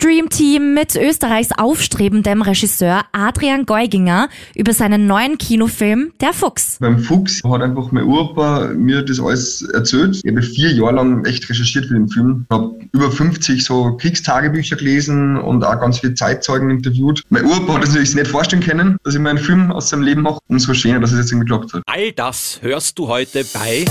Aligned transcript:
Stream 0.00 0.28
Team 0.28 0.74
mit 0.74 0.94
Österreichs 0.94 1.48
aufstrebendem 1.58 2.40
Regisseur 2.42 3.02
Adrian 3.10 3.66
Geuginger 3.66 4.28
über 4.54 4.72
seinen 4.72 5.08
neuen 5.08 5.38
Kinofilm 5.38 6.12
Der 6.20 6.32
Fuchs. 6.32 6.76
Beim 6.78 7.00
Fuchs 7.00 7.42
hat 7.42 7.62
einfach 7.62 7.90
mein 7.90 8.04
Opa 8.04 8.68
mir 8.76 9.02
das 9.02 9.18
alles 9.18 9.62
erzählt. 9.74 10.20
Ich 10.22 10.30
habe 10.30 10.40
vier 10.40 10.70
Jahre 10.70 10.94
lang 10.94 11.24
echt 11.24 11.50
recherchiert 11.50 11.86
für 11.86 11.94
den 11.94 12.08
Film. 12.08 12.46
Ich 12.48 12.54
habe 12.56 12.78
über 12.92 13.10
50 13.10 13.64
so 13.64 13.96
Kriegstagebücher 13.96 14.76
gelesen 14.76 15.36
und 15.36 15.64
auch 15.64 15.80
ganz 15.80 15.98
viele 15.98 16.14
Zeitzeugen 16.14 16.70
interviewt. 16.70 17.24
Mein 17.30 17.46
Opa 17.46 17.74
hat 17.74 17.82
es 17.82 17.88
natürlich 17.88 18.14
nicht 18.14 18.28
vorstellen 18.28 18.62
können, 18.62 18.98
dass 19.02 19.16
ich 19.16 19.20
meinen 19.20 19.38
Film 19.38 19.72
aus 19.72 19.88
seinem 19.88 20.02
Leben 20.02 20.22
mache. 20.22 20.38
Umso 20.46 20.74
schöner, 20.74 21.00
dass 21.00 21.10
es 21.10 21.18
jetzt 21.18 21.32
irgendwie 21.32 21.48
geklappt 21.48 21.74
hat. 21.74 21.82
All 21.86 22.12
das 22.12 22.60
hörst 22.62 23.00
du 23.00 23.08
heute 23.08 23.44
bei 23.52 23.84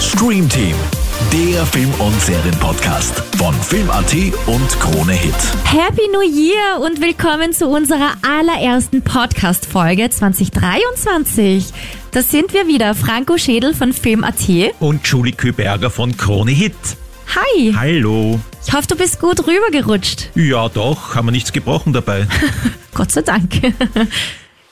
Stream 0.00 0.48
Team, 0.48 0.74
der 1.34 1.66
Film- 1.66 1.92
und 1.94 2.20
Serienpodcast 2.20 3.18
von 3.38 3.52
Film.at 3.54 4.14
und 4.46 4.68
Krone 4.78 5.14
Hit. 5.14 5.34
Happy 5.64 6.02
New 6.12 6.20
Year 6.22 6.80
und 6.80 7.00
willkommen 7.00 7.52
zu 7.52 7.66
unserer 7.66 8.12
allerersten 8.22 9.02
Podcast-Folge 9.02 10.10
2023. 10.10 11.72
Da 12.12 12.22
sind 12.22 12.54
wir 12.54 12.68
wieder, 12.68 12.94
Franco 12.94 13.36
Schädel 13.36 13.74
von 13.74 13.92
Film.at. 13.92 14.48
und 14.78 15.04
Julie 15.04 15.32
Küberger 15.32 15.90
von 15.90 16.16
Krone 16.16 16.52
Hit. 16.52 16.76
Hi, 17.34 17.74
Hallo. 17.76 18.38
ich 18.64 18.72
hoffe, 18.72 18.86
du 18.86 18.94
bist 18.94 19.18
gut 19.18 19.44
rübergerutscht. 19.44 20.30
Ja, 20.36 20.68
doch, 20.68 21.16
haben 21.16 21.26
wir 21.26 21.32
nichts 21.32 21.52
gebrochen 21.52 21.92
dabei. 21.92 22.28
Gott 22.94 23.10
sei 23.10 23.22
Dank. 23.22 23.50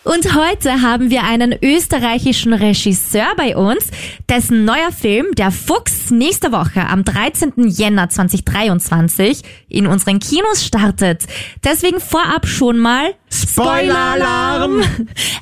Und 0.04 0.34
heute 0.34 0.82
haben 0.82 1.10
wir 1.10 1.22
einen 1.22 1.54
österreichischen 1.62 2.52
Regisseur 2.52 3.34
bei 3.36 3.56
uns, 3.56 3.86
dessen 4.28 4.64
neuer 4.64 4.90
Film, 4.90 5.26
Der 5.36 5.52
Fuchs, 5.52 6.10
nächste 6.10 6.50
Woche 6.50 6.88
am 6.88 7.04
13. 7.04 7.68
Jänner 7.68 8.08
2023 8.08 9.42
in 9.68 9.86
unseren 9.86 10.18
Kinos 10.18 10.66
startet. 10.66 11.22
Deswegen 11.62 12.00
vorab 12.00 12.48
schon 12.48 12.78
mal 12.78 13.14
Spoiler-Alarm! 13.30 14.82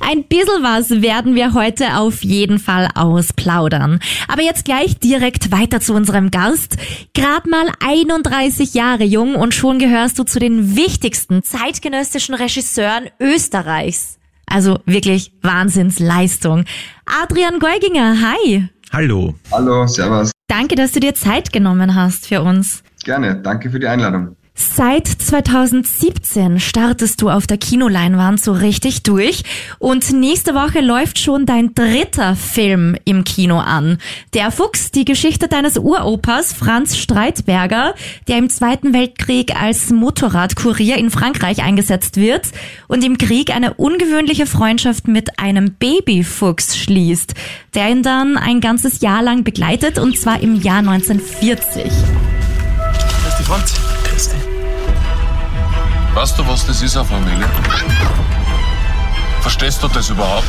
Ein 0.00 0.24
bisschen 0.24 0.62
was 0.62 0.90
werden 0.90 1.34
wir 1.34 1.54
heute 1.54 1.96
auf 1.96 2.22
jeden 2.22 2.58
Fall 2.58 2.88
ausplaudern. 2.94 3.98
Aber 4.28 4.42
jetzt 4.42 4.66
gleich 4.66 4.98
direkt 4.98 5.50
weiter 5.52 5.80
zu 5.80 5.94
unserem 5.94 6.30
Gast. 6.30 6.76
Grad 7.14 7.46
mal 7.46 7.66
31 7.80 8.74
Jahre 8.74 9.04
jung 9.04 9.36
und 9.36 9.54
schon 9.54 9.78
gehörst 9.78 10.18
du 10.18 10.24
zu 10.24 10.38
den 10.38 10.76
wichtigsten 10.76 11.42
zeitgenössischen 11.42 12.34
Regisseuren 12.34 13.08
Österreichs. 13.18 14.19
Also 14.50 14.80
wirklich 14.84 15.32
Wahnsinnsleistung. 15.42 16.64
Adrian 17.06 17.58
Geuginger, 17.60 18.16
hi. 18.20 18.68
Hallo. 18.92 19.34
Hallo, 19.52 19.86
Servus. 19.86 20.32
Danke, 20.48 20.74
dass 20.74 20.92
du 20.92 21.00
dir 21.00 21.14
Zeit 21.14 21.52
genommen 21.52 21.94
hast 21.94 22.26
für 22.26 22.42
uns. 22.42 22.82
Gerne, 23.04 23.36
danke 23.40 23.70
für 23.70 23.78
die 23.78 23.86
Einladung. 23.86 24.36
Seit 24.60 25.08
2017 25.08 26.60
startest 26.60 27.22
du 27.22 27.30
auf 27.30 27.46
der 27.46 27.56
Kinoleinwand 27.56 28.38
so 28.42 28.52
richtig 28.52 29.02
durch 29.02 29.42
und 29.78 30.12
nächste 30.12 30.54
Woche 30.54 30.80
läuft 30.80 31.18
schon 31.18 31.46
dein 31.46 31.74
dritter 31.74 32.36
Film 32.36 32.94
im 33.06 33.24
Kino 33.24 33.58
an. 33.58 33.96
Der 34.34 34.50
Fuchs, 34.50 34.90
die 34.90 35.06
Geschichte 35.06 35.48
deines 35.48 35.78
Uropas 35.78 36.52
Franz 36.52 36.98
Streitberger, 36.98 37.94
der 38.28 38.36
im 38.36 38.50
Zweiten 38.50 38.92
Weltkrieg 38.92 39.58
als 39.58 39.88
Motorradkurier 39.88 40.98
in 40.98 41.08
Frankreich 41.08 41.62
eingesetzt 41.62 42.18
wird 42.18 42.48
und 42.86 43.02
im 43.02 43.16
Krieg 43.16 43.56
eine 43.56 43.72
ungewöhnliche 43.72 44.44
Freundschaft 44.44 45.08
mit 45.08 45.38
einem 45.38 45.72
Babyfuchs 45.72 46.76
schließt, 46.76 47.32
der 47.72 47.90
ihn 47.90 48.02
dann 48.02 48.36
ein 48.36 48.60
ganzes 48.60 49.00
Jahr 49.00 49.22
lang 49.22 49.42
begleitet 49.42 49.98
und 49.98 50.18
zwar 50.18 50.42
im 50.42 50.60
Jahr 50.60 50.80
1940. 50.80 51.84
Grüß 51.84 53.36
dich, 53.38 53.46
Franz. 53.46 53.72
Grüß 53.72 53.80
dich. 53.80 53.89
Weißt 56.14 56.38
du, 56.38 56.46
was 56.48 56.66
das 56.66 56.82
ist, 56.82 56.96
eine 56.96 57.06
Familie? 57.06 57.48
Verstehst 59.42 59.82
du 59.82 59.88
das 59.88 60.10
überhaupt? 60.10 60.44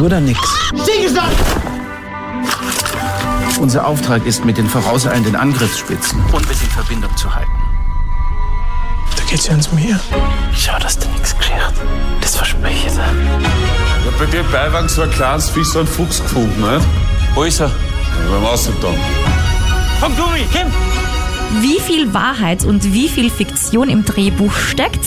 Oder 0.00 0.20
nix. 0.20 0.40
Unser 3.60 3.86
Auftrag 3.86 4.26
ist, 4.26 4.44
mit 4.44 4.58
den 4.58 4.68
vorauseilenden 4.68 5.36
Angriffsspitzen 5.36 6.20
Unbiss 6.32 6.62
in 6.62 6.70
Verbindung 6.70 7.16
zu 7.16 7.32
halten. 7.32 7.50
Da 9.16 9.22
geht's 9.30 9.46
ja 9.46 9.52
ans 9.52 9.70
Meer. 9.72 10.00
Schau, 10.52 10.76
dass 10.80 10.98
du 10.98 11.08
nichts 11.10 11.36
kriegst. 11.38 11.80
Das 12.20 12.36
verspreche 12.36 12.88
ich 12.88 12.92
dir. 12.92 13.04
Ich 14.00 14.06
hab 14.06 14.18
bei 14.18 14.26
dir 14.26 14.40
im 14.40 14.50
Beiwagen 14.50 14.88
so 14.88 15.02
ein 15.02 15.10
kleines 15.12 15.48
Fisch, 15.48 15.68
so 15.68 15.78
einen 15.78 15.88
Fuchs 15.88 16.20
gefunden, 16.20 16.60
nicht? 16.60 16.86
Wo 17.34 17.44
ist 17.44 17.60
er? 17.60 17.68
Ja, 17.68 18.30
beim 18.32 18.44
Außentan. 18.46 18.96
Komm, 20.00 20.16
Gummi, 20.16 20.46
komm! 20.52 21.03
Wie 21.64 21.80
viel 21.80 22.12
Wahrheit 22.12 22.62
und 22.66 22.92
wie 22.92 23.08
viel 23.08 23.30
Fiktion 23.30 23.88
im 23.88 24.04
Drehbuch 24.04 24.54
steckt, 24.54 25.00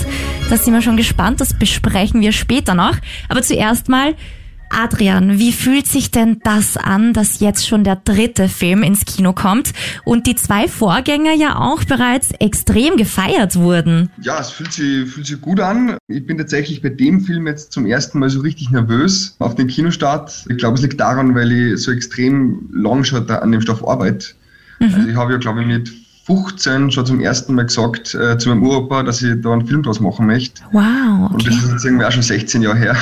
da 0.49 0.57
sind 0.57 0.73
wir 0.73 0.81
schon 0.81 0.97
gespannt, 0.97 1.39
das 1.39 1.53
besprechen 1.53 2.19
wir 2.21 2.31
später 2.31 2.73
noch. 2.73 2.95
Aber 3.29 3.43
zuerst 3.43 3.89
mal, 3.89 4.15
Adrian, 4.71 5.37
wie 5.37 5.51
fühlt 5.51 5.85
sich 5.85 6.09
denn 6.09 6.39
das 6.43 6.75
an, 6.75 7.13
dass 7.13 7.41
jetzt 7.41 7.67
schon 7.67 7.83
der 7.83 7.97
dritte 7.97 8.49
Film 8.49 8.81
ins 8.81 9.05
Kino 9.05 9.33
kommt 9.33 9.71
und 10.03 10.25
die 10.25 10.33
zwei 10.33 10.67
Vorgänger 10.67 11.35
ja 11.35 11.59
auch 11.59 11.83
bereits 11.83 12.31
extrem 12.39 12.97
gefeiert 12.97 13.55
wurden? 13.55 14.09
Ja, 14.19 14.39
es 14.39 14.49
fühlt 14.49 14.73
sich, 14.73 15.07
fühlt 15.07 15.27
sich 15.27 15.39
gut 15.39 15.59
an. 15.59 15.97
Ich 16.07 16.25
bin 16.25 16.39
tatsächlich 16.39 16.81
bei 16.81 16.89
dem 16.89 17.21
Film 17.21 17.45
jetzt 17.45 17.71
zum 17.71 17.85
ersten 17.85 18.17
Mal 18.17 18.31
so 18.31 18.39
richtig 18.39 18.71
nervös 18.71 19.35
auf 19.37 19.53
den 19.53 19.67
Kinostart. 19.67 20.47
Ich 20.49 20.57
glaube, 20.57 20.77
es 20.77 20.81
liegt 20.81 20.99
daran, 20.99 21.35
weil 21.35 21.51
ich 21.51 21.77
so 21.83 21.91
extrem 21.91 22.67
da 23.27 23.35
an 23.35 23.51
dem 23.51 23.61
Stoff 23.61 23.87
arbeite. 23.87 24.29
Also 24.79 24.97
ich 25.07 25.15
habe 25.15 25.33
ja, 25.33 25.37
glaube 25.37 25.61
ich, 25.61 25.67
mit 25.67 26.06
15 26.27 26.91
schon 26.91 27.05
zum 27.05 27.21
ersten 27.21 27.55
Mal 27.55 27.65
gesagt 27.65 28.13
äh, 28.13 28.37
zu 28.37 28.49
meinem 28.49 28.61
Uropa, 28.63 29.01
dass 29.01 29.21
ich 29.21 29.41
da 29.41 29.53
einen 29.53 29.65
Film 29.65 29.81
draus 29.81 30.01
machen 30.01 30.25
möchte. 30.27 30.61
Wow, 30.73 31.31
Und 31.31 31.35
okay. 31.35 31.45
das 31.45 31.63
ist 31.63 31.71
jetzt 31.71 31.85
irgendwie 31.85 32.03
auch 32.03 32.11
schon 32.11 32.21
16 32.21 32.61
Jahre 32.61 32.77
her. 32.77 32.97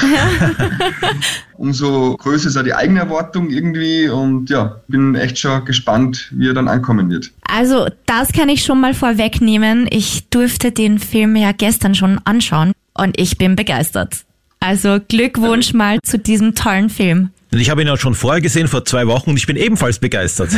Umso 1.57 2.15
größer 2.17 2.49
ist 2.49 2.57
auch 2.57 2.63
die 2.63 2.75
eigene 2.75 2.99
Erwartung 2.99 3.49
irgendwie 3.49 4.07
und 4.07 4.51
ja, 4.51 4.79
bin 4.87 5.15
echt 5.15 5.39
schon 5.39 5.65
gespannt, 5.65 6.31
wie 6.35 6.49
er 6.49 6.53
dann 6.53 6.67
ankommen 6.67 7.09
wird. 7.09 7.31
Also, 7.41 7.87
das 8.05 8.31
kann 8.31 8.47
ich 8.47 8.63
schon 8.63 8.79
mal 8.79 8.93
vorwegnehmen. 8.93 9.87
Ich 9.89 10.29
durfte 10.29 10.71
den 10.71 10.99
Film 10.99 11.35
ja 11.35 11.51
gestern 11.51 11.95
schon 11.95 12.19
anschauen 12.25 12.73
und 12.93 13.19
ich 13.19 13.39
bin 13.39 13.55
begeistert. 13.55 14.23
Also 14.59 14.99
Glückwunsch 15.07 15.73
mal 15.73 15.97
zu 16.03 16.19
diesem 16.19 16.53
tollen 16.53 16.89
Film. 16.91 17.29
Und 17.51 17.59
ich 17.59 17.71
habe 17.71 17.81
ihn 17.81 17.87
ja 17.87 17.97
schon 17.97 18.13
vorher 18.13 18.41
gesehen, 18.41 18.67
vor 18.67 18.85
zwei 18.85 19.07
Wochen, 19.07 19.31
und 19.31 19.37
ich 19.37 19.47
bin 19.47 19.55
ebenfalls 19.55 19.97
begeistert. 19.97 20.49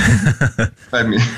Bei 0.92 1.06
mir. 1.06 1.22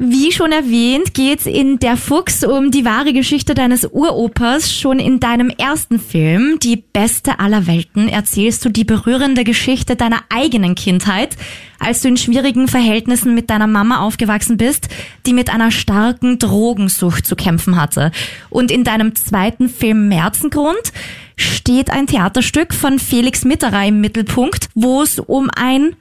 Wie 0.00 0.30
schon 0.30 0.52
erwähnt, 0.52 1.12
geht's 1.12 1.44
in 1.44 1.80
Der 1.80 1.96
Fuchs 1.96 2.44
um 2.44 2.70
die 2.70 2.84
wahre 2.84 3.12
Geschichte 3.12 3.54
deines 3.54 3.84
Uropas. 3.84 4.72
Schon 4.72 5.00
in 5.00 5.18
deinem 5.18 5.50
ersten 5.50 5.98
Film, 5.98 6.60
Die 6.62 6.76
beste 6.76 7.40
aller 7.40 7.66
Welten, 7.66 8.08
erzählst 8.08 8.64
du 8.64 8.68
die 8.68 8.84
berührende 8.84 9.42
Geschichte 9.42 9.96
deiner 9.96 10.20
eigenen 10.28 10.76
Kindheit, 10.76 11.36
als 11.80 12.00
du 12.00 12.06
in 12.06 12.16
schwierigen 12.16 12.68
Verhältnissen 12.68 13.34
mit 13.34 13.50
deiner 13.50 13.66
Mama 13.66 13.98
aufgewachsen 13.98 14.56
bist, 14.56 14.86
die 15.26 15.32
mit 15.32 15.50
einer 15.50 15.72
starken 15.72 16.38
Drogensucht 16.38 17.26
zu 17.26 17.34
kämpfen 17.34 17.74
hatte. 17.74 18.12
Und 18.50 18.70
in 18.70 18.84
deinem 18.84 19.16
zweiten 19.16 19.68
Film 19.68 20.06
Märzengrund 20.06 20.92
steht 21.34 21.90
ein 21.90 22.06
Theaterstück 22.06 22.72
von 22.72 23.00
Felix 23.00 23.44
Mitterer 23.44 23.84
im 23.84 24.00
Mittelpunkt, 24.00 24.68
wo 24.76 25.02
es 25.02 25.18
um 25.18 25.50
ein 25.56 25.96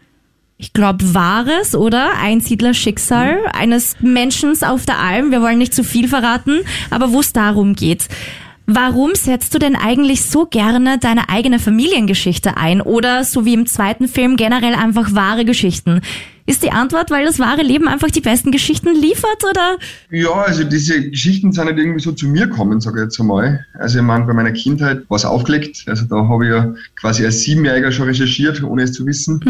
ich 0.58 0.74
glaube, 0.74 1.14
wahres 1.14 1.76
oder 1.76 2.18
Einsiedlerschicksal 2.20 3.38
eines 3.54 3.96
Menschen 4.02 4.54
auf 4.64 4.86
der 4.86 4.98
Alm. 4.98 5.32
Wir 5.32 5.42
wollen 5.42 5.60
nicht 5.60 5.76
zu 5.76 5.84
viel 5.84 6.08
verraten, 6.08 6.62
aber 6.90 7.12
wo 7.12 7.20
es 7.20 7.32
darum 7.32 7.76
geht. 7.76 8.08
Warum 8.66 9.14
setzt 9.14 9.54
du 9.54 9.60
denn 9.60 9.76
eigentlich 9.76 10.24
so 10.24 10.46
gerne 10.46 10.98
deine 10.98 11.30
eigene 11.30 11.60
Familiengeschichte 11.60 12.58
ein 12.58 12.82
oder 12.82 13.24
so 13.24 13.46
wie 13.46 13.54
im 13.54 13.66
zweiten 13.68 14.08
Film 14.08 14.36
generell 14.36 14.74
einfach 14.74 15.14
wahre 15.14 15.46
Geschichten? 15.46 16.02
Ist 16.50 16.64
die 16.64 16.72
Antwort, 16.72 17.12
weil 17.12 17.26
das 17.26 17.40
wahre 17.40 17.62
Leben 17.62 17.90
einfach 17.90 18.10
die 18.10 18.22
besten 18.22 18.52
Geschichten 18.54 18.96
liefert 18.96 19.44
oder? 19.44 19.78
Ja, 20.10 20.32
also 20.32 20.64
diese 20.64 21.10
Geschichten 21.10 21.52
sind 21.52 21.66
halt 21.66 21.78
irgendwie 21.78 22.00
so 22.00 22.14
zu 22.14 22.26
mir 22.26 22.48
gekommen, 22.48 22.80
sage 22.80 23.00
ich 23.00 23.04
jetzt 23.04 23.20
einmal. 23.20 23.66
Also 23.74 24.00
ich 24.00 24.06
meine, 24.06 24.24
bei 24.24 24.32
meiner 24.32 24.54
Kindheit 24.54 25.04
war 25.10 25.18
es 25.18 25.26
aufgelegt. 25.26 25.84
Also 25.88 26.06
da 26.06 26.26
habe 26.26 26.46
ich 26.46 26.52
ja 26.52 26.74
quasi 26.96 27.26
als 27.26 27.42
Siebenjähriger 27.42 27.92
schon 27.92 28.08
recherchiert, 28.08 28.64
ohne 28.64 28.84
es 28.84 28.94
zu 28.94 29.06
wissen. 29.06 29.42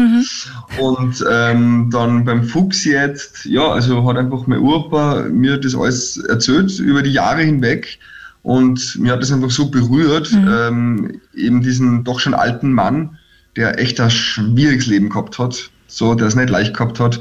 Und 0.80 1.24
ähm, 1.30 1.88
dann 1.92 2.24
beim 2.24 2.42
Fuchs 2.42 2.84
jetzt, 2.84 3.44
ja, 3.44 3.68
also 3.68 4.04
hat 4.04 4.16
einfach 4.16 4.48
mein 4.48 4.58
Opa 4.58 5.22
mir 5.30 5.56
das 5.56 5.76
alles 5.76 6.16
erzählt 6.16 6.80
über 6.80 7.02
die 7.02 7.12
Jahre 7.12 7.42
hinweg. 7.42 8.00
Und 8.42 8.98
mir 8.98 9.12
hat 9.12 9.22
das 9.22 9.30
einfach 9.30 9.52
so 9.52 9.70
berührt, 9.70 10.32
ähm, 10.32 11.20
eben 11.32 11.62
diesen 11.62 12.02
doch 12.02 12.18
schon 12.18 12.34
alten 12.34 12.72
Mann, 12.72 13.18
der 13.54 13.78
echt 13.78 14.00
ein 14.00 14.10
schwieriges 14.10 14.86
Leben 14.86 15.10
gehabt 15.10 15.38
hat, 15.38 15.70
so, 15.88 16.14
der 16.14 16.28
es 16.28 16.36
nicht 16.36 16.50
leicht 16.50 16.74
gehabt 16.74 17.00
hat, 17.00 17.20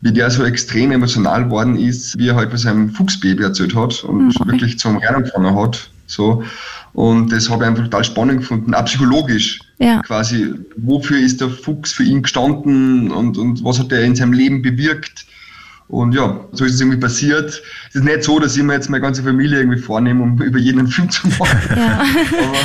wie 0.00 0.12
der 0.12 0.30
so 0.30 0.44
extrem 0.44 0.90
emotional 0.90 1.48
worden 1.50 1.78
ist, 1.78 2.18
wie 2.18 2.28
er 2.28 2.36
halt 2.36 2.50
bei 2.50 2.56
seinem 2.56 2.90
Fuchsbaby 2.90 3.42
erzählt 3.42 3.74
hat 3.74 4.02
und 4.02 4.34
wirklich 4.46 4.78
zum 4.78 4.96
Rennen 4.96 5.24
gefangen 5.24 5.54
hat. 5.54 5.88
So. 6.06 6.42
Und 6.92 7.30
das 7.30 7.50
habe 7.50 7.64
ich 7.64 7.68
einfach 7.68 7.84
total 7.84 8.04
spannend 8.04 8.40
gefunden, 8.40 8.74
auch 8.74 8.84
psychologisch. 8.86 9.60
Ja. 9.78 10.00
Quasi, 10.02 10.54
wofür 10.76 11.18
ist 11.18 11.40
der 11.40 11.50
Fuchs 11.50 11.92
für 11.92 12.04
ihn 12.04 12.22
gestanden 12.22 13.10
und, 13.10 13.36
und 13.36 13.62
was 13.62 13.78
hat 13.78 13.92
er 13.92 14.02
in 14.02 14.16
seinem 14.16 14.32
Leben 14.32 14.62
bewirkt? 14.62 15.26
Und 15.88 16.14
ja, 16.14 16.40
so 16.52 16.64
ist 16.64 16.74
es 16.74 16.80
irgendwie 16.80 16.98
passiert. 16.98 17.62
Es 17.90 17.94
ist 17.94 18.04
nicht 18.04 18.24
so, 18.24 18.40
dass 18.40 18.56
ich 18.56 18.62
mir 18.62 18.72
jetzt 18.72 18.90
meine 18.90 19.02
ganze 19.02 19.22
Familie 19.22 19.58
irgendwie 19.58 19.78
vornehme, 19.78 20.22
um 20.22 20.40
über 20.42 20.58
jeden 20.58 20.86
Film 20.88 21.10
zu 21.10 21.28
machen. 21.28 21.58
Ja. 21.76 22.00
Aber 22.00 22.58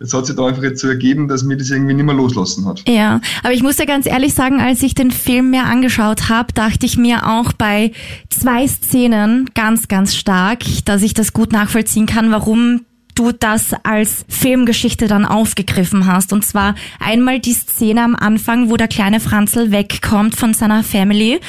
es 0.00 0.14
hat 0.14 0.24
sich 0.24 0.34
da 0.34 0.46
einfach 0.46 0.62
jetzt 0.62 0.80
so 0.80 0.88
ergeben, 0.88 1.28
dass 1.28 1.42
mir 1.42 1.58
das 1.58 1.70
irgendwie 1.70 1.92
nicht 1.92 2.06
mehr 2.06 2.14
loslassen 2.14 2.66
hat. 2.66 2.82
Ja, 2.88 3.20
aber 3.42 3.52
ich 3.52 3.62
muss 3.62 3.76
ja 3.76 3.84
ganz 3.84 4.06
ehrlich 4.06 4.32
sagen, 4.32 4.58
als 4.58 4.82
ich 4.82 4.94
den 4.94 5.10
Film 5.10 5.50
mir 5.50 5.64
angeschaut 5.64 6.30
habe, 6.30 6.52
dachte 6.54 6.86
ich 6.86 6.96
mir 6.96 7.26
auch 7.28 7.52
bei 7.52 7.92
zwei 8.30 8.66
Szenen 8.66 9.50
ganz, 9.54 9.88
ganz 9.88 10.16
stark, 10.16 10.60
dass 10.86 11.02
ich 11.02 11.12
das 11.12 11.34
gut 11.34 11.52
nachvollziehen 11.52 12.06
kann, 12.06 12.30
warum 12.30 12.86
du 13.14 13.32
das 13.32 13.74
als 13.82 14.24
Filmgeschichte 14.28 15.06
dann 15.06 15.26
aufgegriffen 15.26 16.06
hast. 16.06 16.32
Und 16.32 16.46
zwar 16.46 16.74
einmal 16.98 17.38
die 17.38 17.52
Szene 17.52 18.02
am 18.02 18.16
Anfang, 18.16 18.70
wo 18.70 18.78
der 18.78 18.88
kleine 18.88 19.20
Franzl 19.20 19.70
wegkommt 19.70 20.34
von 20.34 20.54
seiner 20.54 20.82
Family. 20.82 21.40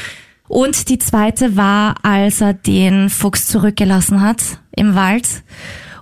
Und 0.50 0.90
die 0.90 1.00
zweite 1.00 1.56
war, 1.56 1.96
als 2.04 2.42
er 2.42 2.54
den 2.54 3.10
Fuchs 3.10 3.48
zurückgelassen 3.48 4.20
hat 4.20 4.42
im 4.76 4.96
Wald 4.96 5.30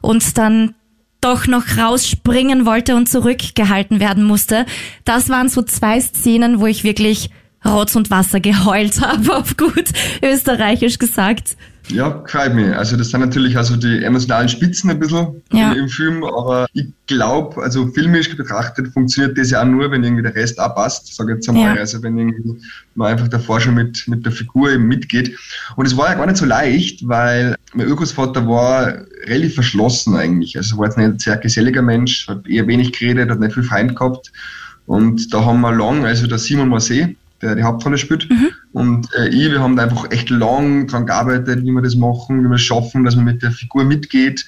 und 0.02 0.38
dann 0.40 0.74
doch 1.22 1.48
noch 1.48 1.78
rausspringen 1.78 2.66
wollte 2.66 2.96
und 2.96 3.10
zurückgehalten 3.10 4.00
werden 4.00 4.24
musste. 4.24 4.66
Das 5.06 5.30
waren 5.30 5.50
so 5.50 5.62
zwei 5.62 6.00
Szenen, 6.00 6.60
wo 6.60 6.66
ich 6.66 6.84
wirklich 6.84 7.30
Rotz 7.66 7.96
und 7.96 8.10
Wasser 8.10 8.40
geheult 8.40 9.02
habe, 9.02 9.36
auf 9.36 9.58
gut 9.58 9.90
österreichisch 10.24 10.98
gesagt. 11.00 11.56
Ja, 11.92 12.24
freut 12.28 12.54
mich. 12.54 12.68
Also 12.76 12.96
das 12.98 13.10
sind 13.10 13.22
natürlich 13.22 13.58
also 13.58 13.76
die 13.76 14.04
emotionalen 14.04 14.48
Spitzen 14.48 14.92
ein 14.92 15.00
bisschen 15.00 15.42
Ja. 15.52 15.72
im, 15.72 15.90
Film, 15.90 16.24
aber 16.24 16.68
ich 16.74 16.86
glaube, 17.08 17.60
also 17.64 17.88
filmisch 17.88 18.36
betrachtet 18.36 18.94
funktioniert 18.94 19.36
das 19.38 19.50
ja 19.50 19.62
auch 19.64 19.66
nur, 19.66 19.90
wenn 19.90 20.04
irgendwie 20.04 20.22
der 20.22 20.36
Rest 20.36 20.60
auch 20.60 20.76
passt, 20.76 21.16
sage 21.16 21.32
ich 21.32 21.36
jetzt 21.38 21.50
einmal. 21.50 21.76
Ja. 21.76 21.82
Also 21.82 22.04
wenn 22.04 22.16
irgendwie 22.16 22.62
man 22.94 23.08
einfach 23.14 23.28
davor 23.28 23.60
schon 23.60 23.74
mit, 23.74 24.08
mit 24.08 24.24
der 24.24 24.32
Figur 24.32 24.72
eben 24.72 24.88
mitgeht. 24.88 25.36
Und 25.78 25.88
es 25.88 25.98
war 25.98 26.10
ja 26.10 26.14
gar 26.16 26.28
nicht 26.28 26.38
so 26.38 26.46
leicht, 26.46 27.08
weil 27.08 27.56
mein 27.74 27.88
Urgroßvater 27.88 28.48
war 28.48 28.94
relativ 29.26 29.56
verschlossen 29.56 30.16
eigentlich. 30.16 30.58
Also 30.58 30.76
er 30.76 30.80
war 30.80 30.86
jetzt 30.86 30.98
nicht 30.98 31.08
ein 31.08 31.20
sehr 31.20 31.38
geselliger 31.38 31.82
Mensch, 31.82 32.28
hat 32.28 32.48
eher 32.48 32.68
wenig 32.68 32.92
geredet, 32.92 33.32
hat 33.32 33.40
nicht 33.40 33.56
viel 33.56 33.64
Freund 33.64 33.96
gehabt. 33.96 34.32
Und 34.86 35.34
da 35.34 35.44
haben 35.44 35.62
wir 35.62 35.72
lang, 35.72 36.06
also 36.06 36.28
der 36.28 36.38
Simon 36.38 36.70
Marseille, 36.70 37.16
der 37.42 37.56
die 37.56 37.64
Hauptrolle 37.64 37.98
spielt, 37.98 38.28
und 38.72 39.08
äh, 39.16 39.30
ich, 39.30 39.52
wir 39.52 39.60
haben 39.60 39.76
da 39.76 39.84
einfach 39.84 40.12
echt 40.12 40.30
lang 40.30 40.88
dran 40.88 41.06
gearbeitet, 41.06 41.64
wie 41.64 41.72
wir 41.72 41.82
das 41.82 41.96
machen, 41.96 42.44
wie 42.44 42.48
wir 42.48 42.56
es 42.56 42.62
schaffen, 42.62 43.04
dass 43.04 43.16
man 43.16 43.26
mit 43.26 43.42
der 43.42 43.52
Figur 43.52 43.84
mitgeht. 43.84 44.46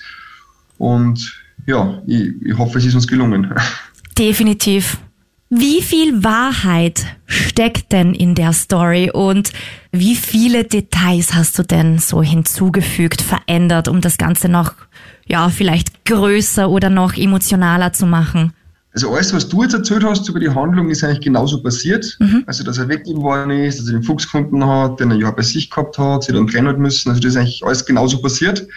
Und 0.78 1.42
ja, 1.66 2.02
ich, 2.08 2.34
ich 2.42 2.58
hoffe, 2.58 2.78
es 2.78 2.86
ist 2.86 2.96
uns 2.96 3.08
gelungen. 3.08 3.54
Definitiv. 4.18 4.98
Wie 5.50 5.82
viel 5.82 6.24
Wahrheit 6.24 7.06
steckt 7.26 7.92
denn 7.92 8.14
in 8.14 8.36
der 8.36 8.54
Story 8.54 9.12
und 9.12 9.52
wie 9.92 10.16
viele 10.16 10.64
Details 10.64 11.34
hast 11.34 11.60
du 11.60 11.64
denn 11.64 12.00
so 12.00 12.24
hinzugefügt, 12.24 13.22
verändert, 13.22 13.90
um 13.90 14.00
das 14.00 14.18
Ganze 14.18 14.48
noch, 14.48 14.74
ja, 15.26 15.50
vielleicht 15.50 16.06
größer 16.06 16.70
oder 16.70 16.90
noch 16.90 17.18
emotionaler 17.18 17.92
zu 17.92 18.06
machen? 18.06 18.54
Also 18.94 19.10
alles, 19.14 19.34
was 19.34 19.48
du 19.48 19.64
jetzt 19.64 19.74
erzählt 19.74 20.04
hast 20.04 20.28
über 20.28 20.40
die 20.42 20.50
Handlung, 20.50 20.90
ist 20.90 21.02
eigentlich 21.04 21.22
genauso 21.22 21.64
passiert. 21.64 22.18
Also, 22.46 22.64
dass 22.66 22.78
er 22.78 22.90
weggegeben 22.90 23.22
worden 23.22 23.52
ist, 23.52 23.80
dass 23.80 23.88
er 23.88 23.94
den 23.94 24.04
Fuchs 24.04 24.26
gefunden 24.26 24.66
hat, 24.66 25.00
den 25.00 25.12
er 25.12 25.18
ja 25.18 25.32
bei 25.32 25.44
sich 25.44 25.70
gehabt 25.70 25.98
hat, 25.98 26.24
sie 26.24 26.34
dann 26.34 26.48
trennen 26.48 26.68
hat 26.68 26.78
müssen. 26.78 27.08
Also, 27.10 27.22
das 27.22 27.32
ist 27.32 27.38
eigentlich 27.38 27.64
alles 27.66 27.86
genauso 27.86 28.22
passiert. 28.22 28.68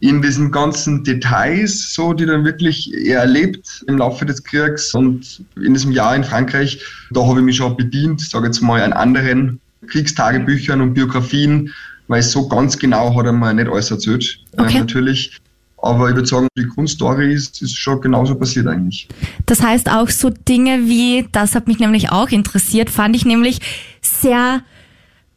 In 0.00 0.20
diesen 0.20 0.50
ganzen 0.50 1.04
Details, 1.04 1.94
so, 1.94 2.12
die 2.14 2.26
dann 2.26 2.44
wirklich 2.44 2.92
er 2.92 3.20
erlebt 3.20 3.84
im 3.86 3.98
Laufe 3.98 4.26
des 4.26 4.42
Kriegs 4.42 4.92
und 4.92 5.44
in 5.56 5.72
diesem 5.74 5.92
Jahr 5.92 6.16
in 6.16 6.24
Frankreich, 6.24 6.84
da 7.12 7.24
habe 7.24 7.38
ich 7.38 7.44
mich 7.44 7.56
schon 7.56 7.76
bedient, 7.76 8.20
sage 8.20 8.46
jetzt 8.46 8.60
mal, 8.60 8.82
an 8.82 8.92
anderen 8.92 9.60
Kriegstagebüchern 9.86 10.80
und 10.80 10.94
Biografien, 10.94 11.72
weil 12.08 12.22
so 12.22 12.48
ganz 12.48 12.76
genau 12.76 13.16
hat 13.16 13.26
er 13.26 13.32
mir 13.32 13.54
nicht 13.54 13.68
alles 13.68 13.90
erzählt, 13.90 14.38
Okay. 14.56 14.76
äh, 14.76 14.80
natürlich. 14.80 15.38
Aber 15.84 16.08
ich 16.08 16.16
würde 16.16 16.28
sagen, 16.28 16.48
die 16.56 16.66
Grundstory 16.66 17.32
ist, 17.32 17.60
ist 17.62 17.76
schon 17.76 18.00
genauso 18.00 18.34
passiert 18.34 18.66
eigentlich. 18.66 19.08
Das 19.46 19.62
heißt 19.62 19.90
auch 19.90 20.08
so 20.08 20.30
Dinge 20.30 20.86
wie, 20.86 21.28
das 21.32 21.54
hat 21.54 21.66
mich 21.68 21.78
nämlich 21.78 22.10
auch 22.10 22.30
interessiert, 22.30 22.90
fand 22.90 23.14
ich 23.14 23.24
nämlich 23.24 23.60
sehr 24.00 24.62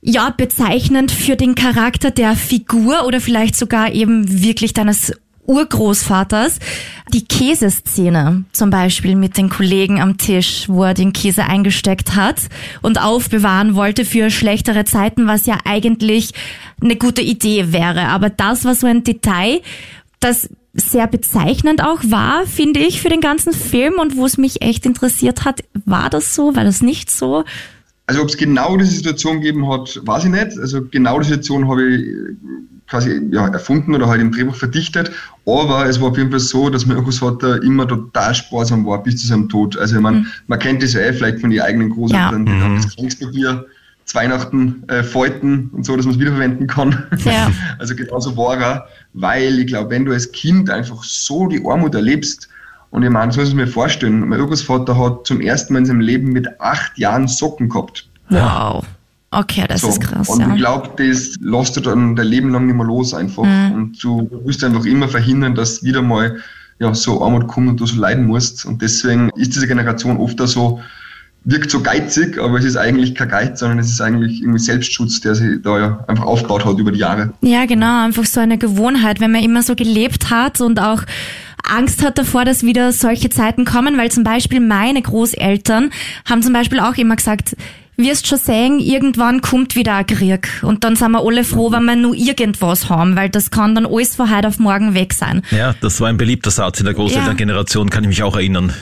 ja, 0.01 0.29
bezeichnend 0.29 1.11
für 1.11 1.35
den 1.35 1.55
Charakter 1.55 2.11
der 2.11 2.35
Figur 2.35 3.05
oder 3.05 3.19
vielleicht 3.19 3.55
sogar 3.55 3.91
eben 3.91 4.41
wirklich 4.41 4.73
deines 4.73 5.11
Urgroßvaters. 5.47 6.59
Die 7.13 7.25
Käseszene 7.25 8.43
zum 8.51 8.69
Beispiel 8.69 9.15
mit 9.15 9.37
den 9.37 9.49
Kollegen 9.49 10.01
am 10.01 10.17
Tisch, 10.17 10.67
wo 10.67 10.83
er 10.83 10.93
den 10.93 11.13
Käse 11.13 11.45
eingesteckt 11.45 12.15
hat 12.15 12.41
und 12.81 13.01
aufbewahren 13.01 13.75
wollte 13.75 14.05
für 14.05 14.29
schlechtere 14.29 14.85
Zeiten, 14.85 15.25
was 15.25 15.45
ja 15.45 15.57
eigentlich 15.65 16.31
eine 16.81 16.97
gute 16.97 17.21
Idee 17.21 17.71
wäre. 17.71 18.07
Aber 18.09 18.29
das 18.29 18.65
war 18.65 18.75
so 18.75 18.87
ein 18.87 19.03
Detail, 19.03 19.61
das 20.19 20.49
sehr 20.73 21.07
bezeichnend 21.07 21.83
auch 21.83 22.01
war, 22.05 22.45
finde 22.45 22.79
ich, 22.79 23.01
für 23.01 23.09
den 23.09 23.21
ganzen 23.21 23.53
Film 23.53 23.95
und 23.99 24.15
wo 24.15 24.25
es 24.25 24.37
mich 24.37 24.61
echt 24.61 24.85
interessiert 24.85 25.45
hat, 25.45 25.63
war 25.85 26.09
das 26.09 26.35
so, 26.35 26.55
war 26.55 26.63
das 26.63 26.81
nicht 26.81 27.09
so? 27.09 27.43
Also 28.05 28.21
ob 28.21 28.29
es 28.29 28.37
genau 28.37 28.77
diese 28.77 28.91
Situation 28.91 29.41
gegeben 29.41 29.69
hat, 29.69 29.99
weiß 30.03 30.25
ich 30.25 30.31
nicht. 30.31 30.57
Also 30.57 30.81
genau 30.89 31.19
die 31.19 31.25
Situation 31.25 31.67
habe 31.67 31.83
ich 31.87 32.01
äh, 32.07 32.35
quasi 32.87 33.21
ja, 33.31 33.47
erfunden 33.49 33.93
oder 33.93 34.07
halt 34.07 34.21
im 34.21 34.31
Drehbuch 34.31 34.55
verdichtet. 34.55 35.11
Aber 35.45 35.87
es 35.87 35.99
war 35.99 36.09
auf 36.09 36.17
jeden 36.17 36.29
Fall 36.29 36.39
so, 36.39 36.69
dass 36.69 36.85
mein 36.85 36.97
Urgroßvater 36.97 37.61
immer 37.63 37.85
total 37.85 38.33
sparsam 38.33 38.85
war 38.85 39.03
bis 39.03 39.17
zu 39.17 39.27
seinem 39.27 39.49
Tod. 39.49 39.77
Also 39.77 39.97
ich 39.97 40.01
meine, 40.01 40.25
man 40.47 40.59
kennt 40.59 40.81
das 40.83 40.93
ja 40.93 41.01
eh 41.01 41.11
vielleicht 41.11 41.39
von 41.39 41.49
den 41.49 41.59
eigenen 41.59 41.89
Großeltern, 41.89 42.45
die 42.45 42.51
haben 42.53 42.75
das 42.75 42.95
Kriegspapier 42.95 43.65
Weihnachten 44.15 44.83
äh, 44.87 45.03
falten 45.03 45.69
und 45.73 45.85
so, 45.85 45.95
dass 45.95 46.05
man 46.05 46.15
es 46.15 46.19
wiederverwenden 46.19 46.67
kann. 46.67 47.03
Ja. 47.25 47.51
Also 47.79 47.95
genauso 47.95 48.35
war 48.35 48.57
er, 48.57 48.87
weil 49.13 49.59
ich 49.59 49.67
glaube, 49.67 49.91
wenn 49.91 50.05
du 50.05 50.11
als 50.11 50.31
Kind 50.31 50.69
einfach 50.69 51.03
so 51.03 51.47
die 51.47 51.63
Armut 51.65 51.93
erlebst, 51.95 52.49
und 52.89 53.03
ich 53.03 53.09
meine, 53.09 53.31
so 53.31 53.41
muss 53.41 53.49
ich 53.49 53.55
mir 53.55 53.67
vorstellen, 53.67 54.27
mein 54.27 54.39
Urgroßvater 54.39 54.97
hat 54.97 55.27
zum 55.27 55.41
ersten 55.41 55.73
Mal 55.73 55.79
in 55.79 55.85
seinem 55.85 55.99
Leben 55.99 56.31
mit 56.31 56.47
acht 56.59 56.97
Jahren 56.97 57.27
Socken 57.27 57.69
gehabt. 57.69 58.07
Wow. 58.29 58.85
Okay, 59.31 59.65
das 59.67 59.81
So. 59.81 59.89
ist 59.89 60.01
krass, 60.01 60.29
und 60.29 60.39
ja. 60.39 60.49
ich 60.49 60.57
glaube, 60.57 60.89
das 60.97 61.35
lässt 61.41 61.75
du 61.75 61.81
dann 61.81 62.15
dein 62.15 62.27
Leben 62.27 62.49
lang 62.49 62.65
nicht 62.65 62.75
mehr 62.75 62.85
los 62.85 63.13
einfach. 63.13 63.43
Mhm. 63.43 63.71
Und 63.73 64.03
du 64.03 64.29
willst 64.45 64.63
einfach 64.63 64.85
immer 64.85 65.09
verhindern, 65.09 65.53
dass 65.53 65.83
wieder 65.83 66.01
mal 66.01 66.37
ja, 66.79 66.93
so 66.93 67.21
Armut 67.23 67.47
kommt 67.47 67.67
und 67.67 67.79
du 67.79 67.85
so 67.85 67.99
leiden 67.99 68.25
musst. 68.25 68.65
Und 68.65 68.81
deswegen 68.81 69.29
ist 69.31 69.53
diese 69.55 69.67
Generation 69.67 70.17
oft 70.17 70.39
da 70.39 70.47
so, 70.47 70.79
wirkt 71.47 71.71
so 71.71 71.81
geizig, 71.81 72.37
aber 72.39 72.59
es 72.59 72.65
ist 72.65 72.75
eigentlich 72.75 73.15
kein 73.15 73.29
Geiz, 73.29 73.61
sondern 73.61 73.79
es 73.79 73.89
ist 73.89 74.01
eigentlich 74.01 74.41
irgendwie 74.41 74.59
Selbstschutz, 74.59 75.21
der 75.21 75.33
sich 75.33 75.61
da 75.63 75.79
ja 75.79 76.05
einfach 76.07 76.25
aufgebaut 76.25 76.65
hat 76.65 76.77
über 76.77 76.91
die 76.91 76.99
Jahre. 76.99 77.31
Ja, 77.41 77.65
genau, 77.65 78.03
einfach 78.03 78.25
so 78.25 78.41
eine 78.41 78.57
Gewohnheit, 78.57 79.21
wenn 79.21 79.31
man 79.31 79.41
immer 79.41 79.63
so 79.63 79.73
gelebt 79.73 80.29
hat 80.29 80.59
und 80.59 80.81
auch 80.81 81.03
Angst 81.63 82.03
hat 82.03 82.17
davor, 82.17 82.43
dass 82.43 82.63
wieder 82.63 82.91
solche 82.91 83.29
Zeiten 83.29 83.63
kommen, 83.63 83.97
weil 83.97 84.11
zum 84.11 84.25
Beispiel 84.25 84.59
meine 84.59 85.01
Großeltern 85.01 85.91
haben 86.25 86.43
zum 86.43 86.51
Beispiel 86.51 86.81
auch 86.81 86.95
immer 86.95 87.15
gesagt, 87.15 87.55
wirst 87.95 88.27
schon 88.27 88.39
sehen, 88.39 88.79
irgendwann 88.79 89.39
kommt 89.39 89.77
wieder 89.77 89.95
ein 89.95 90.05
Krieg. 90.05 90.49
Und 90.63 90.83
dann 90.83 90.97
sind 90.97 91.11
wir 91.11 91.25
alle 91.25 91.45
froh, 91.45 91.71
wenn 91.71 91.85
wir 91.85 91.95
nur 91.95 92.13
irgendwas 92.13 92.89
haben, 92.89 93.15
weil 93.15 93.29
das 93.29 93.51
kann 93.51 93.73
dann 93.73 93.85
alles 93.85 94.17
von 94.17 94.35
heute 94.35 94.49
auf 94.49 94.59
morgen 94.59 94.93
weg 94.93 95.13
sein. 95.13 95.43
Ja, 95.51 95.73
das 95.79 96.01
war 96.01 96.09
ein 96.09 96.17
beliebter 96.17 96.51
Satz 96.51 96.79
in 96.79 96.85
der 96.85 96.93
Großelterngeneration, 96.93 97.89
kann 97.89 98.03
ich 98.03 98.09
mich 98.09 98.23
auch 98.23 98.35
erinnern. 98.35 98.73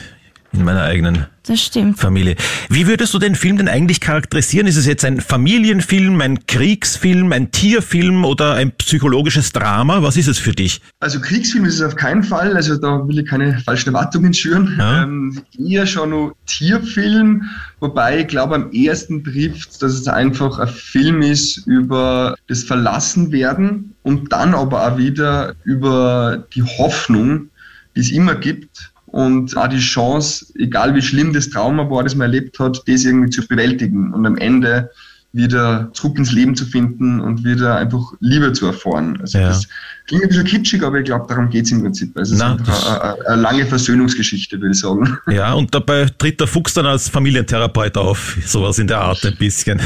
In 0.56 0.64
meiner 0.64 0.84
eigenen 0.84 1.26
Das 1.46 1.60
stimmt. 1.60 1.98
Familie. 1.98 2.34
Wie 2.70 2.86
würdest 2.86 3.12
du 3.12 3.18
den 3.18 3.34
Film 3.34 3.58
denn 3.58 3.68
eigentlich 3.68 4.00
charakterisieren? 4.00 4.66
Ist 4.66 4.78
es 4.78 4.86
jetzt 4.86 5.04
ein 5.04 5.20
Familienfilm, 5.20 6.18
ein 6.22 6.46
Kriegsfilm, 6.46 7.30
ein 7.32 7.50
Tierfilm 7.50 8.24
oder 8.24 8.54
ein 8.54 8.72
psychologisches 8.72 9.52
Drama? 9.52 10.02
Was 10.02 10.16
ist 10.16 10.28
es 10.28 10.38
für 10.38 10.52
dich? 10.52 10.80
Also 10.98 11.20
Kriegsfilm 11.20 11.66
ist 11.66 11.74
es 11.74 11.82
auf 11.82 11.94
keinen 11.94 12.22
Fall, 12.22 12.56
also 12.56 12.78
da 12.78 13.06
will 13.06 13.18
ich 13.18 13.26
keine 13.26 13.58
falschen 13.60 13.90
Erwartungen 13.90 14.32
schüren. 14.32 14.76
Ja. 14.78 15.02
Ähm, 15.02 15.42
eher 15.58 15.86
schon 15.86 16.08
nur 16.08 16.34
Tierfilm, 16.46 17.44
wobei 17.80 18.20
ich 18.20 18.28
glaube 18.28 18.54
am 18.54 18.72
ehesten 18.72 19.22
trifft, 19.22 19.82
dass 19.82 19.92
es 19.92 20.08
einfach 20.08 20.58
ein 20.58 20.68
Film 20.68 21.20
ist 21.20 21.66
über 21.66 22.34
das 22.48 22.62
Verlassenwerden 22.64 23.94
und 24.02 24.32
dann 24.32 24.54
aber 24.54 24.90
auch 24.90 24.96
wieder 24.96 25.54
über 25.64 26.46
die 26.54 26.62
Hoffnung, 26.62 27.50
die 27.94 28.00
es 28.00 28.10
immer 28.10 28.36
gibt 28.36 28.92
und 29.16 29.56
auch 29.56 29.68
die 29.68 29.78
Chance, 29.78 30.44
egal 30.58 30.94
wie 30.94 31.00
schlimm 31.00 31.32
das 31.32 31.48
Trauma 31.48 31.88
war, 31.88 32.02
das 32.04 32.14
man 32.14 32.26
erlebt 32.26 32.58
hat, 32.58 32.82
das 32.86 33.04
irgendwie 33.06 33.30
zu 33.30 33.46
bewältigen 33.48 34.12
und 34.12 34.26
am 34.26 34.36
Ende 34.36 34.90
wieder 35.32 35.88
zurück 35.94 36.18
ins 36.18 36.32
Leben 36.32 36.54
zu 36.54 36.66
finden 36.66 37.20
und 37.20 37.42
wieder 37.42 37.76
einfach 37.76 38.12
Liebe 38.20 38.52
zu 38.52 38.66
erfahren. 38.66 39.16
Also 39.22 39.38
Ja. 39.38 39.48
das 39.48 39.68
klingt 40.06 40.24
ein 40.24 40.28
bisschen 40.28 40.44
kitschig, 40.44 40.82
aber 40.82 40.98
ich 40.98 41.06
glaube, 41.06 41.24
darum 41.30 41.48
geht's 41.48 41.70
im 41.70 41.80
Prinzip. 41.80 42.14
Also 42.14 42.34
es 42.34 42.40
ist 42.40 42.44
eine, 42.44 43.26
eine, 43.26 43.40
lange 43.40 43.64
Versöhnungsgeschichte, 43.64 44.60
würde 44.60 44.72
ich 44.72 44.80
sagen. 44.80 45.16
Ja, 45.30 45.54
und 45.54 45.74
dabei 45.74 46.08
tritt 46.18 46.38
der 46.38 46.46
Fuchs 46.46 46.74
dann 46.74 46.84
als 46.84 47.08
Familientherapeut 47.08 47.96
auf. 47.96 48.36
Sowas 48.44 48.78
in 48.78 48.86
der 48.86 49.00
Art 49.00 49.24
ein 49.24 49.36
bisschen. 49.36 49.80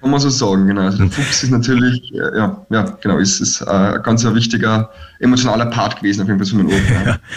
Kann 0.00 0.10
man 0.12 0.20
so 0.20 0.30
sagen, 0.30 0.68
genau. 0.68 0.82
Also 0.82 0.98
der 0.98 1.10
Fuchs 1.10 1.42
ist 1.42 1.50
natürlich, 1.50 2.14
äh, 2.14 2.38
ja, 2.38 2.64
ja, 2.70 2.82
genau, 3.02 3.18
ist, 3.18 3.40
ist 3.40 3.62
äh, 3.62 3.66
ein 3.66 4.02
ganz 4.04 4.24
ein 4.24 4.36
wichtiger 4.36 4.90
emotionaler 5.18 5.66
Part 5.66 5.96
gewesen, 5.96 6.22
auf 6.22 6.28
jeden 6.28 6.38
Fall 6.38 6.46
für 6.46 6.56
meinen 6.56 6.68
Opa. 6.68 7.04
Ja. 7.04 7.18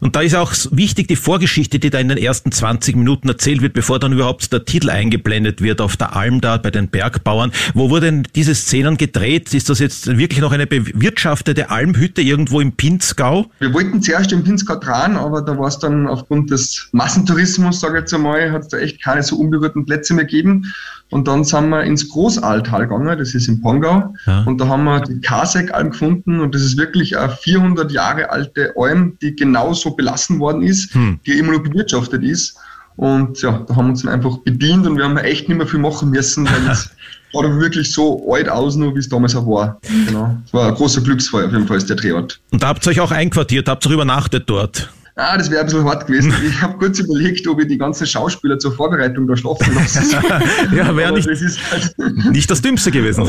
Und 0.00 0.16
da 0.16 0.20
ist 0.20 0.34
auch 0.34 0.52
wichtig 0.70 1.08
die 1.08 1.16
Vorgeschichte, 1.16 1.78
die 1.78 1.90
da 1.90 1.98
in 1.98 2.08
den 2.08 2.18
ersten 2.18 2.52
20 2.52 2.96
Minuten 2.96 3.28
erzählt 3.28 3.62
wird, 3.62 3.72
bevor 3.72 3.98
dann 3.98 4.12
überhaupt 4.12 4.52
der 4.52 4.64
Titel 4.64 4.90
eingeblendet 4.90 5.60
wird 5.60 5.80
auf 5.80 5.96
der 5.96 6.14
Alm 6.16 6.40
da 6.40 6.56
bei 6.56 6.70
den 6.70 6.88
Bergbauern. 6.88 7.52
Wo 7.74 7.90
wurden 7.90 8.26
diese 8.34 8.54
Szenen 8.54 8.96
gedreht? 8.96 9.52
Ist 9.54 9.68
das 9.68 9.78
jetzt 9.78 10.18
wirklich 10.18 10.40
noch 10.40 10.52
eine 10.52 10.66
bewirtschaftete 10.66 11.70
Almhütte 11.70 12.22
irgendwo 12.22 12.60
im 12.60 12.72
Pinzgau? 12.72 13.46
Wir 13.58 13.72
wollten 13.74 14.02
zuerst 14.02 14.32
im 14.32 14.44
Pinzgau 14.44 14.76
dran, 14.76 15.16
aber 15.16 15.42
da 15.42 15.58
war 15.58 15.68
es 15.68 15.78
dann 15.78 16.06
aufgrund 16.06 16.50
des 16.50 16.88
Massentourismus, 16.92 17.80
sage 17.80 17.98
ich 17.98 18.00
jetzt 18.02 18.14
einmal, 18.14 18.52
hat 18.52 18.62
es 18.62 18.68
da 18.68 18.78
echt 18.78 19.02
keine 19.02 19.22
so 19.22 19.36
unberührten 19.36 19.84
Plätze 19.84 20.14
mehr 20.14 20.24
gegeben. 20.24 20.72
Und 21.10 21.26
dann 21.26 21.42
sind 21.44 21.70
wir 21.70 21.84
ins 21.84 22.08
Großaltal 22.10 22.82
gegangen, 22.82 23.18
das 23.18 23.34
ist 23.34 23.48
in 23.48 23.62
Pongau. 23.62 24.14
Ja. 24.26 24.42
Und 24.42 24.60
da 24.60 24.68
haben 24.68 24.84
wir 24.84 25.00
die 25.00 25.20
Kasek-Alm 25.20 25.90
gefunden 25.90 26.40
und 26.40 26.54
das 26.54 26.62
ist 26.62 26.76
wirklich 26.76 27.16
eine 27.16 27.30
400 27.30 27.90
Jahre 27.90 28.30
alte 28.30 28.74
Alm, 28.76 29.16
die 29.22 29.34
genauso 29.34 29.87
belassen 29.96 30.38
worden 30.38 30.62
ist, 30.62 30.94
Hm. 30.94 31.20
die 31.26 31.38
immer 31.38 31.52
noch 31.52 31.62
bewirtschaftet 31.62 32.22
ist. 32.22 32.56
Und 32.96 33.40
ja, 33.42 33.64
da 33.68 33.76
haben 33.76 33.86
wir 33.86 33.90
uns 33.90 34.02
dann 34.02 34.12
einfach 34.12 34.38
bedient 34.38 34.84
und 34.86 34.96
wir 34.96 35.04
haben 35.04 35.16
echt 35.18 35.48
nicht 35.48 35.56
mehr 35.58 35.66
viel 35.68 35.78
machen 35.78 36.10
müssen, 36.10 36.44
weil 36.46 36.68
es 36.72 36.90
aber 37.34 37.58
wirklich 37.60 37.92
so 37.92 38.32
alt 38.32 38.48
aus, 38.48 38.74
nur 38.74 38.94
wie 38.94 38.98
es 38.98 39.08
damals 39.08 39.36
auch 39.36 39.46
war. 39.46 39.78
Genau. 40.06 40.36
Es 40.44 40.52
war 40.52 40.68
ein 40.68 40.74
großer 40.74 41.00
Glücksfall 41.02 41.46
auf 41.46 41.52
jeden 41.52 41.66
Fall, 41.68 41.76
ist 41.76 41.88
der 41.88 41.96
Drehort. 41.96 42.40
Und 42.50 42.62
da 42.62 42.68
habt 42.68 42.84
ihr 42.86 42.90
euch 42.90 43.00
auch 43.00 43.12
einquartiert, 43.12 43.68
habt 43.68 43.86
ihr 43.86 43.92
übernachtet 43.92 44.44
dort. 44.50 44.90
Ah, 45.14 45.36
das 45.36 45.50
wäre 45.50 45.60
ein 45.60 45.66
bisschen 45.66 45.84
hart 45.84 46.06
gewesen. 46.06 46.32
Ich 46.48 46.60
habe 46.62 46.76
kurz 46.78 46.98
überlegt, 47.00 47.46
ob 47.48 47.60
ich 47.60 47.68
die 47.68 47.78
ganzen 47.78 48.06
Schauspieler 48.06 48.58
zur 48.58 48.72
Vorbereitung 48.72 49.26
da 49.26 49.36
schlafen 49.36 49.74
lasse. 49.74 50.00
Ja, 50.76 50.94
wäre 50.96 51.12
nicht, 51.12 51.28
das 51.28 51.40
ist 51.42 51.58
halt, 51.70 51.94
nicht 52.32 52.50
das 52.50 52.62
Dümmste 52.62 52.90
gewesen. 52.90 53.24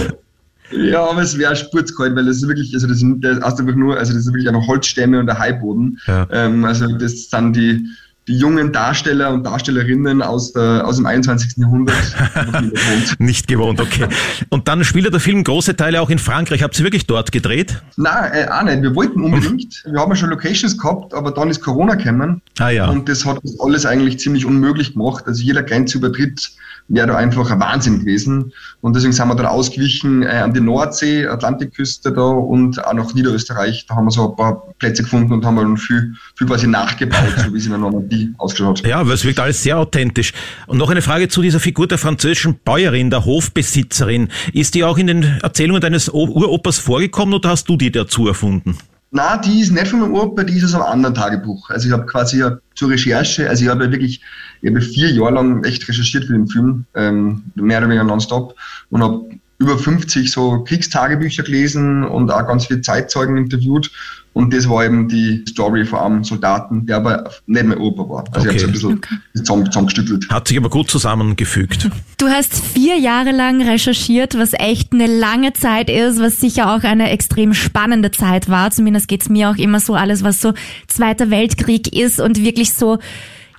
Ja, 0.72 1.04
aber 1.04 1.22
es 1.22 1.38
wäre 1.38 1.56
spurzkalt, 1.56 2.16
weil 2.16 2.26
das 2.26 2.38
ist 2.38 2.48
wirklich, 2.48 2.74
also 2.74 2.88
das 2.88 3.00
sind 3.00 3.24
das 3.24 3.38
ist 3.38 3.44
einfach 3.44 3.76
nur, 3.76 3.98
also 3.98 4.14
das 4.14 4.26
ist 4.26 4.34
wirklich 4.34 4.48
einfach 4.48 4.68
Holzstämme 4.68 5.20
und 5.20 5.26
der 5.28 5.40
Haiboden. 5.40 6.00
Ja. 6.08 6.28
Ähm, 6.32 6.66
also 6.66 6.88
das 6.88 7.30
sind 7.30 7.56
die, 7.56 7.86
die 8.30 8.38
jungen 8.38 8.72
Darsteller 8.72 9.32
und 9.34 9.44
Darstellerinnen 9.44 10.22
aus, 10.22 10.54
der, 10.54 10.86
aus 10.86 10.98
dem 10.98 11.08
21. 11.08 11.58
Jahrhundert. 11.58 11.96
gewohnt. 12.36 13.20
Nicht 13.20 13.48
gewohnt, 13.48 13.82
okay. 13.82 14.08
Und 14.50 14.68
dann 14.68 14.84
spielt 14.84 15.12
der 15.12 15.20
Film 15.20 15.44
große 15.44 15.76
Teile 15.76 16.00
auch 16.00 16.12
in 16.12 16.20
Frankreich. 16.20 16.62
Habt 16.62 16.78
ihr 16.78 16.86
wirklich 16.86 17.08
dort 17.08 17.32
gedreht? 17.32 17.82
Nein, 17.98 18.32
äh, 18.32 18.48
auch 18.48 18.62
nicht. 18.62 18.84
Wir 18.84 18.94
wollten 18.94 19.24
unbedingt. 19.24 19.84
Wir 19.84 20.00
haben 20.00 20.12
ja 20.12 20.16
schon 20.16 20.30
Locations 20.30 20.78
gehabt, 20.78 21.16
aber 21.16 21.32
dann 21.32 21.50
ist 21.50 21.62
Corona 21.62 21.96
gekommen. 21.96 22.44
Ah 22.60 22.70
ja. 22.70 22.88
Und 22.88 23.10
das 23.10 23.26
hat 23.26 23.40
das 23.42 23.60
alles 23.60 23.88
eigentlich 23.88 24.20
ziemlich 24.20 24.46
unmöglich 24.46 24.94
gemacht. 24.94 25.24
Also 25.26 25.42
jeder 25.42 25.64
Grenzübertritt 25.64 26.52
wäre 26.88 27.08
da 27.08 27.16
einfach 27.16 27.50
ein 27.50 27.60
Wahnsinn 27.60 28.00
gewesen. 28.02 28.54
Und 28.82 28.96
deswegen 28.96 29.14
sind 29.14 29.28
wir 29.28 29.36
dann 29.36 29.48
ausgewichen 29.48 30.22
äh, 30.22 30.28
an 30.28 30.54
die 30.54 30.62
Nordsee, 30.62 31.26
Atlantikküste 31.26 32.12
da 32.12 32.22
und 32.22 32.84
auch 32.86 32.94
nach 32.94 33.14
Niederösterreich. 33.14 33.88
Da 33.88 33.96
haben 33.96 34.06
wir 34.06 34.12
so 34.12 34.30
ein 34.30 34.36
paar 34.36 34.64
Plätze 34.78 35.02
gefunden 35.02 35.34
und 35.34 35.46
haben 35.46 35.56
dann 35.56 35.78
viel, 35.78 36.14
viel 36.36 36.48
quasi 36.48 36.68
nachgebaut, 36.68 37.34
so 37.38 37.54
wie 37.54 37.58
es 37.58 37.66
in 37.66 37.72
der 37.72 37.80
Normandie 37.80 38.19
ausgeschaut 38.38 38.80
hat. 38.80 38.88
Ja, 38.88 39.00
aber 39.00 39.14
es 39.14 39.24
wirkt 39.26 39.40
alles 39.40 39.64
sehr 39.64 39.78
authentisch. 39.78 40.34
Und 40.68 40.78
noch 40.78 40.90
eine 40.90 41.02
Frage 41.02 41.28
zu 41.28 41.42
dieser 41.42 41.60
Figur 41.60 41.88
der 41.88 41.98
französischen 41.98 42.60
Bäuerin, 42.64 43.10
der 43.10 43.26
Hofbesitzerin. 43.26 44.30
Ist 44.54 44.76
die 44.76 44.84
auch 44.84 44.98
in 44.98 45.08
den 45.08 45.24
Erzählungen 45.42 45.82
deines 45.82 46.10
Uropas 46.10 46.78
vorgekommen 46.78 47.34
oder 47.34 47.50
hast 47.50 47.70
du 47.70 47.78
die 47.78 47.92
dazu 47.92 48.28
erfunden? 48.28 48.78
Na, 49.12 49.38
die 49.38 49.62
ist 49.62 49.72
nicht 49.72 49.88
von 49.88 50.02
meinem 50.02 50.14
Opa, 50.14 50.44
die 50.44 50.58
ist 50.58 50.66
aus 50.66 50.76
einem 50.76 50.84
anderen 50.84 51.16
Tagebuch. 51.16 51.70
Also 51.72 51.88
ich 51.88 51.94
habe 51.94 52.06
quasi 52.06 52.40
ja 52.40 52.60
zur 52.76 52.92
Recherche, 52.92 53.50
also 53.50 53.64
ich 53.64 53.70
habe 53.70 53.86
ja 53.86 53.92
wirklich, 53.92 54.22
ich 54.62 54.70
habe 54.70 54.82
vier 54.82 55.10
Jahre 55.12 55.34
lang 55.34 55.64
echt 55.64 55.88
recherchiert 55.88 56.26
für 56.26 56.34
den 56.34 56.48
Film, 56.48 56.86
ähm, 56.94 57.44
mehr 57.56 57.80
oder 57.80 57.88
weniger 57.88 58.04
nonstop 58.04 58.56
und 58.92 59.02
habe 59.02 59.26
über 59.60 59.78
50 59.78 60.32
so 60.32 60.64
Kriegstagebücher 60.64 61.44
gelesen 61.44 62.04
und 62.04 62.32
auch 62.32 62.48
ganz 62.48 62.66
viele 62.66 62.82
Zeitzeugen 62.82 63.38
interviewt. 63.38 63.92
Und 64.32 64.54
das 64.54 64.70
war 64.70 64.86
eben 64.86 65.10
die 65.10 65.44
Story 65.50 65.86
von 65.86 66.00
einem 66.00 66.24
Soldaten, 66.24 66.86
der 66.86 66.98
aber 66.98 67.30
nicht 67.48 67.66
mein 67.66 67.78
Opa 67.78 68.08
war. 68.08 68.24
Also 68.32 68.48
Okay. 68.48 68.58
ich 68.58 68.64
habe 68.64 68.78
so 68.78 68.90
ein 68.90 69.02
bisschen 69.02 69.22
zusammen, 69.34 69.66
zusammengestückelt. 69.66 70.30
Hat 70.30 70.48
sich 70.48 70.58
aber 70.58 70.70
gut 70.70 70.90
zusammengefügt. 70.90 71.90
Du 72.18 72.28
hast 72.28 72.54
vier 72.56 72.98
Jahre 72.98 73.32
lang 73.32 73.62
recherchiert, 73.62 74.38
was 74.38 74.54
echt 74.54 74.94
eine 74.94 75.08
lange 75.08 75.54
Zeit 75.54 75.90
ist, 75.90 76.22
was 76.22 76.40
sicher 76.40 76.74
auch 76.74 76.84
eine 76.84 77.10
extrem 77.10 77.54
spannende 77.54 78.12
Zeit 78.12 78.50
war. 78.50 78.72
Zumindest 78.72 79.08
geht's 79.10 79.30
mir 79.30 79.50
auch 79.50 79.58
immer 79.58 79.80
so, 79.80 79.96
alles 79.96 80.24
was 80.24 80.40
so 80.40 80.54
Zweiter 80.88 81.32
Weltkrieg 81.32 81.92
ist 81.94 82.22
und 82.22 82.42
wirklich 82.42 82.74
so, 82.74 83.00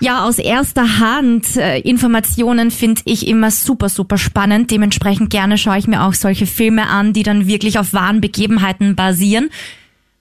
ja, 0.00 0.24
aus 0.24 0.38
erster 0.38 0.98
Hand 0.98 1.56
äh, 1.56 1.78
Informationen 1.80 2.70
finde 2.70 3.02
ich 3.04 3.28
immer 3.28 3.50
super, 3.50 3.88
super 3.88 4.16
spannend. 4.16 4.70
Dementsprechend 4.70 5.30
gerne 5.30 5.58
schaue 5.58 5.78
ich 5.78 5.86
mir 5.86 6.02
auch 6.02 6.14
solche 6.14 6.46
Filme 6.46 6.88
an, 6.88 7.12
die 7.12 7.22
dann 7.22 7.46
wirklich 7.46 7.78
auf 7.78 7.92
wahren 7.92 8.20
Begebenheiten 8.20 8.96
basieren. 8.96 9.50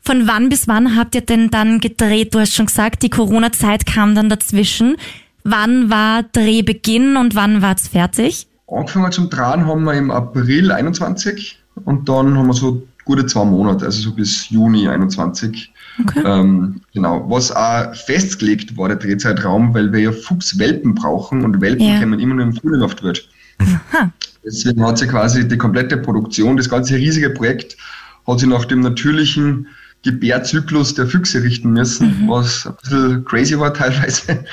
Von 0.02 0.28
wann 0.28 0.50
bis 0.50 0.68
wann 0.68 0.98
habt 0.98 1.16
ihr 1.16 1.22
denn 1.22 1.50
dann 1.50 1.80
gedreht? 1.80 2.34
Du 2.34 2.40
hast 2.40 2.54
schon 2.54 2.66
gesagt, 2.66 3.04
die 3.04 3.10
Corona-Zeit 3.10 3.86
kam 3.86 4.16
dann 4.16 4.30
dazwischen. 4.30 4.98
Wann 5.44 5.90
war 5.90 6.24
Drehbeginn 6.24 7.16
und 7.16 7.36
wann 7.36 7.62
war's 7.62 7.88
fertig? 7.88 8.48
Angefangen 8.68 9.12
zum 9.12 9.30
Drehen 9.30 9.66
haben 9.66 9.84
wir 9.84 9.94
im 9.94 10.12
April 10.12 10.72
21 10.72 11.58
und 11.86 12.08
dann 12.08 12.38
haben 12.38 12.48
wir 12.48 12.54
so 12.54 12.84
gute 13.10 13.25
zwei 13.25 13.44
Monate, 13.44 13.86
also 13.86 14.01
so 14.01 14.12
bis 14.13 14.51
Juni 14.51 14.88
21. 14.88 15.74
Okay. 16.00 16.22
Ähm, 16.24 16.82
genau, 16.94 17.25
was 17.28 17.51
auch 17.51 17.96
festgelegt 17.96 18.78
war, 18.78 18.88
der 18.88 18.98
Drehzeitraum, 18.98 19.74
weil 19.74 19.92
wir 19.92 20.00
ja 20.00 20.12
Fuchswelpen 20.12 20.94
brauchen 20.94 21.44
und 21.44 21.60
Welpen 21.60 21.88
Ja. 21.88 22.00
kommen 22.00 22.20
immer 22.20 22.36
nur 22.36 22.46
im 22.46 22.54
Frühling 22.54 22.84
auf 22.84 23.01
Welt. 23.01 23.28
Aha. 23.58 24.12
Deswegen 24.46 24.86
hat 24.86 25.00
sich 25.00 25.10
quasi 25.10 25.48
die 25.48 25.58
komplette 25.58 25.98
Produktion, 25.98 26.56
das 26.56 26.70
ganze 26.70 26.96
riesige 26.98 27.32
Projekt, 27.32 27.78
hat 28.28 28.39
sich 28.42 28.48
nach 28.48 28.66
dem 28.66 28.82
natürlichen 28.82 29.68
Gebärzyklus 30.04 30.94
der 30.94 31.08
Füchse 31.08 31.42
richten 31.42 31.72
müssen, 31.72 32.28
was 32.30 32.68
ein 32.68 32.75
bisschen 32.84 33.25
crazy 33.25 33.60
war 33.60 33.74
teilweise. 33.74 34.46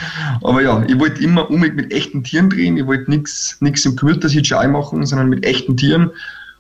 Aber 0.43 0.63
ja, 0.63 0.83
ich 0.89 0.99
wollte 0.99 1.23
immer 1.23 1.51
unbedingt 1.51 1.77
mit 1.77 1.93
echten 1.93 2.25
Tieren 2.25 2.49
drehen. 2.49 2.79
Ich 2.79 2.87
wollte 2.87 3.11
nichts 3.11 3.59
nichts 3.61 3.85
im 3.85 3.97
Computer-CGI 3.97 4.67
machen, 4.67 5.05
sondern 5.05 5.29
mit 5.29 5.45
echten 5.45 5.77
Tieren. 5.77 6.11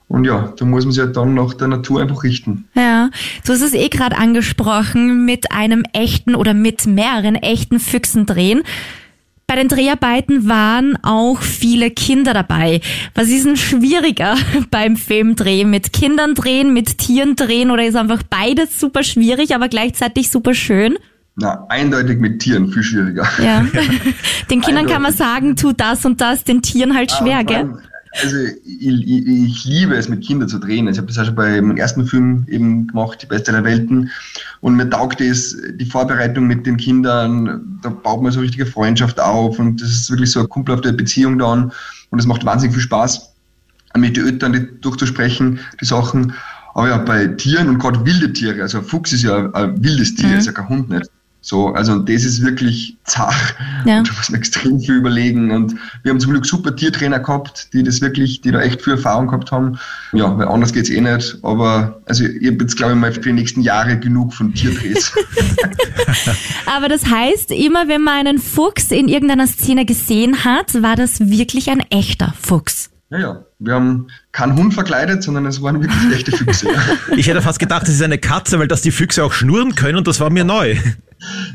Und 0.08 0.24
ja, 0.24 0.52
da 0.56 0.64
muss 0.64 0.84
man 0.84 0.92
sich 0.92 1.02
halt 1.02 1.16
dann 1.16 1.34
nach 1.34 1.54
der 1.54 1.68
Natur 1.68 2.00
einfach 2.00 2.22
richten. 2.22 2.68
Ja, 2.74 3.10
du 3.44 3.52
hast 3.52 3.62
es 3.62 3.74
eh 3.74 3.88
gerade 3.88 4.16
angesprochen, 4.16 5.24
mit 5.24 5.50
einem 5.50 5.84
echten 5.92 6.36
oder 6.36 6.54
mit 6.54 6.86
mehreren 6.86 7.34
echten 7.34 7.80
Füchsen 7.80 8.24
drehen. 8.24 8.62
Bei 9.48 9.54
den 9.54 9.68
Dreharbeiten 9.68 10.48
waren 10.48 10.98
auch 11.04 11.40
viele 11.40 11.90
Kinder 11.90 12.34
dabei. 12.34 12.80
Was 13.14 13.28
ist 13.28 13.46
denn 13.46 13.56
schwieriger 13.56 14.36
beim 14.70 14.96
Filmdreh? 14.96 15.64
Mit 15.64 15.92
Kindern 15.92 16.34
drehen, 16.34 16.72
mit 16.72 16.98
Tieren 16.98 17.36
drehen 17.36 17.70
oder 17.70 17.86
ist 17.86 17.96
einfach 17.96 18.22
beides 18.24 18.78
super 18.78 19.04
schwierig, 19.04 19.54
aber 19.54 19.68
gleichzeitig 19.68 20.30
super 20.30 20.54
schön? 20.54 20.98
Na, 21.36 21.66
eindeutig 21.68 22.18
mit 22.18 22.40
Tieren, 22.40 22.72
viel 22.72 22.82
schwieriger. 22.82 23.28
Ja. 23.42 23.64
Den 24.50 24.62
Kindern 24.62 24.86
kann 24.86 25.02
man 25.02 25.12
sagen, 25.12 25.54
tu 25.54 25.72
das 25.72 26.04
und 26.06 26.20
das, 26.20 26.44
den 26.44 26.62
Tieren 26.62 26.96
halt 26.96 27.12
schwer, 27.12 27.36
vor 27.36 27.44
gell? 27.44 27.70
Also 28.22 28.36
ich, 28.64 28.86
ich, 28.86 29.26
ich 29.26 29.64
liebe 29.64 29.94
es, 29.94 30.08
mit 30.08 30.24
Kindern 30.24 30.48
zu 30.48 30.58
drehen. 30.58 30.86
Also 30.86 30.98
ich 30.98 31.02
habe 31.02 31.08
das 31.08 31.18
auch 31.18 31.26
schon 31.26 31.34
bei 31.34 31.60
meinem 31.60 31.76
ersten 31.76 32.06
Film 32.06 32.46
eben 32.48 32.86
gemacht, 32.86 33.20
Die 33.22 33.26
Beste 33.26 33.52
der 33.52 33.64
Welten. 33.64 34.10
Und 34.60 34.76
mir 34.76 34.88
taugt 34.88 35.20
es, 35.20 35.56
die 35.74 35.84
Vorbereitung 35.84 36.46
mit 36.46 36.66
den 36.66 36.76
Kindern, 36.76 37.78
da 37.82 37.90
baut 37.90 38.22
man 38.22 38.32
so 38.32 38.40
richtige 38.40 38.66
Freundschaft 38.66 39.20
auf 39.20 39.58
und 39.58 39.80
das 39.82 39.90
ist 39.90 40.10
wirklich 40.10 40.30
so 40.30 40.40
eine 40.40 40.48
kumpelhafte 40.48 40.92
Beziehung 40.92 41.38
dann 41.38 41.72
und 42.10 42.18
es 42.18 42.26
macht 42.26 42.44
wahnsinnig 42.44 42.74
viel 42.74 42.82
Spaß, 42.82 43.32
mit 43.96 44.16
den 44.16 44.26
Eltern 44.26 44.68
durchzusprechen, 44.80 45.60
die 45.80 45.84
Sachen. 45.84 46.32
Aber 46.74 46.88
ja, 46.88 46.98
bei 46.98 47.26
Tieren 47.26 47.68
und 47.68 47.78
gerade 47.78 48.04
wilde 48.04 48.32
Tiere, 48.32 48.62
also 48.62 48.78
ein 48.78 48.84
Fuchs 48.84 49.12
ist 49.12 49.22
ja 49.22 49.36
ein, 49.36 49.54
ein 49.54 49.84
wildes 49.84 50.14
Tier, 50.14 50.28
Mhm. 50.28 50.34
ist 50.36 50.46
ja 50.46 50.52
kein 50.52 50.68
Hund 50.68 50.88
nicht. 50.90 51.10
So, 51.46 51.68
also 51.68 52.00
das 52.00 52.24
ist 52.24 52.42
wirklich 52.42 52.96
zart. 53.04 53.54
Ja. 53.84 53.98
Und 53.98 54.08
da 54.08 54.12
muss 54.14 54.30
man 54.30 54.40
extrem 54.40 54.80
viel 54.80 54.96
überlegen. 54.96 55.52
Und 55.52 55.76
wir 56.02 56.10
haben 56.10 56.18
zum 56.18 56.32
Glück 56.32 56.44
super 56.44 56.74
Tiertrainer 56.74 57.20
gehabt, 57.20 57.72
die 57.72 57.84
das 57.84 58.00
wirklich, 58.00 58.40
die 58.40 58.50
da 58.50 58.60
echt 58.62 58.82
viel 58.82 58.94
Erfahrung 58.94 59.28
gehabt 59.28 59.52
haben. 59.52 59.78
Ja, 60.12 60.36
weil 60.36 60.48
anders 60.48 60.72
geht's 60.72 60.90
eh 60.90 61.00
nicht. 61.00 61.38
Aber 61.44 62.00
also 62.06 62.24
ich 62.24 62.48
habe 62.48 62.56
jetzt, 62.62 62.76
glaube 62.76 62.94
ich, 62.94 62.98
mal 62.98 63.12
für 63.12 63.20
die 63.20 63.32
nächsten 63.32 63.60
Jahre 63.60 63.96
genug 63.96 64.34
von 64.34 64.54
Tierdrehs. 64.54 65.12
Aber 66.66 66.88
das 66.88 67.06
heißt, 67.06 67.52
immer 67.52 67.86
wenn 67.86 68.02
man 68.02 68.26
einen 68.26 68.38
Fuchs 68.38 68.90
in 68.90 69.06
irgendeiner 69.06 69.46
Szene 69.46 69.86
gesehen 69.86 70.44
hat, 70.44 70.82
war 70.82 70.96
das 70.96 71.30
wirklich 71.30 71.70
ein 71.70 71.78
echter 71.90 72.34
Fuchs. 72.42 72.90
Ja, 73.10 73.18
ja. 73.18 73.44
Wir 73.58 73.74
haben 73.74 74.08
keinen 74.32 74.56
Hund 74.56 74.74
verkleidet, 74.74 75.22
sondern 75.22 75.46
es 75.46 75.62
waren 75.62 75.80
wirklich 75.80 76.12
echte 76.12 76.32
Füchse. 76.32 76.68
Ich 77.16 77.28
hätte 77.28 77.40
fast 77.40 77.58
gedacht, 77.58 77.84
es 77.84 77.94
ist 77.94 78.02
eine 78.02 78.18
Katze, 78.18 78.58
weil 78.58 78.68
dass 78.68 78.82
die 78.82 78.90
Füchse 78.90 79.24
auch 79.24 79.32
schnurren 79.32 79.74
können, 79.74 80.02
das 80.04 80.20
war 80.20 80.30
mir 80.30 80.44
neu. 80.44 80.76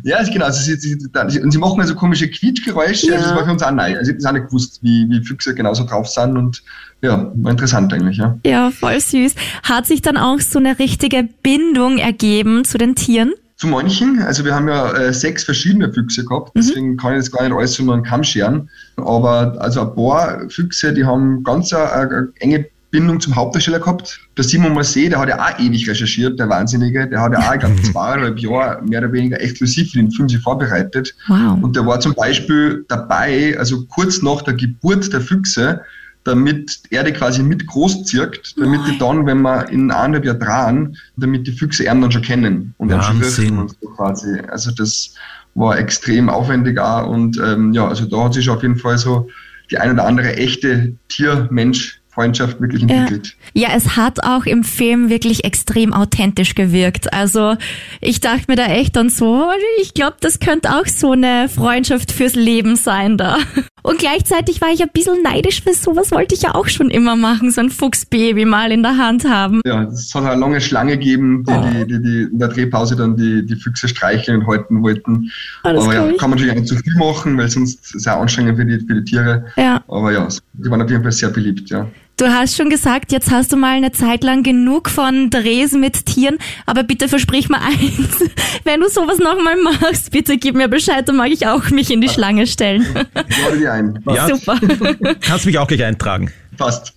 Ja, 0.04 0.18
ist 0.18 0.34
genau. 0.34 0.46
Also 0.46 0.60
sie, 0.60 0.76
sie, 0.76 0.98
und 1.40 1.52
sie 1.52 1.58
machen 1.60 1.80
also 1.80 1.94
komische 1.94 2.28
Quietschgeräusche. 2.28 3.14
Also 3.14 3.26
das 3.26 3.36
war 3.36 3.46
für 3.46 3.52
uns 3.52 3.62
auch 3.62 3.72
neu. 3.72 3.96
Also 3.96 4.02
ich 4.02 4.08
habe 4.10 4.18
das 4.18 4.26
auch 4.26 4.32
nicht 4.34 4.46
gewusst, 4.48 4.80
wie, 4.82 5.08
wie 5.08 5.24
Füchse 5.24 5.54
genauso 5.54 5.86
drauf 5.86 6.08
sind. 6.08 6.36
Und 6.36 6.64
ja, 7.02 7.32
war 7.36 7.52
interessant 7.52 7.94
eigentlich, 7.94 8.18
ja. 8.18 8.38
Ja, 8.44 8.72
voll 8.72 9.00
süß. 9.00 9.36
Hat 9.62 9.86
sich 9.86 10.02
dann 10.02 10.18
auch 10.18 10.40
so 10.40 10.58
eine 10.58 10.80
richtige 10.80 11.30
Bindung 11.44 12.00
ergeben 12.00 12.66
zu 12.66 12.80
den 12.80 12.96
Tieren? 12.96 13.34
Zu 13.62 13.68
manchen, 13.68 14.24
also 14.24 14.44
wir 14.44 14.56
haben 14.56 14.68
ja 14.68 14.92
äh, 14.92 15.14
sechs 15.14 15.44
verschiedene 15.44 15.94
Füchse 15.94 16.26
gehabt, 16.26 16.52
deswegen 16.56 16.98
kann 16.98 17.14
ich 17.14 17.20
das 17.20 17.32
gar 17.32 17.44
nicht 17.44 17.56
alles 17.56 17.74
so 17.74 17.84
nur 17.84 17.94
einen 17.94 18.02
Kamm 18.02 18.24
scheren. 18.24 18.68
Aber 18.98 19.56
also 19.62 19.82
ein 19.82 19.94
paar 19.94 20.50
Füchse, 20.50 20.92
die 20.92 21.06
haben 21.06 21.44
ganz 21.44 21.72
eine, 21.72 21.92
eine 21.92 22.30
enge 22.40 22.66
Bindung 22.90 23.20
zum 23.20 23.36
Hauptdarsteller 23.36 23.78
gehabt. 23.78 24.20
Der 24.36 24.46
Simon 24.46 24.74
Marseille, 24.74 25.10
der 25.10 25.20
hat 25.20 25.30
ja 25.30 25.38
auch 25.40 25.60
ewig 25.60 25.88
recherchiert, 25.88 26.40
der 26.40 26.50
Wahnsinnige. 26.50 27.08
Der 27.08 27.22
hat 27.22 27.34
ja 27.34 27.40
auch, 27.48 27.54
ich 27.54 27.60
glaube, 27.60 27.82
zweieinhalb 27.84 28.40
Jahre 28.40 28.82
mehr 28.82 28.98
oder 28.98 29.12
weniger 29.12 29.40
exklusiv 29.40 29.92
für 29.92 30.00
den 30.00 30.10
Film 30.10 30.28
sich 30.28 30.40
vorbereitet. 30.40 31.14
Wow. 31.28 31.62
Und 31.62 31.76
der 31.76 31.86
war 31.86 32.00
zum 32.00 32.16
Beispiel 32.16 32.84
dabei, 32.88 33.56
also 33.60 33.86
kurz 33.86 34.24
nach 34.24 34.42
der 34.42 34.56
Geburt 34.56 35.14
der 35.14 35.22
Füchse, 35.22 35.82
damit 36.24 36.82
er 36.90 37.04
die 37.04 37.12
quasi 37.12 37.42
mit 37.42 37.66
großzirkt, 37.66 38.56
damit 38.60 38.82
die 38.88 38.98
dann, 38.98 39.26
wenn 39.26 39.42
man 39.42 39.68
in 39.70 39.92
eineinhalb 39.92 40.26
Jahren 40.26 40.40
dran, 40.40 40.98
damit 41.18 41.48
die 41.48 41.52
Füchse 41.52 41.84
ihn 41.84 42.02
dann 42.02 42.12
schon 42.12 42.22
kennen 42.22 42.76
und 42.78 42.92
ihn 42.92 43.02
schon 43.02 43.22
fürchten 43.22 43.58
und 43.58 43.76
so 43.82 43.90
quasi. 43.90 44.40
Also 44.50 44.72
das 44.72 45.16
war 45.56 45.78
extrem 45.78 46.30
aufwendig 46.30 46.80
auch 46.80 47.08
und 47.08 47.38
ähm, 47.40 47.74
ja, 47.74 47.88
also 47.88 48.06
da 48.06 48.26
hat 48.26 48.34
sich 48.34 48.50
auf 48.50 48.62
jeden 48.62 48.78
Fall 48.78 48.98
so 48.98 49.28
die 49.70 49.78
ein 49.78 49.92
oder 49.92 50.06
andere 50.06 50.36
echte 50.36 50.94
Tier-Mensch-Freundschaft 51.08 52.62
wirklich 52.62 52.84
entwickelt. 52.84 53.36
Ja, 53.54 53.70
es 53.76 53.96
hat 53.96 54.24
auch 54.24 54.46
im 54.46 54.64
Film 54.64 55.10
wirklich 55.10 55.44
extrem 55.44 55.94
authentisch 55.94 56.56
gewirkt. 56.56 57.14
Also 57.14 57.56
ich 58.00 58.20
dachte 58.20 58.46
mir 58.48 58.58
da 58.58 58.66
echt 58.66 58.96
dann 58.96 59.10
so, 59.10 59.46
ich 59.82 59.94
glaube, 59.94 60.18
das 60.20 60.40
könnte 60.40 60.70
auch 60.76 60.88
so 60.88 61.12
eine 61.14 61.50
Freundschaft 61.50 62.12
fürs 62.12 62.36
Leben 62.36 62.76
sein 62.76 63.18
da. 63.18 63.38
Und 63.84 64.00
gleichzeitig 64.00 64.62
war 64.62 64.70
ich 64.70 64.82
ein 64.82 64.90
bisschen 64.94 65.22
neidisch, 65.24 65.66
weil 65.66 65.74
sowas 65.74 66.12
wollte 66.12 66.36
ich 66.36 66.44
ja 66.44 66.56
auch 66.56 66.68
schon 66.68 66.90
immer 66.90 67.16
machen, 67.16 67.52
so 67.52 67.62
ein 67.62 67.70
Fuchsbaby 67.70 68.46
mal 68.46 68.72
in 68.72 68.84
der 68.84 68.98
Hand 68.98 69.26
haben. 69.26 69.62
Ja, 69.66 69.84
es 69.84 70.14
hat 70.14 70.24
eine 70.24 70.40
lange 70.40 70.62
Schlange 70.62 70.98
gegeben, 70.98 71.44
die, 71.48 71.62
die, 71.62 71.88
die, 71.88 72.02
die 72.02 72.22
in 72.32 72.40
der 72.40 72.50
Drehpause 72.50 72.96
dann 72.96 73.18
die, 73.18 73.46
die 73.46 73.56
Füchse 73.56 73.88
streicheln 73.88 74.42
und 74.42 74.48
halten 74.48 74.84
wollten. 74.84 75.32
Ah, 75.64 75.74
das 75.74 75.84
Aber 75.84 75.94
ja, 75.94 76.02
kann 76.18 76.30
man 76.30 76.32
natürlich 76.32 76.52
auch 76.52 76.56
nicht 76.56 76.68
zu 76.68 76.76
viel 76.76 76.96
machen, 76.96 77.38
weil 77.38 77.50
sonst 77.50 78.08
auch 78.08 78.22
anstrengend 78.22 78.58
für 78.58 78.66
die, 78.66 78.80
für 78.80 78.96
die 78.96 79.04
Tiere. 79.04 79.46
Ja. 79.58 79.84
Aber 79.88 80.12
ja, 80.12 80.28
die 80.54 80.70
waren 80.70 80.82
auf 80.82 80.90
jeden 80.90 81.04
Fall 81.04 81.12
sehr 81.12 81.30
beliebt, 81.30 81.70
ja. 81.70 81.88
Du 82.22 82.32
hast 82.32 82.56
schon 82.56 82.70
gesagt, 82.70 83.12
jetzt 83.12 83.32
hast 83.32 83.52
du 83.52 83.58
mal 83.58 83.78
eine 83.78 83.94
Zeit 83.94 84.24
lang 84.24 84.44
genug 84.44 84.92
von 84.92 85.32
Drehs 85.32 85.72
mit 85.72 86.06
Tieren, 86.06 86.38
aber 86.68 86.84
bitte 86.84 87.08
versprich 87.10 87.50
mir 87.50 87.60
eins, 87.60 88.24
wenn 88.64 88.80
du 88.80 88.90
sowas 88.90 89.18
nochmal 89.18 89.58
machst, 89.58 90.12
bitte 90.12 90.38
gib 90.38 90.54
mir 90.54 90.68
Bescheid, 90.68 91.10
dann 91.10 91.16
mag 91.16 91.32
ich 91.32 91.48
auch 91.48 91.72
mich 91.72 91.90
in 91.90 92.00
die 92.00 92.10
Schlange 92.10 92.46
stellen. 92.46 92.86
Ich 93.28 93.38
lade 93.44 93.72
ein. 93.72 94.04
Ja, 94.14 94.28
Super. 94.28 94.60
kannst 95.22 95.48
mich 95.48 95.58
auch 95.58 95.66
gleich 95.66 95.84
eintragen. 95.84 96.32
Passt. 96.60 96.94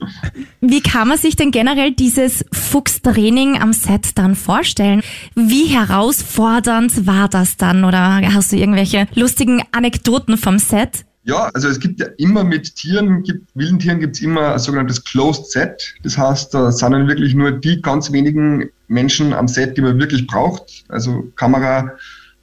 Wie 0.60 0.82
kann 0.82 1.08
man 1.08 1.16
sich 1.16 1.36
denn 1.36 1.52
generell 1.52 1.92
dieses 1.92 2.44
Fuchstraining 2.52 3.58
am 3.62 3.72
Set 3.72 4.18
dann 4.18 4.34
vorstellen? 4.34 5.00
Wie 5.34 5.68
herausfordernd 5.68 7.06
war 7.06 7.30
das 7.30 7.56
dann 7.56 7.84
oder 7.84 8.20
hast 8.34 8.52
du 8.52 8.56
irgendwelche 8.56 9.06
lustigen 9.14 9.62
Anekdoten 9.72 10.36
vom 10.36 10.58
Set? 10.58 11.06
Ja, 11.26 11.50
also 11.54 11.68
es 11.68 11.80
gibt 11.80 12.00
ja 12.00 12.06
immer 12.18 12.44
mit 12.44 12.76
Tieren, 12.76 13.22
gibt, 13.22 13.48
wilden 13.54 13.78
Tieren 13.78 13.98
gibt 13.98 14.16
es 14.16 14.22
immer 14.22 14.52
ein 14.52 14.58
sogenanntes 14.58 15.02
Closed 15.04 15.50
Set. 15.50 15.94
Das 16.02 16.18
heißt, 16.18 16.52
da 16.52 16.70
sind 16.70 16.92
dann 16.92 17.08
wirklich 17.08 17.34
nur 17.34 17.50
die 17.50 17.80
ganz 17.80 18.12
wenigen 18.12 18.68
Menschen 18.88 19.32
am 19.32 19.48
Set, 19.48 19.76
die 19.76 19.80
man 19.80 19.98
wirklich 19.98 20.26
braucht. 20.26 20.84
Also 20.88 21.32
Kamera, 21.36 21.92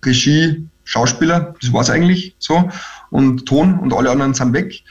Regie, 0.04 0.66
Schauspieler, 0.84 1.54
das 1.62 1.72
war's 1.72 1.92
eigentlich 1.92 2.36
so. 2.40 2.70
Und 3.12 3.46
Ton 3.46 3.78
und 3.80 3.94
alle 3.94 4.10
anderen 4.10 4.34
sind 4.34 4.54
weg. 4.54 4.82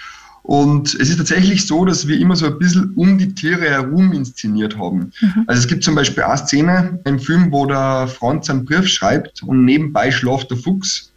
Und 0.43 0.95
es 0.95 1.11
ist 1.11 1.19
tatsächlich 1.19 1.67
so, 1.67 1.85
dass 1.85 2.07
wir 2.07 2.19
immer 2.19 2.35
so 2.35 2.47
ein 2.47 2.59
bisschen 2.59 2.93
um 2.95 3.19
die 3.19 3.35
Tiere 3.35 3.69
herum 3.69 4.13
inszeniert 4.13 4.79
haben. 4.79 5.13
Also 5.47 5.61
es 5.61 5.67
gibt 5.67 5.85
zum 5.85 5.95
Beispiel 5.95 6.23
eine 6.23 6.39
Szene 6.39 7.01
im 7.05 7.19
Film, 7.19 7.53
wo 7.53 7.67
der 7.67 8.09
Franz 8.09 8.49
einen 8.49 8.65
Brief 8.65 8.89
schreibt 8.89 9.43
und 9.43 9.65
nebenbei 9.65 10.11
schlaft 10.11 10.51
der 10.51 10.59
Fuchs. 10.59 11.10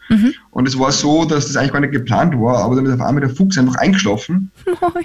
Und 0.51 0.67
es 0.67 0.77
war 0.77 0.91
so, 0.91 1.25
dass 1.25 1.48
das 1.48 1.55
eigentlich 1.55 1.74
gar 1.74 1.79
nicht 1.79 1.93
geplant 1.93 2.39
war, 2.39 2.57
aber 2.63 2.75
dann 2.75 2.86
ist 2.86 2.93
auf 2.93 3.01
einmal 3.01 3.22
der 3.22 3.29
Fuchs 3.29 3.57
einfach 3.57 3.75
eingeschlafen. 3.75 4.51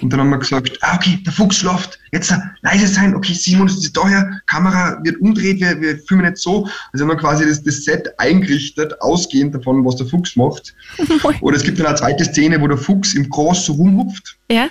Und 0.01 0.09
dann 0.11 0.19
haben 0.19 0.29
wir 0.29 0.37
gesagt, 0.37 0.77
ah, 0.81 0.95
okay, 0.95 1.19
der 1.25 1.33
Fuchs 1.33 1.57
schlaft, 1.57 1.99
jetzt 2.11 2.31
da, 2.31 2.41
leise 2.61 2.87
sein, 2.87 3.15
okay, 3.15 3.33
Simon 3.33 3.67
ist 3.67 3.95
daher, 3.95 4.41
Kamera 4.47 4.99
wird 5.03 5.19
umdreht, 5.21 5.59
wir, 5.59 5.79
wir 5.81 5.97
filmen 5.99 6.25
jetzt 6.25 6.43
so. 6.43 6.67
Also 6.93 7.05
haben 7.05 7.11
wir 7.11 7.17
quasi 7.17 7.45
das, 7.45 7.63
das 7.63 7.83
Set 7.83 8.07
eingerichtet, 8.19 9.01
ausgehend 9.01 9.55
davon, 9.55 9.83
was 9.85 9.95
der 9.95 10.07
Fuchs 10.07 10.35
macht. 10.35 10.75
Oder 11.41 11.57
es 11.57 11.63
gibt 11.63 11.79
dann 11.79 11.87
eine 11.87 11.95
zweite 11.95 12.25
Szene, 12.25 12.61
wo 12.61 12.67
der 12.67 12.77
Fuchs 12.77 13.13
im 13.13 13.29
Gras 13.29 13.65
so 13.65 13.73
rumhupft 13.73 14.37
Ja? 14.51 14.69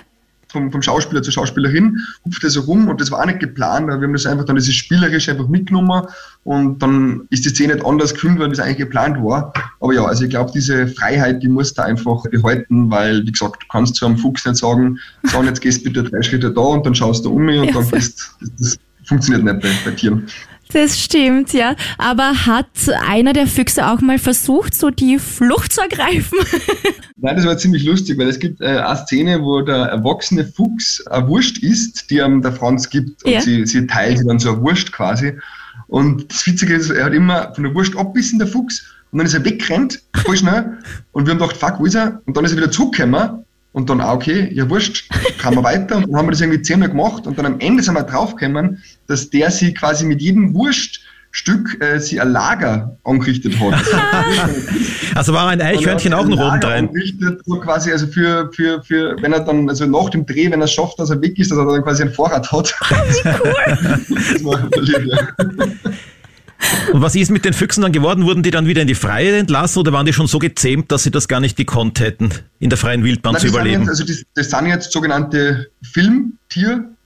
Vom, 0.51 0.71
vom 0.71 0.81
Schauspieler 0.81 1.21
zur 1.21 1.33
Schauspielerin, 1.33 1.97
hupft 2.25 2.43
er 2.43 2.49
so 2.49 2.61
rum 2.61 2.87
und 2.87 2.99
das 2.99 3.11
war 3.11 3.21
auch 3.21 3.25
nicht 3.25 3.39
geplant, 3.39 3.87
wir 3.87 3.93
haben 3.93 4.13
das 4.13 4.25
einfach 4.25 4.45
dann, 4.45 4.57
ist 4.57 4.71
spielerisch 4.73 5.29
einfach 5.29 5.47
mitgenommen 5.47 6.07
und 6.43 6.81
dann 6.81 7.27
ist 7.29 7.45
die 7.45 7.49
Szene 7.49 7.75
nicht 7.75 7.85
anders 7.85 8.13
gefilmt, 8.13 8.39
weil 8.39 8.49
das 8.49 8.59
eigentlich 8.59 8.77
geplant 8.77 9.17
war. 9.23 9.53
Aber 9.79 9.93
ja, 9.93 10.05
also 10.05 10.23
ich 10.23 10.29
glaube, 10.29 10.51
diese 10.53 10.87
Freiheit, 10.87 11.43
die 11.43 11.47
musst 11.47 11.77
du 11.77 11.83
einfach 11.83 12.23
behalten, 12.23 12.89
weil, 12.89 13.25
wie 13.25 13.31
gesagt, 13.31 13.63
du 13.63 13.67
kannst 13.71 13.95
zu 13.95 14.05
einem 14.05 14.17
Fuchs 14.17 14.45
nicht 14.45 14.57
sagen, 14.57 14.99
so, 15.23 15.37
und 15.37 15.45
jetzt 15.45 15.61
gehst 15.61 15.83
bitte 15.83 16.03
drei 16.03 16.21
Schritte 16.21 16.51
da 16.51 16.61
und 16.61 16.85
dann 16.85 16.95
schaust 16.95 17.25
du 17.25 17.33
um 17.33 17.43
mich 17.43 17.59
und 17.59 17.67
Ja, 17.67 17.73
dann 17.73 17.89
bist, 17.89 18.35
das, 18.41 18.51
das 18.57 18.79
funktioniert 19.05 19.43
nicht 19.43 19.61
bei, 19.61 19.69
bei 19.89 19.95
Tieren. 19.95 20.27
Das 20.71 20.99
stimmt, 20.99 21.51
ja. 21.53 21.75
Aber 21.97 22.45
hat 22.45 22.67
einer 23.07 23.33
der 23.33 23.47
Füchse 23.47 23.87
auch 23.87 24.01
mal 24.01 24.19
versucht, 24.19 24.75
so 24.75 24.91
die 24.91 25.17
Flucht 25.17 25.73
zu 25.73 25.81
ergreifen? 25.81 26.37
Nein, 27.17 27.35
das 27.37 27.45
war 27.45 27.57
ziemlich 27.57 27.83
lustig, 27.85 28.19
weil 28.19 28.27
es 28.27 28.39
gibt 28.39 28.61
äh, 28.61 28.77
eine 28.77 28.95
Szene, 28.97 29.41
wo 29.41 29.61
der 29.61 29.75
erwachsene 29.87 30.45
Fuchs 30.45 31.05
eine 31.07 31.27
Wurst 31.27 31.57
isst, 31.63 32.09
die 32.11 32.19
ihm 32.19 32.43
der 32.43 32.51
Franz 32.53 32.87
gibt. 32.89 33.23
Und 33.25 33.31
Ja. 33.31 33.41
sie, 33.41 33.65
sie 33.65 33.87
teilt 33.87 34.21
dann 34.27 34.37
so 34.37 34.51
eine 34.53 34.61
Wurst 34.61 34.91
quasi. 34.91 35.33
Und 35.87 36.31
das 36.31 36.45
Witzige 36.45 36.75
ist, 36.75 36.91
er 36.91 37.05
hat 37.05 37.13
immer 37.13 37.51
von 37.55 37.63
der 37.63 37.73
Wurst 37.73 37.97
abbissen, 37.97 38.37
der 38.37 38.47
Fuchs, 38.47 38.83
und 39.11 39.17
dann 39.17 39.25
ist 39.25 39.33
er 39.33 39.43
weggerannt, 39.43 40.03
voll 40.23 40.37
schnell. 40.37 40.77
Und 41.13 41.25
wir 41.25 41.31
haben 41.33 41.39
gedacht, 41.39 41.57
fuck, 41.57 41.79
wo 41.79 41.85
ist 41.85 41.95
er? 41.95 42.21
Und 42.27 42.37
dann 42.37 42.45
ist 42.45 42.51
er 42.51 42.57
wieder 42.57 42.69
zurückgekommen. 42.69 43.43
Und 43.71 43.89
dann, 43.89 44.01
ah, 44.01 44.13
okay, 44.13 44.49
ja, 44.51 44.67
wurscht, 44.69 45.09
kann 45.37 45.53
man 45.53 45.63
weiter. 45.63 45.97
Und 45.97 46.07
dann 46.07 46.15
haben 46.15 46.27
wir 46.27 46.31
das 46.31 46.41
irgendwie 46.41 46.61
zehnmal 46.61 46.89
gemacht. 46.89 47.27
Und 47.27 47.37
dann 47.37 47.45
am 47.45 47.59
Ende 47.59 47.83
sind 47.83 47.93
wir 47.93 48.03
draufgekommen, 48.03 48.83
dass 49.07 49.29
der 49.29 49.51
sie 49.51 49.73
quasi 49.73 50.05
mit 50.05 50.21
jedem 50.21 50.55
Wurststück 50.55 51.77
äh, 51.79 51.99
sie 51.99 52.19
ein 52.19 52.31
Lager 52.31 52.97
angerichtet 53.03 53.59
hat. 53.59 53.75
Also 55.15 55.33
war 55.33 55.47
ein 55.47 55.59
Eichhörnchen 55.59 56.13
auch 56.13 56.27
noch 56.27 56.39
oben 56.39 56.61
drin. 56.61 56.89
Richtet, 56.93 57.41
so 57.43 57.59
quasi, 57.59 57.91
also 57.91 58.07
für, 58.07 58.51
für, 58.53 58.81
für, 58.83 59.17
wenn 59.21 59.33
er 59.33 59.39
dann, 59.41 59.67
also 59.67 59.85
nach 59.85 60.09
dem 60.11 60.25
Dreh, 60.25 60.49
wenn 60.51 60.61
er 60.61 60.65
es 60.65 60.71
schafft, 60.71 60.99
dass 60.99 61.09
er 61.09 61.19
weg 61.21 61.37
ist, 61.39 61.51
dass 61.51 61.57
er 61.57 61.65
dann 61.65 61.83
quasi 61.83 62.03
einen 62.03 62.13
Vorrat 62.13 62.49
hat. 62.51 62.73
das 62.89 64.43
war 64.43 64.69
lieb, 64.79 65.07
ja. 65.07 65.27
Und 66.93 67.01
was 67.01 67.15
ist 67.15 67.31
mit 67.31 67.45
den 67.45 67.53
Füchsen 67.53 67.81
dann 67.81 67.91
geworden? 67.91 68.25
Wurden 68.25 68.43
die 68.43 68.51
dann 68.51 68.65
wieder 68.67 68.81
in 68.81 68.87
die 68.87 68.95
Freie 68.95 69.37
entlassen 69.37 69.79
oder 69.79 69.93
waren 69.93 70.05
die 70.05 70.13
schon 70.13 70.27
so 70.27 70.39
gezähmt, 70.39 70.91
dass 70.91 71.03
sie 71.03 71.11
das 71.11 71.27
gar 71.27 71.39
nicht 71.39 71.55
gekonnt 71.55 71.99
hätten, 71.99 72.31
in 72.59 72.69
der 72.69 72.77
freien 72.77 73.03
Wildbahn 73.03 73.33
Nein, 73.33 73.41
zu 73.41 73.47
überleben? 73.47 73.81
Jetzt, 73.81 73.89
also 73.89 74.03
das, 74.05 74.23
das 74.35 74.49
sind 74.49 74.67
jetzt 74.67 74.91
sogenannte 74.91 75.69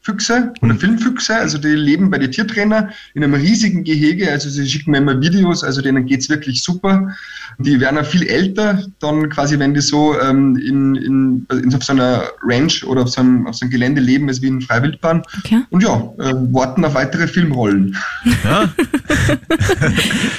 Filmtierfüchse 0.03 0.53
oder 0.61 0.75
Filmfüchse, 0.75 1.35
also 1.35 1.57
die 1.57 1.69
leben 1.69 2.09
bei 2.09 2.17
den 2.17 2.31
Tiertrainer 2.31 2.89
in 3.13 3.23
einem 3.23 3.35
riesigen 3.35 3.83
Gehege, 3.83 4.29
also 4.29 4.49
sie 4.49 4.67
schicken 4.67 4.91
mir 4.91 4.97
immer 4.97 5.19
Videos, 5.21 5.63
also 5.63 5.81
denen 5.81 6.05
geht's 6.05 6.29
wirklich 6.29 6.61
super. 6.61 7.15
Die 7.59 7.79
werden 7.79 7.97
auch 7.97 8.05
viel 8.05 8.23
älter, 8.27 8.83
dann 8.99 9.29
quasi, 9.29 9.59
wenn 9.59 9.73
die 9.73 9.81
so 9.81 10.19
ähm, 10.19 10.57
in, 10.57 10.95
in, 10.95 11.47
in 11.49 11.73
auf 11.73 11.83
so 11.83 11.93
einer 11.93 12.23
Ranch 12.43 12.83
oder 12.83 13.03
auf 13.03 13.09
so 13.09 13.21
einem, 13.21 13.47
auf 13.47 13.55
so 13.55 13.63
einem 13.63 13.71
Gelände 13.71 14.01
leben, 14.01 14.27
als 14.27 14.41
wie 14.41 14.47
in 14.47 14.59
Freiwildbahn. 14.59 15.23
Okay. 15.39 15.61
Und 15.69 15.83
ja, 15.83 16.11
äh, 16.19 16.33
warten 16.51 16.83
auf 16.83 16.95
weitere 16.95 17.27
Filmrollen. 17.27 17.95
Ja? 18.43 18.69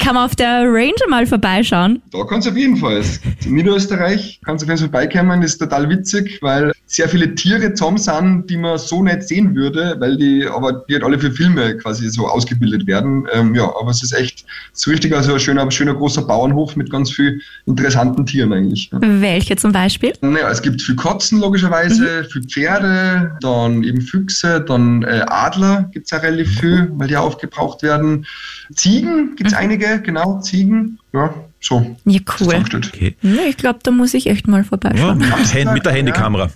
Kann 0.01 0.15
man 0.15 0.25
auf 0.25 0.37
der 0.37 0.65
Ranger 0.67 1.09
mal 1.09 1.27
vorbeischauen? 1.27 2.03
Da 2.11 2.25
kannst 2.25 2.47
du 2.47 2.51
auf 2.51 2.57
jeden 2.57 2.77
Fall. 2.77 3.03
In 3.45 3.55
Niederösterreich 3.55 4.41
kannst 4.45 4.63
du 4.63 4.67
auf 4.67 4.71
jeden 4.71 4.91
Fall 4.91 5.09
vorbeikommen, 5.09 5.43
ist 5.43 5.59
total 5.59 5.89
witzig, 5.89 6.39
weil 6.43 6.73
sehr 6.87 7.09
viele 7.09 7.35
Tiere 7.35 7.75
zusammen 7.75 7.99
sind, 7.99 8.51
die 8.51 8.57
man 8.57 8.79
so 8.79 9.03
nicht 9.03 9.23
sehen 9.23 9.54
würde, 9.55 9.97
weil 9.99 10.17
die 10.17 10.47
aber 10.47 10.85
die 10.89 10.95
halt 10.95 11.05
alle 11.05 11.19
für 11.19 11.31
Filme 11.31 11.77
quasi 11.79 12.09
so 12.11 12.27
ausgebildet 12.29 12.87
werden. 12.87 13.27
Ähm, 13.33 13.55
ja, 13.55 13.65
aber 13.65 13.91
es 13.91 14.03
ist 14.03 14.13
echt 14.13 14.45
so 14.73 14.91
richtig 14.91 15.15
also 15.15 15.35
ein 15.35 15.41
schöner, 15.41 15.71
schöner 15.71 15.95
großer 15.95 16.23
Bauernhof 16.23 16.77
mit 16.77 16.91
ganz 16.91 17.11
viel 17.11 17.41
interessanten 17.67 18.27
Tieren 18.27 18.53
eigentlich. 18.53 18.91
Ja. 18.93 18.99
Welche 19.01 19.57
zum 19.57 19.73
Beispiel? 19.73 20.13
Naja, 20.21 20.51
es 20.51 20.63
gibt 20.63 20.83
viel 20.83 20.97
Katzen 20.97 21.41
logischerweise, 21.41 22.25
viel 22.25 22.43
Pferde, 22.45 23.37
dann 23.41 23.83
eben 23.83 24.01
Füchse, 24.01 24.61
dann 24.61 25.03
äh, 25.03 25.25
Adler 25.27 25.89
gibt's 25.93 26.11
ja 26.11 26.19
relativ 26.19 26.61
viel, 26.61 26.91
weil 26.95 27.09
die 27.09 27.17
aufgebraucht 27.17 27.83
werden. 27.83 28.27
Ziegen 28.75 29.37
gibt's 29.37 29.55
einige, 29.55 30.01
genau, 30.01 30.41
Ziegen. 30.41 30.99
Ja, 31.13 31.33
so. 31.61 31.97
Ja, 32.05 32.21
cool. 32.41 32.55
Okay. 32.75 33.17
Ja, 33.23 33.43
ich 33.49 33.57
glaube, 33.57 33.79
da 33.83 33.91
muss 33.91 34.15
ich 34.15 34.27
echt 34.27 34.49
mal 34.49 34.59
Ja, 34.59 34.65
vorbeischauen. 34.65 35.19
mit, 35.19 35.29
Hand- 35.55 35.73
mit 35.75 35.85
der 35.87 35.93
Handykamera. 35.93 36.51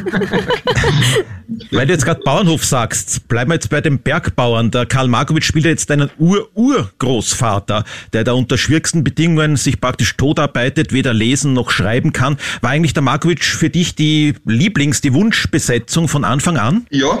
Weil 1.70 1.86
du 1.86 1.92
jetzt 1.92 2.04
gerade 2.04 2.20
Bauernhof 2.22 2.64
sagst, 2.64 3.28
bleiben 3.28 3.50
wir 3.50 3.54
jetzt 3.54 3.70
bei 3.70 3.80
den 3.80 3.98
Bergbauern. 3.98 4.70
Der 4.70 4.86
Karl 4.86 5.08
Markovic 5.08 5.44
spielt 5.44 5.64
ja 5.64 5.70
jetzt 5.70 5.90
einen 5.90 6.10
Ur-Urgroßvater, 6.18 7.84
der 8.12 8.24
da 8.24 8.32
unter 8.32 8.56
schwierigsten 8.56 9.04
Bedingungen 9.04 9.56
sich 9.56 9.80
praktisch 9.80 10.16
totarbeitet, 10.16 10.92
weder 10.92 11.12
lesen 11.12 11.52
noch 11.52 11.70
schreiben 11.70 12.12
kann. 12.12 12.36
War 12.60 12.70
eigentlich 12.70 12.94
der 12.94 13.02
Markovic 13.02 13.44
für 13.44 13.70
dich 13.70 13.94
die 13.94 14.34
Lieblings-, 14.46 15.00
die 15.00 15.12
Wunschbesetzung 15.12 16.08
von 16.08 16.24
Anfang 16.24 16.56
an? 16.56 16.86
Ja, 16.90 17.18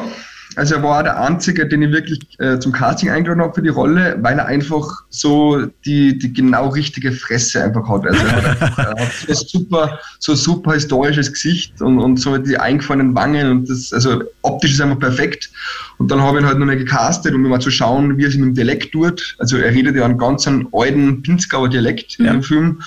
Also 0.56 0.74
er 0.74 0.82
war 0.82 1.02
der 1.02 1.20
Einzige, 1.20 1.66
den 1.66 1.82
ich 1.82 1.92
wirklich 1.92 2.20
äh, 2.38 2.58
zum 2.58 2.72
Casting 2.72 3.10
eingeladen 3.10 3.42
habe 3.42 3.54
für 3.54 3.62
die 3.62 3.68
Rolle, 3.68 4.18
weil 4.20 4.38
er 4.38 4.46
einfach 4.46 5.04
so 5.08 5.66
die, 5.84 6.18
die 6.18 6.32
genau 6.32 6.68
richtige 6.68 7.12
Fresse 7.12 7.62
einfach 7.62 7.88
hat. 7.88 8.06
Also 8.06 8.26
er 8.26 8.32
hat, 8.32 8.46
einfach, 8.62 8.78
er 8.78 9.06
hat 9.06 9.12
so 9.28 9.34
super, 9.34 9.98
so 10.18 10.34
super 10.34 10.72
historisches 10.72 11.32
Gesicht 11.32 11.80
und, 11.80 11.98
und 11.98 12.16
so 12.18 12.36
die 12.36 12.58
eingefahrenen 12.58 13.14
Wangen 13.14 13.50
und 13.50 13.70
das, 13.70 13.92
also 13.92 14.22
optisch 14.42 14.72
ist 14.72 14.80
einfach 14.80 14.98
perfekt. 14.98 15.50
Und 15.98 16.10
dann 16.10 16.20
habe 16.20 16.38
ich 16.38 16.44
ihn 16.44 16.48
halt 16.48 16.58
noch 16.58 16.66
mal 16.66 16.76
gecastet, 16.76 17.32
um 17.34 17.42
mal 17.42 17.60
zu 17.60 17.70
schauen, 17.70 18.18
wie 18.18 18.24
er 18.24 18.30
sich 18.30 18.40
mit 18.40 18.48
dem 18.48 18.54
Dialekt 18.54 18.92
tut. 18.92 19.36
Also 19.38 19.56
er 19.56 19.70
redet 19.70 19.94
ja 19.94 20.04
einen 20.04 20.18
ganz 20.18 20.48
alten 20.72 21.22
Pinzgauer 21.22 21.68
Dialekt 21.68 22.18
ja. 22.18 22.32
im 22.32 22.42
Film. 22.42 22.80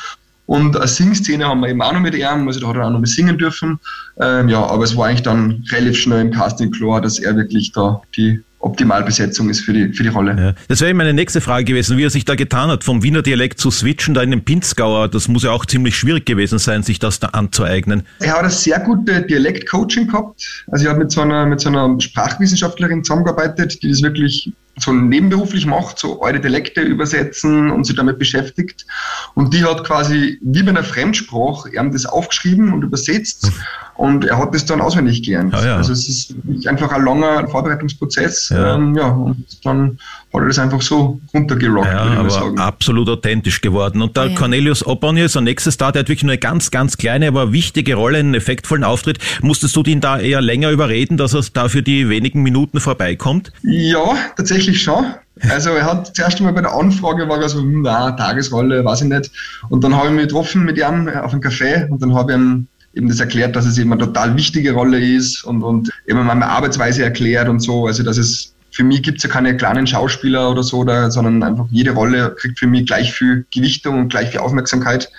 Und 0.45 0.75
eine 0.75 0.88
Singszene 0.88 1.45
haben 1.45 1.62
wir 1.62 1.69
eben 1.69 1.82
auch 1.82 1.93
noch 1.93 2.01
mit 2.01 2.15
ihm, 2.15 2.47
also 2.47 2.60
da 2.60 2.67
hat 2.67 2.75
er 2.75 2.86
auch 2.86 2.91
noch 2.91 2.99
mal 2.99 3.06
singen 3.06 3.38
dürfen. 3.38 3.79
Ähm, 4.19 4.49
ja, 4.49 4.62
aber 4.63 4.84
es 4.84 4.95
war 4.95 5.08
eigentlich 5.08 5.23
dann 5.23 5.63
relativ 5.71 5.97
schnell 5.97 6.21
im 6.21 6.32
Casting 6.32 6.71
klar, 6.71 7.01
dass 7.01 7.19
er 7.19 7.36
wirklich 7.36 7.71
da 7.71 8.01
die 8.17 8.41
Optimalbesetzung 8.63 9.49
ist 9.49 9.62
für 9.62 9.73
die, 9.73 9.93
für 9.93 10.03
die 10.03 10.10
Rolle. 10.10 10.36
Ja. 10.38 10.53
Das 10.67 10.82
wäre 10.82 10.93
meine 10.93 11.13
nächste 11.13 11.41
Frage 11.41 11.65
gewesen, 11.65 11.97
wie 11.97 12.06
er 12.06 12.10
sich 12.10 12.25
da 12.25 12.36
getan 12.36 12.69
hat, 12.69 12.84
vom 12.84 13.03
Wiener 13.03 13.21
Dialekt 13.21 13.60
zu 13.60 13.71
switchen, 13.71 14.13
da 14.13 14.23
in 14.23 14.32
den 14.32 14.43
Pinzgauer. 14.43 15.10
Das 15.10 15.27
muss 15.27 15.43
ja 15.43 15.51
auch 15.51 15.65
ziemlich 15.65 15.95
schwierig 15.97 16.25
gewesen 16.25 16.60
sein, 16.60 16.84
sich 16.84 16.99
das 16.99 17.19
da 17.19 17.27
anzueignen. 17.27 18.03
Er 18.19 18.34
hat 18.34 18.43
ein 18.43 18.49
sehr 18.49 18.79
gute 18.79 19.21
Dialektcoaching 19.21 20.08
gehabt. 20.08 20.63
Also 20.71 20.86
er 20.86 20.91
hat 20.91 20.97
mit 20.97 21.12
so 21.12 21.21
einer, 21.21 21.45
mit 21.45 21.60
so 21.60 21.69
einer 21.69 21.99
Sprachwissenschaftlerin 21.99 23.03
zusammengearbeitet, 23.03 23.82
die 23.84 23.89
das 23.89 24.01
wirklich 24.01 24.51
so 24.77 24.91
nebenberuflich 24.91 25.65
macht, 25.65 25.99
so 25.99 26.21
alte 26.21 26.39
Dialekte 26.39 26.81
übersetzen 26.81 27.69
und 27.69 27.86
sich 27.86 27.95
damit 27.95 28.17
beschäftigt. 28.17 28.86
Und 29.36 29.53
die 29.53 29.63
hat 29.63 29.83
quasi 29.83 30.39
wie 30.41 30.63
bei 30.63 30.69
einer 30.71 30.83
Fremdsprache 30.83 31.69
ihm 31.75 31.91
das 31.91 32.05
aufgeschrieben 32.05 32.73
und 32.73 32.83
übersetzt. 32.83 33.51
Und 33.95 34.25
er 34.25 34.39
hat 34.39 34.55
das 34.55 34.65
dann 34.65 34.81
auswendig 34.81 35.21
gelernt. 35.21 35.53
Ja, 35.53 35.65
ja. 35.65 35.75
Also 35.75 35.93
es 35.93 36.09
ist 36.09 36.36
einfach 36.67 36.91
ein 36.91 37.05
langer 37.05 37.47
Vorbereitungsprozess. 37.47 38.49
Ja. 38.49 38.73
Ähm, 38.75 38.95
ja, 38.95 39.09
und 39.09 39.45
dann 39.63 39.99
hat 40.33 40.41
er 40.41 40.47
das 40.47 40.57
einfach 40.57 40.81
so 40.81 41.19
runtergerockt, 41.31 41.86
Ja, 41.86 41.93
würde 41.99 42.07
ich 42.09 42.13
mal 42.15 42.19
aber 42.21 42.29
sagen. 42.31 42.57
absolut 42.57 43.07
authentisch 43.09 43.62
geworden. 43.62 44.01
Und 44.01 44.17
der 44.17 44.29
Ja. 44.29 44.36
Cornelius 44.36 44.83
Opponier 44.83 45.25
ist 45.25 45.36
der 45.36 45.43
nächste 45.43 45.71
Star, 45.71 45.91
der 45.91 45.99
hat 45.99 46.09
wirklich 46.09 46.23
nur 46.23 46.31
eine 46.31 46.39
ganz, 46.39 46.71
ganz 46.71 46.97
kleine, 46.97 47.27
aber 47.27 47.53
wichtige 47.53 47.93
Rolle, 47.93 48.17
einen 48.17 48.33
effektvollen 48.33 48.83
Auftritt. 48.83 49.19
Musstest 49.43 49.75
du 49.75 49.83
ihn 49.83 50.01
da 50.01 50.19
eher 50.19 50.41
länger 50.41 50.71
überreden, 50.71 51.17
dass 51.17 51.36
er 51.36 51.43
da 51.53 51.69
für 51.69 51.83
die 51.83 52.09
wenigen 52.09 52.41
Minuten 52.41 52.79
vorbeikommt? 52.79 53.51
Ja, 53.62 54.15
tatsächlich 54.36 54.62
schon. 54.71 55.13
Also 55.49 55.71
er 55.71 55.86
hat 55.86 56.15
zuerst 56.15 56.38
einmal 56.38 56.54
bei 56.54 56.62
der 56.62 56.73
Anfrage 56.73 57.28
war 57.28 57.41
er 57.41 57.49
so, 57.49 57.60
hm, 57.60 57.82
na, 57.82 58.12
Tagesrolle, 58.12 58.86
weiß 58.86 59.02
ich 59.02 59.08
nicht. 59.08 59.32
Und 59.69 59.84
dann 59.84 59.95
habe 59.95 60.08
ich 60.08 60.13
mich 60.13 60.28
getroffen 60.28 60.63
mit 60.63 60.78
ihm 60.78 61.10
auf 61.10 61.34
einem 61.34 61.41
Café 61.41 61.88
und 61.89 62.02
dann 62.02 62.13
habe 62.13 62.32
ich 62.32 62.38
ihm 62.38 62.67
eben 62.93 63.10
das 63.10 63.19
erklärt, 63.19 63.56
dass 63.56 63.65
es 63.65 63.78
eben 63.78 63.91
eine 63.91 64.06
total 64.06 64.36
wichtige 64.38 64.73
Rolle 64.73 64.99
ist 64.99 65.43
und, 65.43 65.63
und 65.63 65.89
eben 66.08 66.23
meine 66.23 66.45
Arbeitsweise 66.45 67.04
erklärt 67.04 67.49
und 67.49 67.60
so. 67.60 67.88
Also 67.88 68.04
dass 68.04 68.17
es 68.17 68.54
für 68.71 68.84
mich 68.84 69.04
gibt 69.04 69.17
es 69.17 69.23
ja 69.23 69.30
keine 69.30 69.56
kleinen 69.56 69.86
Schauspieler 69.86 70.49
oder 70.49 70.63
so, 70.63 70.84
da, 70.84 71.12
sondern 71.12 71.43
einfach 71.43 71.67
jede 71.69 71.91
Rolle 71.91 72.36
kriegt 72.36 72.60
für 72.60 72.67
mich 72.67 72.88
gleich 72.88 73.13
viel 73.13 73.45
Gewichtung 73.54 73.99
und 73.99 74.10
gleich 74.10 74.32
viel 74.32 74.39
Aufmerksamkeit. 74.39 75.12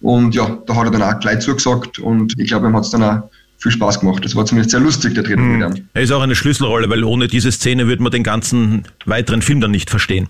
Und 0.00 0.34
ja, 0.34 0.58
da 0.66 0.76
hat 0.76 0.84
er 0.86 0.90
dann 0.90 1.02
auch 1.02 1.18
gleich 1.20 1.40
zugesagt 1.40 1.98
und 1.98 2.34
ich 2.38 2.48
glaube, 2.48 2.68
ihm 2.68 2.76
hat 2.76 2.84
es 2.84 2.90
dann 2.90 3.02
auch 3.02 3.22
viel 3.62 3.72
Spaß 3.72 4.00
gemacht. 4.00 4.24
Das 4.24 4.34
war 4.34 4.44
zumindest 4.44 4.72
sehr 4.72 4.80
lustig, 4.80 5.14
der 5.14 5.22
mit 5.22 5.38
ihm. 5.38 5.86
Er 5.94 6.02
ist 6.02 6.10
auch 6.10 6.22
eine 6.22 6.34
Schlüsselrolle, 6.34 6.90
weil 6.90 7.04
ohne 7.04 7.28
diese 7.28 7.52
Szene 7.52 7.86
würde 7.86 8.02
man 8.02 8.12
den 8.12 8.24
ganzen 8.24 8.84
weiteren 9.06 9.40
Film 9.40 9.60
dann 9.60 9.70
nicht 9.70 9.88
verstehen. 9.88 10.28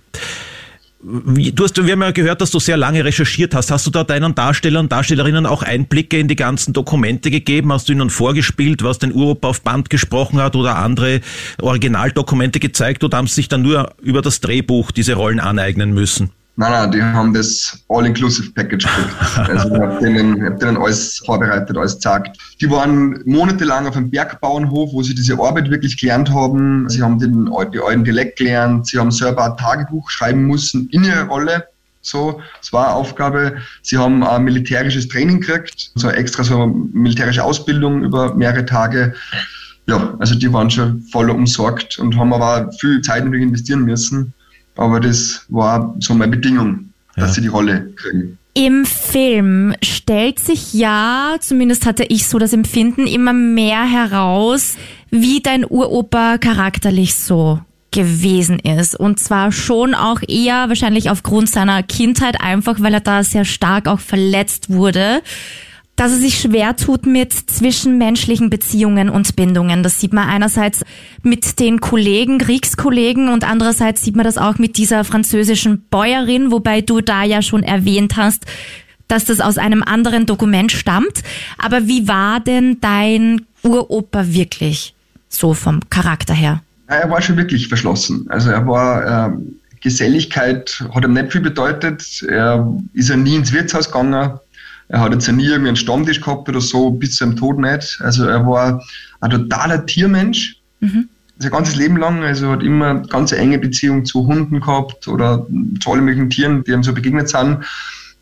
Du 1.04 1.64
hast, 1.64 1.84
wir 1.84 1.92
haben 1.92 2.02
ja 2.02 2.12
gehört, 2.12 2.40
dass 2.40 2.52
du 2.52 2.60
sehr 2.60 2.76
lange 2.76 3.04
recherchiert 3.04 3.56
hast. 3.56 3.72
Hast 3.72 3.86
du 3.86 3.90
da 3.90 4.04
deinen 4.04 4.36
Darstellern 4.36 4.84
und 4.84 4.92
Darstellerinnen 4.92 5.46
auch 5.46 5.64
Einblicke 5.64 6.16
in 6.18 6.28
die 6.28 6.36
ganzen 6.36 6.72
Dokumente 6.72 7.32
gegeben? 7.32 7.72
Hast 7.72 7.88
du 7.88 7.92
ihnen 7.92 8.08
vorgespielt, 8.08 8.84
was 8.84 9.00
den 9.00 9.12
Uropa 9.12 9.48
auf 9.48 9.62
Band 9.62 9.90
gesprochen 9.90 10.40
hat 10.40 10.54
oder 10.54 10.76
andere 10.76 11.20
Originaldokumente 11.60 12.60
gezeigt 12.60 13.02
oder 13.02 13.18
haben 13.18 13.26
sie 13.26 13.34
sich 13.34 13.48
dann 13.48 13.62
nur 13.62 13.94
über 14.00 14.22
das 14.22 14.40
Drehbuch 14.40 14.92
diese 14.92 15.14
Rollen 15.14 15.40
aneignen 15.40 15.92
müssen? 15.92 16.30
Nein, 16.54 16.70
nein, 16.70 16.92
die 16.92 17.02
haben 17.02 17.32
das 17.32 17.82
All-Inclusive-Package 17.88 18.84
gekriegt. 18.84 19.16
Also 19.48 19.74
ich 19.74 19.80
habe 19.80 19.98
denen, 20.00 20.44
hab 20.44 20.60
denen 20.60 20.76
alles 20.76 21.22
vorbereitet, 21.24 21.76
alles 21.78 21.94
gezeigt. 21.94 22.36
Die 22.60 22.70
waren 22.70 23.22
monatelang 23.24 23.86
auf 23.86 23.96
einem 23.96 24.10
Bergbauernhof, 24.10 24.92
wo 24.92 25.02
sie 25.02 25.14
diese 25.14 25.38
Arbeit 25.38 25.70
wirklich 25.70 25.98
gelernt 25.98 26.30
haben. 26.30 26.88
Sie 26.90 27.02
haben 27.02 27.18
den, 27.18 27.50
die 27.72 27.80
alten 27.80 28.04
Dialekt 28.04 28.38
gelernt, 28.38 28.86
sie 28.86 28.98
haben 28.98 29.10
selber 29.10 29.46
ein 29.46 29.56
Tagebuch 29.56 30.10
schreiben 30.10 30.46
müssen 30.46 30.90
in 30.90 31.04
ihrer 31.04 31.24
Rolle. 31.24 31.64
So, 32.02 32.42
das 32.58 32.72
war 32.72 32.88
eine 32.88 32.96
Aufgabe. 32.96 33.56
Sie 33.80 33.96
haben 33.96 34.22
ein 34.22 34.44
militärisches 34.44 35.08
Training 35.08 35.40
gekriegt, 35.40 35.92
so 35.94 36.10
extra 36.10 36.44
so 36.44 36.64
eine 36.64 36.74
militärische 36.92 37.44
Ausbildung 37.44 38.02
über 38.02 38.34
mehrere 38.34 38.66
Tage. 38.66 39.14
Ja, 39.86 40.14
also 40.18 40.34
die 40.34 40.52
waren 40.52 40.70
schon 40.70 41.02
voll 41.10 41.30
umsorgt 41.30 41.98
und 41.98 42.16
haben 42.16 42.32
aber 42.32 42.70
viel 42.72 43.00
Zeit 43.00 43.24
natürlich 43.24 43.46
investieren 43.46 43.84
müssen. 43.84 44.34
Aber 44.76 45.00
das 45.00 45.44
war 45.48 45.94
so 46.00 46.14
meine 46.14 46.30
Bedingung, 46.32 46.90
dass 47.16 47.28
Ja. 47.30 47.34
sie 47.34 47.40
die 47.42 47.48
Rolle 47.48 47.90
kriegen. 47.96 48.38
Im 48.54 48.84
Film 48.84 49.74
stellt 49.82 50.38
sich 50.38 50.74
ja, 50.74 51.36
zumindest 51.40 51.86
hatte 51.86 52.04
ich 52.04 52.26
so 52.26 52.38
das 52.38 52.52
Empfinden, 52.52 53.06
immer 53.06 53.32
mehr 53.32 53.84
heraus, 53.84 54.76
wie 55.10 55.40
dein 55.40 55.64
Uropa 55.64 56.36
charakterlich 56.36 57.14
so 57.14 57.60
gewesen 57.92 58.58
ist. 58.58 58.94
Und 58.94 59.20
zwar 59.20 59.52
schon 59.52 59.94
auch 59.94 60.20
eher 60.26 60.68
wahrscheinlich 60.68 61.08
aufgrund 61.10 61.48
seiner 61.48 61.82
Kindheit, 61.82 62.40
einfach 62.42 62.80
weil 62.80 62.94
er 62.94 63.00
da 63.00 63.22
sehr 63.24 63.44
stark 63.46 63.86
auch 63.88 64.00
verletzt 64.00 64.68
wurde. 64.70 65.22
Dass 65.96 66.12
er 66.12 66.18
sich 66.18 66.40
schwer 66.40 66.74
tut 66.76 67.06
mit 67.06 67.32
zwischenmenschlichen 67.32 68.50
Beziehungen 68.50 69.10
und 69.10 69.36
Bindungen. 69.36 69.82
Das 69.82 70.00
sieht 70.00 70.12
man 70.12 70.28
einerseits 70.28 70.84
mit 71.22 71.60
den 71.60 71.80
Kollegen, 71.80 72.38
Kriegskollegen 72.38 73.28
und 73.28 73.44
andererseits 73.44 74.02
sieht 74.02 74.16
man 74.16 74.24
das 74.24 74.38
auch 74.38 74.58
mit 74.58 74.78
dieser 74.78 75.04
französischen 75.04 75.82
Bäuerin, 75.90 76.50
wobei 76.50 76.80
du 76.80 77.00
da 77.02 77.24
ja 77.24 77.42
schon 77.42 77.62
erwähnt 77.62 78.16
hast, 78.16 78.46
dass 79.06 79.26
das 79.26 79.40
aus 79.40 79.58
einem 79.58 79.82
anderen 79.82 80.24
Dokument 80.24 80.72
stammt. 80.72 81.22
Aber 81.58 81.86
wie 81.86 82.08
war 82.08 82.40
denn 82.40 82.78
dein 82.80 83.42
Uropa 83.62 84.24
wirklich 84.28 84.94
so 85.28 85.54
vom 85.54 85.80
Charakter 85.90 86.34
her? 86.34 86.62
Er 86.86 87.10
war 87.10 87.22
schon 87.22 87.36
wirklich 87.36 87.68
verschlossen. 87.68 88.26
Also 88.28 88.50
er 88.50 88.66
war, 88.66 89.26
ähm, 89.28 89.56
Geselligkeit 89.80 90.82
hat 90.94 91.04
ihm 91.04 91.12
nicht 91.12 91.32
viel 91.32 91.40
bedeutet. 91.40 92.22
Er 92.28 92.72
ist 92.94 93.08
ja 93.08 93.16
nie 93.16 93.36
ins 93.36 93.52
Wirtshaus 93.52 93.86
gegangen. 93.86 94.38
Er 94.92 95.00
hat 95.00 95.12
jetzt 95.12 95.26
ja 95.26 95.32
nie 95.32 95.46
irgendwie 95.46 95.68
einen 95.68 95.76
Stammtisch 95.76 96.20
gehabt 96.20 96.48
oder 96.48 96.60
so, 96.60 96.90
bis 96.90 97.12
zu 97.12 97.24
seinem 97.24 97.36
Tod 97.36 97.58
nicht. 97.58 97.98
Also 98.02 98.26
er 98.26 98.46
war 98.46 98.82
ein 99.20 99.30
totaler 99.30 99.86
Tiermensch. 99.86 100.56
Sein 101.38 101.50
ganzes 101.50 101.76
Leben 101.76 101.96
lang, 101.96 102.22
also 102.22 102.50
hat 102.50 102.62
immer 102.62 102.90
eine 102.90 103.02
ganz 103.08 103.32
enge 103.32 103.58
Beziehung 103.58 104.04
zu 104.04 104.26
Hunden 104.26 104.60
gehabt 104.60 105.08
oder 105.08 105.46
zu 105.80 105.92
allen 105.92 106.04
möglichen 106.04 106.28
Tieren, 106.30 106.62
die 106.64 106.72
ihm 106.72 106.82
so 106.82 106.92
begegnet 106.92 107.28
sind. 107.28 107.64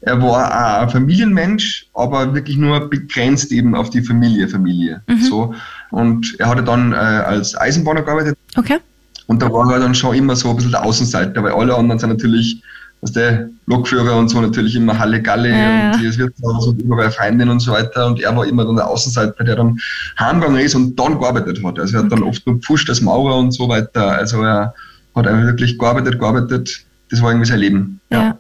Er 0.03 0.23
war 0.23 0.47
auch 0.79 0.83
ein 0.85 0.91
Familienmensch, 0.91 1.87
aber 1.93 2.33
wirklich 2.35 2.57
nur 2.57 2.89
begrenzt 2.89 3.53
eben 3.53 3.75
auf 3.75 3.91
die 3.91 4.01
Familie, 4.03 4.49
Familie. 4.49 5.03
So. 5.29 5.55
Und 5.91 6.37
er 6.39 6.49
hatte 6.49 6.63
dann 6.63 6.93
äh, 6.93 6.97
als 6.97 7.55
Eisenbahner 7.59 8.03
gearbeitet 8.03 8.39
Okay. 8.57 8.79
und 9.27 9.43
da 9.43 9.53
war 9.53 9.71
er 9.73 9.81
dann 9.81 9.95
schon 9.95 10.15
immer 10.15 10.37
so 10.37 10.51
ein 10.51 10.57
bisschen 10.57 10.71
der 10.71 10.85
Außenseiter, 10.85 11.43
weil 11.43 11.53
alle 11.53 11.75
anderen 11.75 11.99
sind 11.99 12.11
natürlich, 12.11 12.63
was 13.01 13.13
der 13.13 13.49
Lokführer 13.67 14.17
und 14.17 14.29
so 14.29 14.41
natürlich 14.41 14.75
immer 14.77 14.99
Halle 14.99 15.23
Galle 15.23 15.49
Ja, 15.49 15.93
und 15.93 16.03
ja. 16.03 16.09
es 16.09 16.19
wird 16.19 16.35
und 16.43 16.81
überall 16.81 17.11
Freundin 17.11 17.49
und 17.49 17.61
so 17.61 17.73
weiter 17.73 18.07
und 18.07 18.21
er 18.21 18.37
war 18.37 18.47
immer 18.47 18.65
dann 18.65 18.77
der 18.77 18.89
Außenseiter, 18.89 19.45
der 19.45 19.57
dann 19.57 19.79
heimgegangen 20.19 20.61
ist 20.61 20.75
und 20.75 20.97
dann 20.97 21.19
gearbeitet 21.19 21.63
hat. 21.65 21.79
Also 21.79 21.97
er 21.97 22.05
hat 22.05 22.13
dann 22.13 22.23
oft 22.23 22.47
nur 22.47 22.57
gepfuscht 22.57 22.89
als 22.89 23.01
Maurer 23.01 23.39
und 23.39 23.53
so 23.53 23.69
weiter. 23.69 24.13
Also 24.13 24.43
er 24.43 24.75
hat 25.15 25.27
einfach 25.27 25.47
wirklich 25.47 25.79
gearbeitet, 25.79 26.19
gearbeitet. 26.19 26.85
Das 27.11 27.23
war 27.23 27.31
irgendwie 27.31 27.49
sein 27.49 27.59
Leben. 27.59 28.01
Ja. 28.11 28.37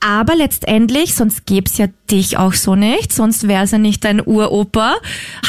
Aber 0.00 0.36
letztendlich, 0.36 1.14
sonst 1.14 1.46
gäb's 1.46 1.76
ja 1.78 1.86
dich 2.10 2.36
auch 2.36 2.52
so 2.52 2.76
nicht, 2.76 3.12
sonst 3.12 3.48
wär's 3.48 3.72
ja 3.72 3.78
nicht 3.78 4.04
dein 4.04 4.24
Uropa, 4.24 4.94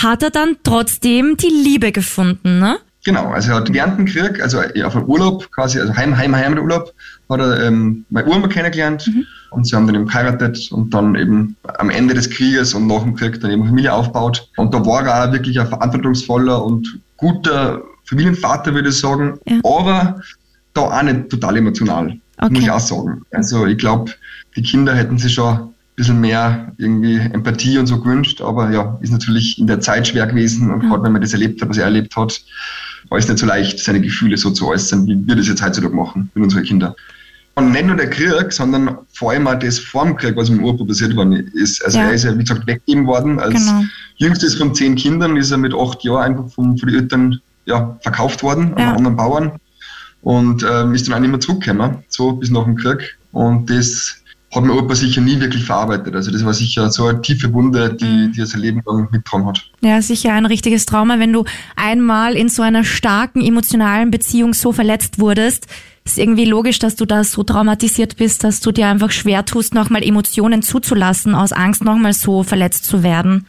hat 0.02 0.24
er 0.24 0.32
dann 0.32 0.58
trotzdem 0.64 1.38
die 1.38 1.52
Liebe 1.64 1.92
gefunden, 1.92 2.60
ne? 2.60 2.80
Genau, 3.10 3.32
also 3.32 3.50
er 3.54 3.56
hat 3.58 3.74
während 3.74 3.98
dem 3.98 4.06
Krieg, 4.06 4.40
also 4.40 4.60
auf 4.60 4.96
einem 4.96 5.06
Urlaub 5.06 5.52
quasi, 5.52 5.80
also 5.80 5.96
Heim, 5.96 6.16
Heim, 6.16 6.36
Heimaturlaub, 6.36 6.94
hat 7.28 7.40
er 7.40 7.66
ähm, 7.66 8.06
meine 8.12 8.28
Urma 8.28 8.48
kennengelernt 8.48 9.10
und 9.50 9.66
sie 9.66 9.76
haben 9.76 9.88
dann 9.88 9.96
eben 9.96 10.06
geheiratet 10.06 10.72
und 10.72 10.94
dann 10.94 11.16
eben 11.16 11.56
am 11.80 11.90
Ende 11.90 12.14
des 12.14 12.30
Krieges 12.30 12.76
und 12.76 12.86
nach 12.86 13.02
dem 13.02 13.16
Krieg 13.16 13.42
dann 13.42 13.50
eben 13.50 13.66
Familie 13.66 13.92
aufgebaut. 13.94 14.48
Und 14.58 14.76
da 14.76 14.86
war 14.86 15.08
er 15.08 15.28
auch 15.28 15.34
wirklich 15.34 15.60
ein 15.60 15.66
verantwortungsvoller 15.66 16.64
und 16.64 17.00
guter 17.18 17.82
Familienvater, 18.06 18.76
würde 18.76 18.90
ich 18.90 19.00
sagen, 19.00 19.40
Ja. 19.48 19.58
aber 19.64 20.22
da 20.76 20.82
auch 20.82 21.02
nicht 21.02 21.30
total 21.32 21.58
emotional, 21.58 22.16
Okay. 22.38 22.54
muss 22.54 22.62
ich 22.64 22.70
auch 22.72 22.80
sagen. 22.80 23.24
Also 23.32 23.66
ich 23.66 23.80
glaube, 23.80 24.12
die 24.56 24.62
Kinder 24.62 24.94
hätten 24.94 25.18
sich 25.18 25.34
schon 25.34 25.48
ein 25.56 25.70
bisschen 25.96 26.22
mehr 26.22 26.72
irgendwie 26.78 27.18
Empathie 27.18 27.80
und 27.80 27.88
so 27.88 28.00
gewünscht, 28.00 28.40
aber 28.40 28.70
ja, 28.70 29.00
ist 29.02 29.12
natürlich 29.12 29.58
in 29.58 29.66
der 29.66 29.80
Zeit 29.80 30.08
schwer 30.08 30.28
gewesen 30.28 30.70
und 30.72 30.82
gerade 30.82 31.02
wenn 31.04 31.12
man 31.12 31.22
das 31.24 31.34
erlebt 31.34 31.60
hat, 31.60 31.70
was 31.70 31.78
er 31.80 31.86
erlebt 31.86 32.16
hat, 32.16 32.40
war 33.10 33.18
es 33.18 33.28
nicht 33.28 33.40
so 33.40 33.46
leicht, 33.46 33.80
seine 33.80 34.02
Gefühle 34.02 34.38
so 34.38 34.52
zu 34.52 34.68
äußern, 34.68 35.08
wie 35.08 35.18
wir 35.26 35.36
das 35.36 35.48
jetzt 35.48 35.64
heutzutage 35.64 35.94
machen 35.96 36.30
mit 36.34 36.44
unseren 36.44 36.64
Kindern. 36.64 36.94
Und 37.56 37.72
nicht 37.72 37.86
nur 37.86 37.96
der 37.96 38.10
Krieg, 38.10 38.52
sondern 38.52 38.98
vor 39.14 39.32
allem 39.32 39.48
auch 39.48 39.58
das 39.60 39.80
vor 39.80 40.06
dem 40.06 40.16
Krieg, 40.16 40.36
was 40.38 40.48
dem 40.48 40.64
Urpa 40.64 40.86
passiert 40.86 41.16
worden 41.16 41.34
ist. 41.56 41.84
Also 41.84 41.98
Ja. 41.98 42.06
er 42.06 42.14
ist 42.14 42.24
ja, 42.24 42.34
wie 42.38 42.44
gesagt, 42.44 42.66
weggegeben 42.68 43.06
worden. 43.06 43.40
Als 43.40 43.54
Genau. 43.66 43.84
jüngstes 44.18 44.56
von 44.56 44.74
zehn 44.76 44.96
Kindern 44.96 45.36
ist 45.36 45.52
er 45.52 45.58
mit 45.58 45.74
acht 45.74 46.04
Jahren 46.04 46.24
einfach 46.24 46.50
von, 46.54 46.78
von 46.78 46.90
den 46.90 47.00
Eltern 47.00 47.40
ja, 47.66 47.98
verkauft 48.02 48.44
worden 48.44 48.74
Ja. 48.78 48.92
an 48.92 48.98
anderen 48.98 49.18
Bauern 49.18 49.52
und 50.22 50.64
ähm, 50.70 50.94
ist 50.94 51.08
dann 51.08 51.16
auch 51.16 51.20
nicht 51.20 51.32
mehr 51.32 51.40
zurückgekommen, 51.40 51.98
so 52.08 52.34
bis 52.34 52.50
nach 52.50 52.64
dem 52.64 52.76
Krieg. 52.78 53.18
Und 53.32 53.70
das 53.70 54.16
hat 54.52 54.64
mein 54.64 54.72
Opa 54.72 54.96
sicher 54.96 55.22
nie 55.22 55.40
wirklich 55.40 55.64
verarbeitet. 55.64 56.16
Also 56.16 56.32
das 56.32 56.44
war 56.44 56.54
sicher 56.54 56.90
so 56.90 57.06
eine 57.06 57.22
tiefe 57.22 57.54
Wunde, 57.54 57.94
die, 57.94 58.32
die 58.32 58.42
er 58.42 58.48
sein 58.48 58.62
Leben 58.62 58.82
lang 58.86 59.08
mitgetragen 59.12 59.46
hat. 59.46 59.70
Ja, 59.82 60.02
sicher 60.02 60.34
ein 60.34 60.48
richtiges 60.48 60.88
Trauma, 60.88 61.20
wenn 61.20 61.32
du 61.34 61.46
einmal 61.76 62.36
in 62.36 62.50
so 62.50 62.64
einer 62.64 62.84
starken 62.84 63.42
emotionalen 63.42 64.10
Beziehung 64.10 64.54
so 64.54 64.72
verletzt 64.72 65.20
wurdest. 65.20 65.68
Ist 66.04 66.18
irgendwie 66.18 66.46
logisch, 66.46 66.80
dass 66.80 66.96
du 66.96 67.06
da 67.06 67.24
so 67.24 67.44
traumatisiert 67.44 68.18
bist, 68.18 68.44
dass 68.44 68.60
du 68.62 68.72
dir 68.72 68.88
einfach 68.88 69.12
schwer 69.12 69.46
tust, 69.46 69.76
nochmal 69.76 70.04
Emotionen 70.04 70.64
zuzulassen, 70.64 71.36
aus 71.36 71.52
Angst 71.52 71.84
nochmal 71.84 72.14
so 72.14 72.42
verletzt 72.42 72.86
zu 72.86 73.04
werden. 73.04 73.46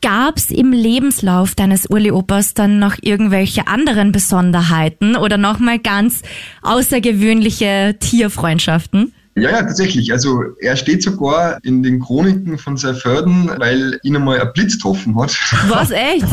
Gab's 0.00 0.50
im 0.50 0.72
Lebenslauf 0.72 1.56
deines 1.56 1.90
Urli-Opas 1.90 2.54
dann 2.54 2.78
noch 2.78 2.96
irgendwelche 3.02 3.66
anderen 3.66 4.12
Besonderheiten 4.12 5.16
oder 5.16 5.36
nochmal 5.36 5.80
ganz 5.80 6.22
außergewöhnliche 6.62 7.96
Tierfreundschaften? 7.98 9.12
Ja, 9.36 9.50
ja, 9.50 9.62
tatsächlich. 9.62 10.12
Also 10.12 10.42
er 10.60 10.76
steht 10.76 11.02
sogar 11.02 11.58
in 11.62 11.82
den 11.82 12.00
Chroniken 12.00 12.58
von 12.58 12.76
Seiförden, 12.76 13.50
weil 13.58 13.98
ihn 14.02 14.16
einmal 14.16 14.40
ein 14.40 14.52
Blitz 14.52 14.74
getroffen 14.74 15.18
hat. 15.20 15.36
Was, 15.68 15.90
echt? 15.90 16.26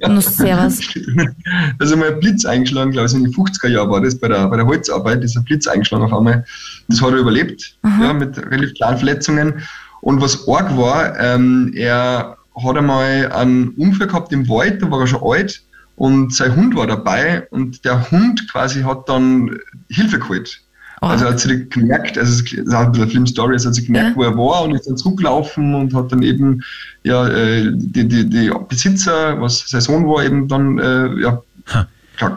Na, 0.00 0.20
servus. 0.20 0.80
Ist 1.78 1.92
einmal 1.92 2.14
ein 2.14 2.20
Blitz 2.20 2.44
eingeschlagen, 2.44 2.90
glaube 2.90 3.06
ich, 3.08 3.14
in 3.14 3.24
den 3.24 3.32
50er 3.32 3.68
Jahren 3.68 3.90
war 3.90 4.00
das, 4.00 4.18
bei 4.18 4.28
der, 4.28 4.48
bei 4.48 4.56
der 4.56 4.66
Holzarbeit 4.66 5.22
ist 5.22 5.36
ein 5.36 5.44
Blitz 5.44 5.66
eingeschlagen 5.68 6.04
auf 6.04 6.12
einmal. 6.12 6.44
Das 6.88 7.00
hat 7.00 7.12
er 7.12 7.18
überlebt, 7.18 7.78
ja, 7.84 8.12
mit 8.12 8.36
relativ 8.36 8.74
kleinen 8.74 8.98
Verletzungen. 8.98 9.62
Und 10.00 10.20
was 10.20 10.48
arg 10.48 10.76
war, 10.76 11.18
ähm, 11.20 11.72
er 11.76 12.36
hat 12.56 12.76
einmal 12.76 13.30
einen 13.30 13.68
Unfall 13.70 14.08
gehabt 14.08 14.32
im 14.32 14.48
Wald, 14.48 14.82
da 14.82 14.90
war 14.90 15.00
er 15.00 15.06
schon 15.06 15.22
alt 15.22 15.62
und 15.96 16.34
sein 16.34 16.56
Hund 16.56 16.74
war 16.74 16.86
dabei 16.86 17.46
und 17.50 17.84
der 17.84 18.10
Hund 18.10 18.50
quasi 18.50 18.82
hat 18.82 19.08
dann 19.08 19.58
Hilfe 19.88 20.18
geholt. 20.18 20.60
Oh. 21.04 21.06
Also 21.06 21.24
er 21.24 21.32
hat 21.32 21.40
sich 21.40 21.68
gemerkt, 21.68 22.16
also 22.16 22.32
es 22.32 22.52
ist 22.52 22.72
auch 22.72 22.80
ein 22.80 22.92
bisschen 22.92 23.02
eine 23.02 23.10
Film-Story, 23.10 23.56
es 23.56 23.66
hat 23.66 23.74
sich 23.74 23.86
gemerkt, 23.86 24.10
Ja. 24.10 24.16
wo 24.16 24.22
er 24.22 24.36
war 24.36 24.62
und 24.62 24.74
ist 24.76 24.86
dann 24.88 24.96
zurückgelaufen 24.96 25.74
und 25.74 25.92
hat 25.94 26.12
dann 26.12 26.22
eben 26.22 26.62
ja, 27.02 27.26
äh, 27.28 27.70
die, 27.74 28.06
die, 28.06 28.24
die 28.30 28.52
Besitzer, 28.68 29.40
was 29.40 29.64
sein 29.68 29.80
Sohn 29.80 30.06
war, 30.06 30.24
eben 30.24 30.46
dann, 30.46 30.78
äh, 30.78 31.08
ja, 31.20 31.42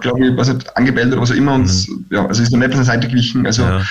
glaube 0.01 0.27
ich, 0.27 0.35
was 0.35 0.51
nicht, 0.51 0.75
angebellt 0.75 1.11
oder 1.13 1.21
was 1.21 1.29
auch 1.31 1.35
immer 1.35 1.53
und 1.53 1.87
ja, 2.09 2.25
also 2.25 2.41
ist 2.41 2.51
dann 2.51 2.59
nicht 2.61 2.71
von 2.71 2.77
der 2.77 2.85
Seite 2.85 3.07
gewichen, 3.07 3.45
also 3.45 3.61
Ja. 3.61 3.77
das 3.79 3.87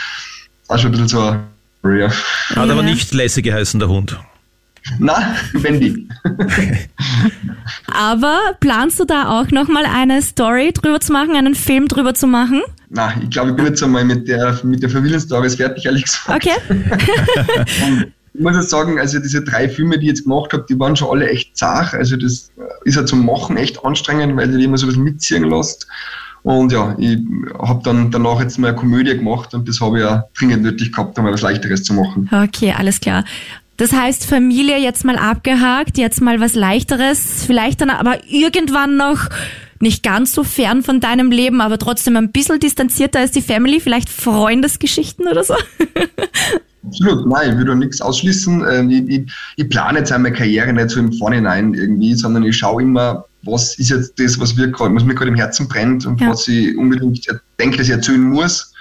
war 0.68 0.78
schon 0.78 0.88
ein 0.88 0.92
bisschen 0.92 1.08
so 1.08 1.20
ein 1.20 1.40
Story, 1.78 2.00
ja. 2.00 2.10
Hat 2.10 2.70
aber 2.70 2.82
nicht 2.82 3.14
Lassie 3.14 3.42
geheißen, 3.42 3.78
der 3.78 3.88
Hund. 3.88 4.18
Na, 4.98 5.34
Wendy. 5.52 6.08
Aber 7.86 8.38
planst 8.60 9.00
du 9.00 9.04
da 9.04 9.40
auch 9.40 9.50
nochmal 9.50 9.84
eine 9.86 10.20
Story 10.22 10.72
drüber 10.72 11.00
zu 11.00 11.12
machen, 11.12 11.34
einen 11.34 11.54
Film 11.54 11.88
drüber 11.88 12.14
zu 12.14 12.26
machen? 12.26 12.62
Na, 12.90 13.14
ich 13.22 13.30
glaube, 13.30 13.50
ich 13.50 13.56
bin 13.56 13.66
jetzt 13.66 13.82
einmal 13.82 14.04
mit 14.04 14.28
der, 14.28 14.58
mit 14.62 14.82
der 14.82 14.90
Familienstories 14.90 15.56
fertig, 15.56 15.86
ehrlich 15.86 16.04
gesagt. 16.04 16.46
Okay. 16.46 16.56
Ich 18.36 18.40
muss 18.40 18.56
jetzt 18.56 18.70
sagen, 18.70 18.98
also 18.98 19.20
diese 19.20 19.44
drei 19.44 19.68
Filme, 19.68 19.96
die 19.96 20.06
ich 20.06 20.08
jetzt 20.08 20.24
gemacht 20.24 20.52
habe, 20.52 20.66
die 20.68 20.76
waren 20.76 20.96
schon 20.96 21.08
alle 21.08 21.28
echt 21.28 21.56
zart. 21.56 21.94
Also 21.94 22.16
das 22.16 22.50
ist 22.84 22.96
ja 22.96 23.06
zum 23.06 23.24
Machen 23.24 23.56
echt 23.56 23.84
anstrengend, 23.84 24.36
weil 24.36 24.48
du 24.48 24.58
die 24.58 24.64
immer 24.64 24.76
so 24.76 24.86
ein 24.86 24.88
bisschen 24.88 25.04
mitziehen 25.04 25.44
lässt. 25.44 25.86
Und 26.42 26.72
ja, 26.72 26.96
ich 26.98 27.18
habe 27.60 27.80
dann 27.84 28.10
danach 28.10 28.40
jetzt 28.40 28.58
mal 28.58 28.68
eine 28.68 28.76
Komödie 28.76 29.16
gemacht 29.16 29.54
und 29.54 29.68
das 29.68 29.80
habe 29.80 29.98
ich 29.98 30.04
ja 30.04 30.24
dringend 30.36 30.64
nötig 30.64 30.92
gehabt, 30.92 31.16
um 31.16 31.24
mal 31.24 31.32
was 31.32 31.42
Leichteres 31.42 31.84
zu 31.84 31.94
machen. 31.94 32.28
Okay, 32.30 32.74
alles 32.76 33.00
klar. 33.00 33.24
Das 33.76 33.92
heißt, 33.92 34.26
Familie 34.26 34.78
jetzt 34.78 35.04
mal 35.04 35.16
abgehakt, 35.16 35.98
jetzt 35.98 36.20
mal 36.20 36.40
was 36.40 36.54
leichteres, 36.54 37.44
vielleicht 37.44 37.80
dann 37.80 37.90
aber 37.90 38.18
irgendwann 38.28 38.96
noch 38.96 39.28
nicht 39.80 40.02
ganz 40.02 40.32
so 40.32 40.44
fern 40.44 40.82
von 40.82 41.00
deinem 41.00 41.30
Leben, 41.30 41.60
aber 41.60 41.78
trotzdem 41.78 42.16
ein 42.16 42.30
bisschen 42.30 42.60
distanzierter 42.60 43.18
als 43.18 43.32
die 43.32 43.42
Family, 43.42 43.80
vielleicht 43.80 44.08
Freundesgeschichten 44.08 45.26
oder 45.26 45.42
so? 45.42 45.54
Absolut, 46.86 47.26
nein, 47.26 47.50
ich 47.52 47.56
würde 47.56 47.74
nichts 47.74 48.00
ausschließen. 48.00 48.64
Ähm, 48.70 48.90
Ich, 48.90 49.08
ich, 49.08 49.32
ich 49.56 49.68
plane 49.68 50.00
jetzt 50.00 50.12
einmal 50.12 50.32
Karriere 50.32 50.72
nicht 50.72 50.90
so 50.90 51.00
im 51.00 51.12
Vorhinein 51.12 51.74
irgendwie, 51.74 52.14
sondern 52.14 52.44
ich 52.44 52.56
schaue 52.56 52.82
immer, 52.82 53.24
was 53.42 53.78
ist 53.78 53.90
jetzt 53.90 54.18
das, 54.18 54.38
was, 54.38 54.56
wir 54.56 54.72
was 54.72 55.04
mir 55.04 55.14
gerade 55.14 55.30
im 55.30 55.36
Herzen 55.36 55.66
brennt 55.66 56.06
und 56.06 56.20
Ja. 56.20 56.30
was 56.30 56.46
ich 56.46 56.76
unbedingt 56.76 57.26
denke, 57.58 57.78
dass 57.78 57.86
ich 57.86 57.92
erzählen 57.92 58.22
muss. 58.22 58.73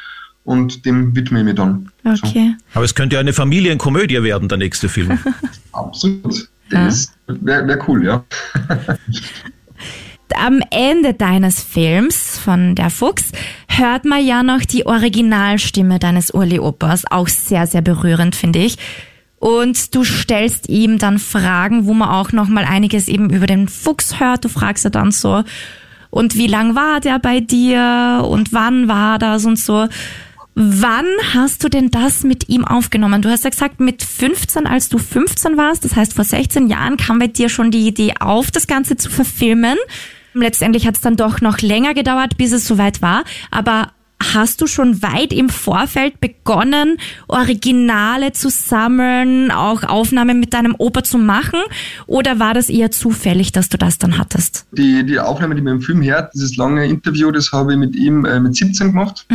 Und 0.44 0.86
dem 0.86 1.16
widme 1.16 1.40
ich 1.40 1.46
mich 1.46 1.56
dann. 1.56 1.90
Okay. 2.04 2.56
Aber 2.74 2.84
es 2.84 2.96
könnte 2.96 3.16
ja 3.16 3.22
eine 3.22 3.34
Familienkomödie 3.34 4.22
werden, 4.24 4.50
der 4.50 4.58
nächste 4.58 4.90
Film. 4.90 5.18
Absolut. 5.72 6.50
Ja. 6.70 6.86
Das 6.86 7.14
wäre 7.28 7.68
wär 7.68 7.88
cool, 7.88 8.06
ja. 8.06 8.24
Am 10.36 10.62
Ende 10.72 11.14
deines 11.14 11.62
Films 11.62 12.40
von 12.40 12.74
Der 12.76 12.90
Fuchs 12.90 13.32
hört 13.68 14.04
man 14.04 14.26
ja 14.26 14.42
noch 14.42 14.62
die 14.62 14.86
Originalstimme 14.86 16.00
deines 16.00 16.34
Urli 16.34 16.60
Opas, 16.60 17.04
auch 17.10 17.28
sehr, 17.28 17.68
sehr 17.68 17.82
berührend, 17.82 18.36
finde 18.36 18.60
ich. 18.60 18.78
Und 19.38 19.94
du 19.94 20.04
stellst 20.04 20.70
ihm 20.70 20.98
dann 20.98 21.20
Fragen, 21.20 21.86
wo 21.86 21.94
man 21.94 22.10
auch 22.10 22.32
noch 22.32 22.48
mal 22.48 22.66
einiges 22.66 23.08
eben 23.08 23.30
über 23.30 23.46
den 23.46 23.68
Fuchs 23.68 24.20
hört. 24.20 24.44
Du 24.46 24.50
fragst 24.50 24.86
ja 24.86 24.90
dann 24.90 25.12
so, 25.12 25.44
und 26.14 26.36
wie 26.36 26.46
lang 26.46 26.76
war 26.76 27.00
der 27.00 27.18
bei 27.18 27.40
dir 27.40 28.24
und 28.30 28.54
wann 28.54 28.88
war 28.88 29.18
das 29.18 29.46
und 29.46 29.58
so. 29.58 29.88
Wann 30.56 31.06
hast 31.34 31.64
du 31.64 31.70
denn 31.70 31.90
das 31.90 32.24
mit 32.24 32.48
ihm 32.48 32.64
aufgenommen? 32.64 33.22
Du 33.22 33.30
hast 33.30 33.44
ja 33.44 33.50
gesagt, 33.50 33.80
mit 33.80 34.04
15, 34.04 34.68
als 34.68 34.88
du 34.88 35.00
15 35.00 35.58
warst, 35.58 35.84
das 35.84 35.96
heißt 35.96 36.14
vor 36.14 36.26
16 36.26 36.68
Jahren, 36.68 36.98
kam 36.98 37.18
bei 37.18 37.28
dir 37.28 37.50
schon 37.50 37.72
die 37.72 37.88
Idee 37.88 38.14
auf, 38.20 38.52
das 38.52 38.68
Ganze 38.68 38.96
zu 38.96 39.10
verfilmen. 39.10 39.78
Letztendlich 40.36 40.86
hat 40.86 40.96
es 40.96 41.02
dann 41.02 41.16
doch 41.16 41.42
noch 41.42 41.60
länger 41.62 41.94
gedauert, 41.94 42.38
bis 42.38 42.52
es 42.52 42.68
soweit 42.68 43.02
war. 43.02 43.24
Aber 43.50 43.92
hast 44.34 44.62
du 44.62 44.68
schon 44.68 45.02
weit 45.02 45.34
im 45.34 45.50
Vorfeld 45.50 46.20
begonnen, 46.22 46.98
Originale 47.28 48.32
zu 48.32 48.50
sammeln, 48.50 49.52
auch 49.52 49.84
Aufnahmen 49.84 50.40
mit 50.40 50.54
deinem 50.54 50.76
Opa 50.78 51.04
zu 51.04 51.18
machen? 51.18 51.60
Oder 52.06 52.40
war 52.40 52.54
das 52.54 52.70
eher 52.70 52.92
zufällig, 52.92 53.52
dass 53.52 53.70
du 53.70 53.78
das 53.78 53.98
dann 53.98 54.18
hattest? 54.18 54.66
Die, 54.72 55.04
die 55.04 55.20
Aufnahme, 55.20 55.56
die 55.56 55.62
man 55.62 55.74
im 55.74 55.82
Film 55.82 56.02
hört, 56.04 56.34
dieses 56.34 56.56
lange 56.58 56.86
Interview, 56.86 57.32
das 57.32 57.52
habe 57.52 57.74
ich 57.74 57.80
mit 57.80 57.96
ihm 57.96 58.26
äh, 58.26 58.40
mit 58.40 58.56
17 58.56 58.88
gemacht. 58.88 59.26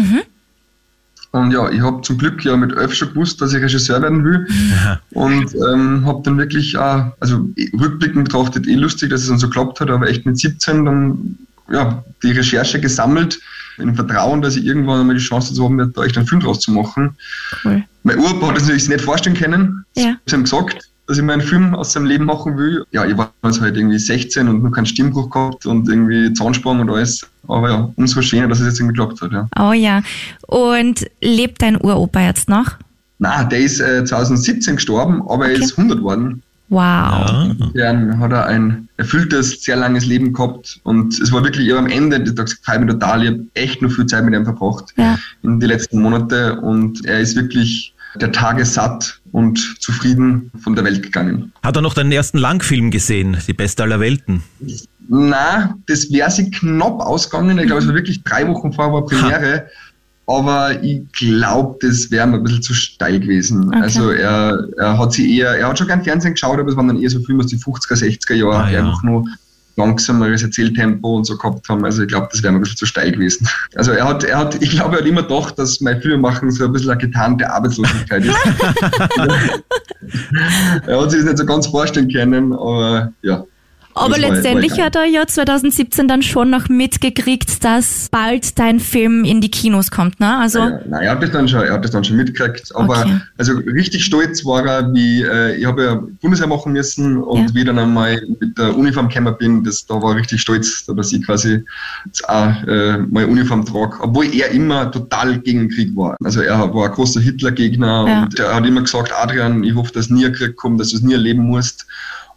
Und 1.30 1.52
ja, 1.52 1.68
ich 1.70 1.80
habe 1.80 2.00
zum 2.02 2.16
Glück 2.16 2.44
ja 2.44 2.56
mit 2.56 2.72
11 2.72 2.94
schon 2.94 3.08
gewusst, 3.10 3.40
dass 3.40 3.52
ich 3.52 3.62
Regisseur 3.62 4.00
werden 4.00 4.24
will. 4.24 4.46
Und 5.10 5.54
ähm, 5.54 6.06
habe 6.06 6.22
dann 6.24 6.38
wirklich, 6.38 6.74
äh, 6.74 7.02
also 7.20 7.48
rückblickend 7.78 8.24
betrachtet, 8.24 8.66
eh 8.66 8.74
lustig, 8.74 9.10
dass 9.10 9.22
es 9.22 9.28
dann 9.28 9.38
so 9.38 9.48
geklappt 9.48 9.80
hat, 9.80 9.90
aber 9.90 10.08
echt 10.08 10.24
mit 10.24 10.38
17 10.38 10.84
dann 10.84 11.38
ja, 11.70 12.02
die 12.22 12.32
Recherche 12.32 12.80
gesammelt, 12.80 13.38
im 13.78 13.94
Vertrauen, 13.94 14.42
dass 14.42 14.56
ich 14.56 14.64
irgendwann 14.64 15.00
einmal 15.00 15.16
die 15.16 15.22
Chance 15.22 15.50
dazu 15.50 15.64
haben 15.64 15.78
werde, 15.78 15.92
da 15.92 16.02
echt 16.04 16.16
einen 16.16 16.26
Film 16.26 16.40
draus 16.40 16.60
zu 16.60 16.72
machen. 16.72 17.16
Cool. 17.64 17.84
Mein 18.02 18.18
Opa 18.18 18.48
hat 18.48 18.56
das 18.56 18.64
natürlich 18.64 18.88
nicht 18.88 19.02
vorstellen 19.02 19.36
können. 19.36 19.84
Ja. 19.94 20.16
Ich 20.24 20.32
habe 20.32 20.42
ihm 20.42 20.44
gesagt, 20.44 20.88
dass 21.08 21.16
ich 21.16 21.24
mir 21.24 21.32
einen 21.32 21.42
Film 21.42 21.74
aus 21.74 21.92
seinem 21.94 22.04
Leben 22.04 22.26
machen 22.26 22.56
will. 22.58 22.84
Ja, 22.92 23.04
ich 23.06 23.16
war 23.16 23.32
damals 23.42 23.60
halt 23.60 23.76
irgendwie 23.76 23.98
16 23.98 24.46
und 24.46 24.62
noch 24.62 24.70
keinen 24.70 24.86
Stimmbruch 24.86 25.30
gehabt 25.30 25.64
und 25.66 25.88
irgendwie 25.88 26.32
Zahnsprung 26.34 26.80
und 26.80 26.90
alles. 26.90 27.26
Aber 27.48 27.70
ja, 27.70 27.90
umso 27.96 28.20
schöner, 28.22 28.46
dass 28.46 28.60
es 28.60 28.66
jetzt 28.66 28.80
irgendwie 28.80 28.94
geklappt 28.98 29.22
hat, 29.22 29.32
ja. 29.32 29.48
Oh 29.58 29.72
ja. 29.72 30.02
Und 30.46 31.06
lebt 31.22 31.62
dein 31.62 31.76
Uropa 31.80 32.20
jetzt 32.20 32.48
noch? 32.50 32.72
Na, 33.18 33.42
der 33.42 33.58
ist 33.60 33.80
äh, 33.80 34.04
2017 34.04 34.76
gestorben, 34.76 35.22
aber 35.22 35.46
er 35.48 35.54
Okay. 35.54 35.64
ist 35.64 35.78
100 35.78 36.02
worden. 36.02 36.42
Wow. 36.68 36.82
Ja. 37.72 37.92
Dann 37.94 38.18
hat 38.18 38.30
er 38.32 38.44
ein 38.46 38.88
erfülltes, 38.98 39.62
sehr 39.64 39.76
langes 39.76 40.04
Leben 40.04 40.34
gehabt 40.34 40.78
und 40.82 41.18
es 41.18 41.32
war 41.32 41.42
wirklich 41.42 41.66
ich 41.66 41.72
hab 41.72 41.78
am 41.78 41.86
Ende 41.86 42.20
des 42.20 42.34
Tages 42.34 42.58
gefällt 42.58 42.80
mir 42.82 42.88
total. 42.88 43.22
Ich 43.22 43.30
habe 43.30 43.44
echt 43.54 43.80
nur 43.80 43.90
viel 43.90 44.04
Zeit 44.04 44.24
mit 44.26 44.34
ihm 44.34 44.44
verbracht 44.44 44.92
Ja. 44.98 45.18
in 45.42 45.58
den 45.58 45.68
letzten 45.70 46.02
Monate 46.02 46.60
und 46.60 47.06
er 47.06 47.20
ist 47.20 47.34
wirklich 47.36 47.94
der 48.20 48.32
Tage 48.32 48.64
satt 48.64 49.20
und 49.32 49.76
zufrieden 49.80 50.50
von 50.62 50.74
der 50.74 50.84
Welt 50.84 51.02
gegangen. 51.02 51.52
Hat 51.62 51.76
er 51.76 51.82
noch 51.82 51.94
deinen 51.94 52.12
ersten 52.12 52.38
Langfilm 52.38 52.90
gesehen, 52.90 53.36
Die 53.46 53.52
Beste 53.54 53.82
aller 53.82 54.00
Welten? 54.00 54.42
Na, 55.08 55.74
das 55.86 56.10
wäre 56.12 56.30
sie 56.30 56.50
knapp 56.50 57.00
ausgegangen. 57.00 57.58
Ich 57.58 57.66
glaube, 57.66 57.80
es 57.80 57.88
war 57.88 57.94
wirklich 57.94 58.22
drei 58.24 58.46
Wochen 58.48 58.72
vorher 58.72 58.92
war 58.92 59.06
Premiere. 59.06 59.66
Aber 60.26 60.82
ich 60.82 61.00
glaube, 61.12 61.78
das 61.80 62.10
wäre 62.10 62.26
mir 62.26 62.36
ein 62.36 62.42
bisschen 62.44 62.60
zu 62.60 62.74
steil 62.74 63.18
gewesen. 63.18 63.68
Okay. 63.68 63.78
Also 63.80 64.10
er, 64.10 64.68
er 64.76 64.98
hat 64.98 65.14
sie 65.14 65.38
eher, 65.38 65.52
er 65.56 65.68
hat 65.68 65.78
schon 65.78 65.86
gern 65.86 66.04
Fernsehen 66.04 66.34
geschaut, 66.34 66.58
aber 66.58 66.68
es 66.68 66.76
waren 66.76 66.88
dann 66.88 67.00
eher 67.00 67.08
so 67.08 67.20
Filme 67.22 67.42
aus 67.42 67.50
den 67.50 67.58
50er, 67.58 67.94
60er 67.94 68.34
Jahren, 68.34 68.66
Ah, 68.66 68.70
ja. 68.70 68.80
einfach 68.80 69.02
nur 69.02 69.24
langsameres 69.78 70.42
Erzähltempo 70.42 71.16
und 71.16 71.24
so 71.24 71.38
gehabt 71.38 71.68
haben. 71.68 71.84
Also 71.84 72.02
ich 72.02 72.08
glaube, 72.08 72.28
das 72.30 72.42
wäre 72.42 72.52
mir 72.52 72.58
ein 72.58 72.62
bisschen 72.62 72.76
zu 72.76 72.86
steil 72.86 73.12
gewesen. 73.12 73.48
Also 73.74 73.92
er 73.92 74.06
hat, 74.06 74.24
er 74.24 74.38
hat, 74.38 74.60
ich 74.60 74.70
glaube, 74.70 74.96
er 74.96 75.00
hat 75.00 75.08
immer 75.08 75.22
gedacht, 75.22 75.58
dass 75.58 75.80
mein 75.80 76.02
Filmemachen 76.02 76.50
so 76.50 76.64
ein 76.64 76.72
bisschen 76.72 76.90
eine 76.90 77.00
getarnte 77.00 77.50
Arbeitslosigkeit 77.50 78.24
ist. 78.24 78.36
er 80.86 81.00
hat 81.00 81.10
sich 81.10 81.20
das 81.20 81.28
nicht 81.28 81.38
so 81.38 81.46
ganz 81.46 81.66
vorstellen 81.66 82.12
können, 82.12 82.52
aber 82.52 83.12
ja. 83.22 83.44
Aber 83.98 84.14
Das 84.14 84.20
letztendlich 84.20 84.72
war 84.78 84.86
hat 84.86 84.96
er 84.96 85.04
ja 85.04 85.26
2017 85.26 86.08
dann 86.08 86.22
schon 86.22 86.50
noch 86.50 86.68
mitgekriegt, 86.68 87.64
dass 87.64 88.08
bald 88.10 88.58
dein 88.58 88.80
Film 88.80 89.24
in 89.24 89.40
die 89.40 89.50
Kinos 89.50 89.90
kommt, 89.90 90.20
ne? 90.20 90.36
Also, 90.38 90.60
Ja, 90.60 90.80
nein, 90.88 91.02
er 91.02 91.10
hat 91.12 91.22
das 91.22 91.30
dann 91.30 91.48
schon, 91.48 91.60
er 91.62 91.72
hat 91.74 91.84
das 91.84 91.90
dann 91.90 92.04
schon 92.04 92.16
mitgekriegt. 92.16 92.74
Aber 92.74 92.98
Okay. 93.00 93.20
also 93.36 93.52
richtig 93.58 94.04
stolz 94.04 94.44
war 94.44 94.64
er, 94.66 94.92
wie 94.94 95.22
äh, 95.22 95.56
ich 95.56 95.66
habe 95.66 95.84
ja 95.84 96.02
Bundesheer 96.22 96.46
machen 96.46 96.72
müssen 96.72 97.18
und 97.18 97.48
Ja. 97.48 97.54
wie 97.54 97.58
ich 97.60 97.66
dann 97.66 97.78
einmal 97.78 98.20
mit 98.40 98.56
der 98.58 98.76
Uniform 98.76 99.08
gekommen 99.08 99.34
bin, 99.38 99.64
das, 99.64 99.84
da 99.86 99.94
war 100.00 100.12
er 100.12 100.16
richtig 100.16 100.40
stolz, 100.40 100.84
dass 100.86 101.12
ich 101.12 101.24
quasi 101.24 101.64
jetzt 102.06 102.28
auch 102.28 102.62
äh, 102.66 102.98
meine 102.98 103.26
Uniform 103.28 103.64
trage. 103.64 103.96
Obwohl 104.00 104.26
er 104.34 104.50
immer 104.50 104.90
total 104.90 105.38
gegen 105.38 105.60
den 105.60 105.70
Krieg 105.70 105.96
war. 105.96 106.16
Also 106.24 106.40
er 106.40 106.58
war 106.74 106.86
ein 106.86 106.92
großer 106.92 107.20
Hitler-Gegner 107.20 108.04
Ja. 108.08 108.22
und 108.22 108.38
er 108.38 108.54
hat 108.54 108.66
immer 108.66 108.82
gesagt, 108.82 109.12
Adrian, 109.12 109.64
ich 109.64 109.74
hoffe, 109.74 109.92
dass 109.92 110.10
nie 110.10 110.26
ein 110.26 110.32
Krieg 110.32 110.56
kommt, 110.56 110.80
dass 110.80 110.90
du 110.90 110.96
es 110.96 111.02
nie 111.02 111.14
erleben 111.14 111.42
musst. 111.44 111.86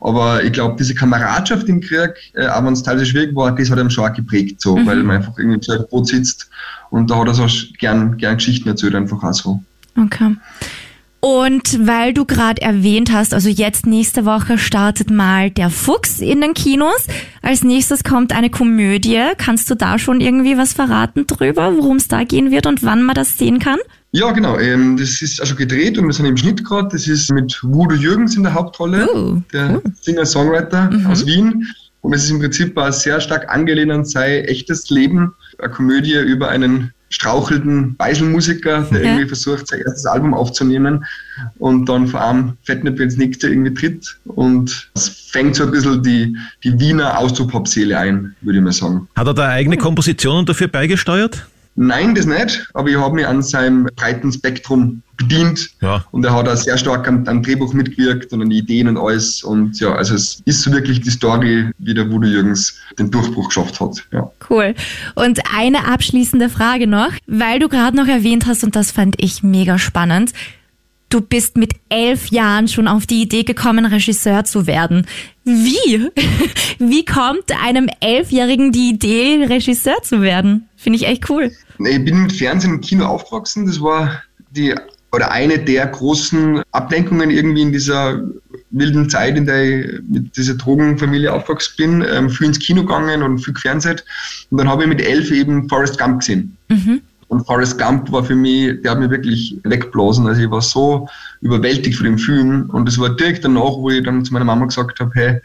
Aber 0.02 0.44
ich 0.44 0.52
glaube, 0.52 0.76
diese 0.80 0.96
Kameradschaft 0.96 1.70
im 1.70 1.80
Krieg, 1.80 2.12
äh, 2.34 2.48
auch 2.48 2.66
wenn 2.66 2.74
es 2.74 2.84
teilweise 2.84 3.06
schwierig 3.06 3.36
war, 3.36 3.56
das 3.56 3.70
hat 3.70 3.80
ihm 3.80 3.90
schon 3.90 4.10
auch 4.10 4.14
geprägt, 4.14 4.60
so, 4.60 4.76
Mhm. 4.76 4.86
weil 4.88 5.04
man 5.04 5.18
einfach 5.18 5.38
irgendwie 5.38 5.56
im 5.58 5.62
selben 5.62 5.86
Boot 5.90 6.08
sitzt 6.08 6.50
und 6.90 7.10
da 7.10 7.20
hat 7.20 7.28
er 7.28 7.34
so 7.36 7.46
gern, 7.80 8.18
gern 8.18 8.38
Geschichten 8.38 8.68
erzählt, 8.68 8.96
einfach 8.96 9.24
auch 9.24 9.34
so. 9.34 9.62
okay. 9.98 10.36
Und 11.24 11.86
weil 11.86 12.16
du 12.16 12.26
gerade 12.26 12.60
erwähnt 12.64 13.12
hast, 13.14 13.36
also 13.36 13.48
jetzt 13.48 13.86
nächste 13.86 14.26
Woche 14.26 14.58
startet 14.58 15.12
mal 15.12 15.52
der 15.52 15.70
Fuchs 15.70 16.20
in 16.20 16.42
den 16.42 16.56
Kinos. 16.56 17.06
Als 17.44 17.64
nächstes 17.64 18.04
kommt 18.04 18.34
eine 18.34 18.50
Komödie. 18.50 19.22
Kannst 19.38 19.70
du 19.70 19.76
da 19.76 20.00
schon 20.00 20.20
irgendwie 20.20 20.58
was 20.58 20.74
verraten 20.74 21.28
drüber, 21.28 21.78
worum 21.78 21.98
es 21.98 22.08
da 22.08 22.24
gehen 22.24 22.50
wird 22.50 22.66
und 22.66 22.82
wann 22.82 23.04
man 23.04 23.14
das 23.14 23.38
sehen 23.38 23.60
kann? 23.60 23.78
Ja, 24.14 24.32
genau. 24.32 24.58
Ähm, 24.60 24.98
das 24.98 25.22
ist 25.22 25.40
also 25.40 25.56
gedreht 25.56 25.98
und 25.98 26.06
wir 26.06 26.14
sind 26.14 26.26
im 26.26 26.36
Schnitt 26.38 26.66
gerade. 26.66 26.90
Das 26.92 27.08
ist 27.08 27.32
mit 27.32 27.58
Wudo 27.64 27.96
Jürgens 27.96 28.36
in 28.36 28.44
der 28.44 28.54
Hauptrolle, 28.54 29.08
Oh, 29.14 29.38
der 29.54 29.82
Singer-Songwriter 30.02 30.90
aus 31.08 31.26
Wien. 31.26 31.66
Und 32.02 32.14
es 32.14 32.24
ist 32.26 32.32
im 32.32 32.40
Prinzip 32.40 32.78
ein 32.78 32.92
sehr 32.92 33.22
stark 33.22 33.48
angelehnt 33.50 33.92
an 33.92 34.04
sein 34.06 34.44
echtes 34.46 34.90
Leben. 34.90 35.34
Eine 35.60 35.72
Komödie 35.72 36.16
über 36.20 36.50
einen 36.50 36.92
strauchelnden 37.10 37.96
Beiselmusiker, 37.96 38.82
der 38.92 39.00
Ja. 39.02 39.06
irgendwie 39.12 39.28
versucht, 39.28 39.68
sein 39.68 39.82
erstes 39.82 40.06
Album 40.06 40.34
aufzunehmen 40.34 41.06
und 41.60 41.88
dann 41.88 42.08
vor 42.08 42.22
allem 42.22 42.54
Fettnäpfchen 42.64 43.04
ins 43.06 43.18
nächste 43.18 43.48
irgendwie 43.50 43.74
tritt. 43.74 44.18
Und 44.26 44.90
es 44.96 45.10
fängt 45.30 45.56
so 45.56 45.64
ein 45.66 45.72
bisschen 45.72 46.02
die, 46.04 46.36
die 46.64 46.78
Wiener 46.80 47.18
Austropop-Seele 47.18 47.98
ein, 47.98 48.36
würde 48.42 48.58
ich 48.60 48.64
mal 48.64 48.72
sagen. 48.72 49.08
Hat 49.16 49.28
er 49.28 49.34
da 49.34 49.48
eigene 49.50 49.78
Kompositionen 49.78 50.46
dafür 50.46 50.68
beigesteuert? 50.70 51.46
Nein, 51.76 52.14
das 52.16 52.26
nicht, 52.26 52.68
aber 52.74 52.90
ich 52.90 52.98
habe 52.98 53.16
mich 53.16 53.26
an 53.26 53.42
seinem 53.42 53.88
breiten 53.96 54.32
Spektrum 54.32 55.02
bedient 55.16 55.70
Ja. 55.82 56.04
und 56.12 56.26
er 56.26 56.36
hat 56.36 56.48
auch 56.50 56.56
sehr 56.58 56.78
stark 56.78 57.08
am, 57.08 57.26
am 57.28 57.42
Drehbuch 57.42 57.74
mitgewirkt 57.74 58.34
und 58.34 58.42
an 58.42 58.50
die 58.50 58.58
Ideen 58.58 58.88
und 58.90 58.98
alles 58.98 59.42
und 59.44 59.80
ja, 59.80 59.94
also 59.94 60.16
es 60.16 60.42
ist 60.46 60.62
so 60.64 60.72
wirklich 60.72 61.00
die 61.02 61.12
Story, 61.12 61.72
wie 61.78 61.94
der 61.94 62.12
Wudo 62.12 62.28
Jürgens 62.28 62.78
den 63.00 63.10
Durchbruch 63.10 63.48
geschafft 63.48 63.80
hat, 63.80 64.04
ja. 64.12 64.30
Cool. 64.50 64.76
Und 65.16 65.40
eine 65.56 65.86
abschließende 65.88 66.50
Frage 66.50 66.88
noch, 66.88 67.12
weil 67.28 67.60
du 67.60 67.70
gerade 67.70 67.96
noch 67.96 68.08
erwähnt 68.08 68.48
hast, 68.48 68.64
und 68.64 68.76
das 68.76 68.92
fand 68.92 69.16
ich 69.22 69.42
mega 69.44 69.78
spannend. 69.80 70.34
Du 71.12 71.20
bist 71.20 71.58
mit 71.58 71.74
elf 71.90 72.28
Jahren 72.28 72.70
schon 72.70 72.88
auf 72.88 73.06
die 73.06 73.22
Idee 73.22 73.44
gekommen, 73.44 73.86
Regisseur 73.86 74.46
zu 74.46 74.66
werden. 74.66 75.06
Wie? 75.44 76.10
Wie 76.80 77.04
kommt 77.04 77.52
einem 77.62 77.90
Elfjährigen 78.00 78.72
die 78.72 78.92
Idee, 78.92 79.46
Regisseur 79.46 80.02
zu 80.04 80.22
werden? 80.22 80.70
Finde 80.78 80.98
ich 80.98 81.06
echt 81.06 81.30
cool. 81.30 81.52
Ich 81.80 82.06
bin 82.06 82.24
mit 82.24 82.32
Fernsehen 82.32 82.76
und 82.76 82.82
Kino 82.82 83.06
aufgewachsen, 83.06 83.66
das 83.66 83.82
war 83.82 84.24
die 84.52 84.74
oder 85.12 85.32
eine 85.32 85.60
der 85.60 85.88
großen 85.88 86.62
Ablenkungen 86.72 87.30
irgendwie 87.30 87.64
in 87.64 87.74
dieser 87.74 88.24
wilden 88.70 89.10
Zeit, 89.10 89.36
in 89.36 89.46
der 89.46 89.64
ich 89.64 90.00
mit 90.08 90.38
dieser 90.38 90.54
Drogenfamilie 90.54 91.34
aufgewachsen 91.34 91.74
bin, 91.78 92.06
ähm, 92.10 92.30
viel 92.30 92.48
ins 92.48 92.60
Kino 92.60 92.84
gegangen 92.84 93.22
und 93.22 93.40
viel 93.40 93.54
gefernseht. 93.54 94.06
Und 94.50 94.60
dann 94.60 94.70
habe 94.70 94.84
ich 94.84 94.90
mit 94.90 95.02
elf 95.02 95.30
eben 95.30 95.68
Forrest 95.68 96.00
Gump 96.00 96.20
gesehen. 96.20 96.56
Und 97.32 97.46
Forrest 97.46 97.80
Gump 97.80 98.12
war 98.12 98.26
für 98.26 98.36
mich, 98.36 98.82
der 98.82 98.92
hat 98.92 99.00
mich 99.00 99.10
wirklich 99.10 99.56
weggeblasen. 99.64 100.28
Also 100.28 100.42
ich 100.42 100.52
war 100.52 100.62
so 100.62 101.08
überwältigt 101.40 101.96
von 101.96 102.04
dem 102.04 102.18
Film. 102.18 102.70
Und 102.74 102.90
es 102.90 103.00
war 103.00 103.08
direkt 103.10 103.46
danach, 103.46 103.78
wo 103.78 103.90
ich 103.90 104.04
dann 104.04 104.26
zu 104.26 104.34
meiner 104.34 104.44
Mama 104.44 104.66
gesagt 104.66 105.00
habe, 105.00 105.12
hey, 105.14 105.40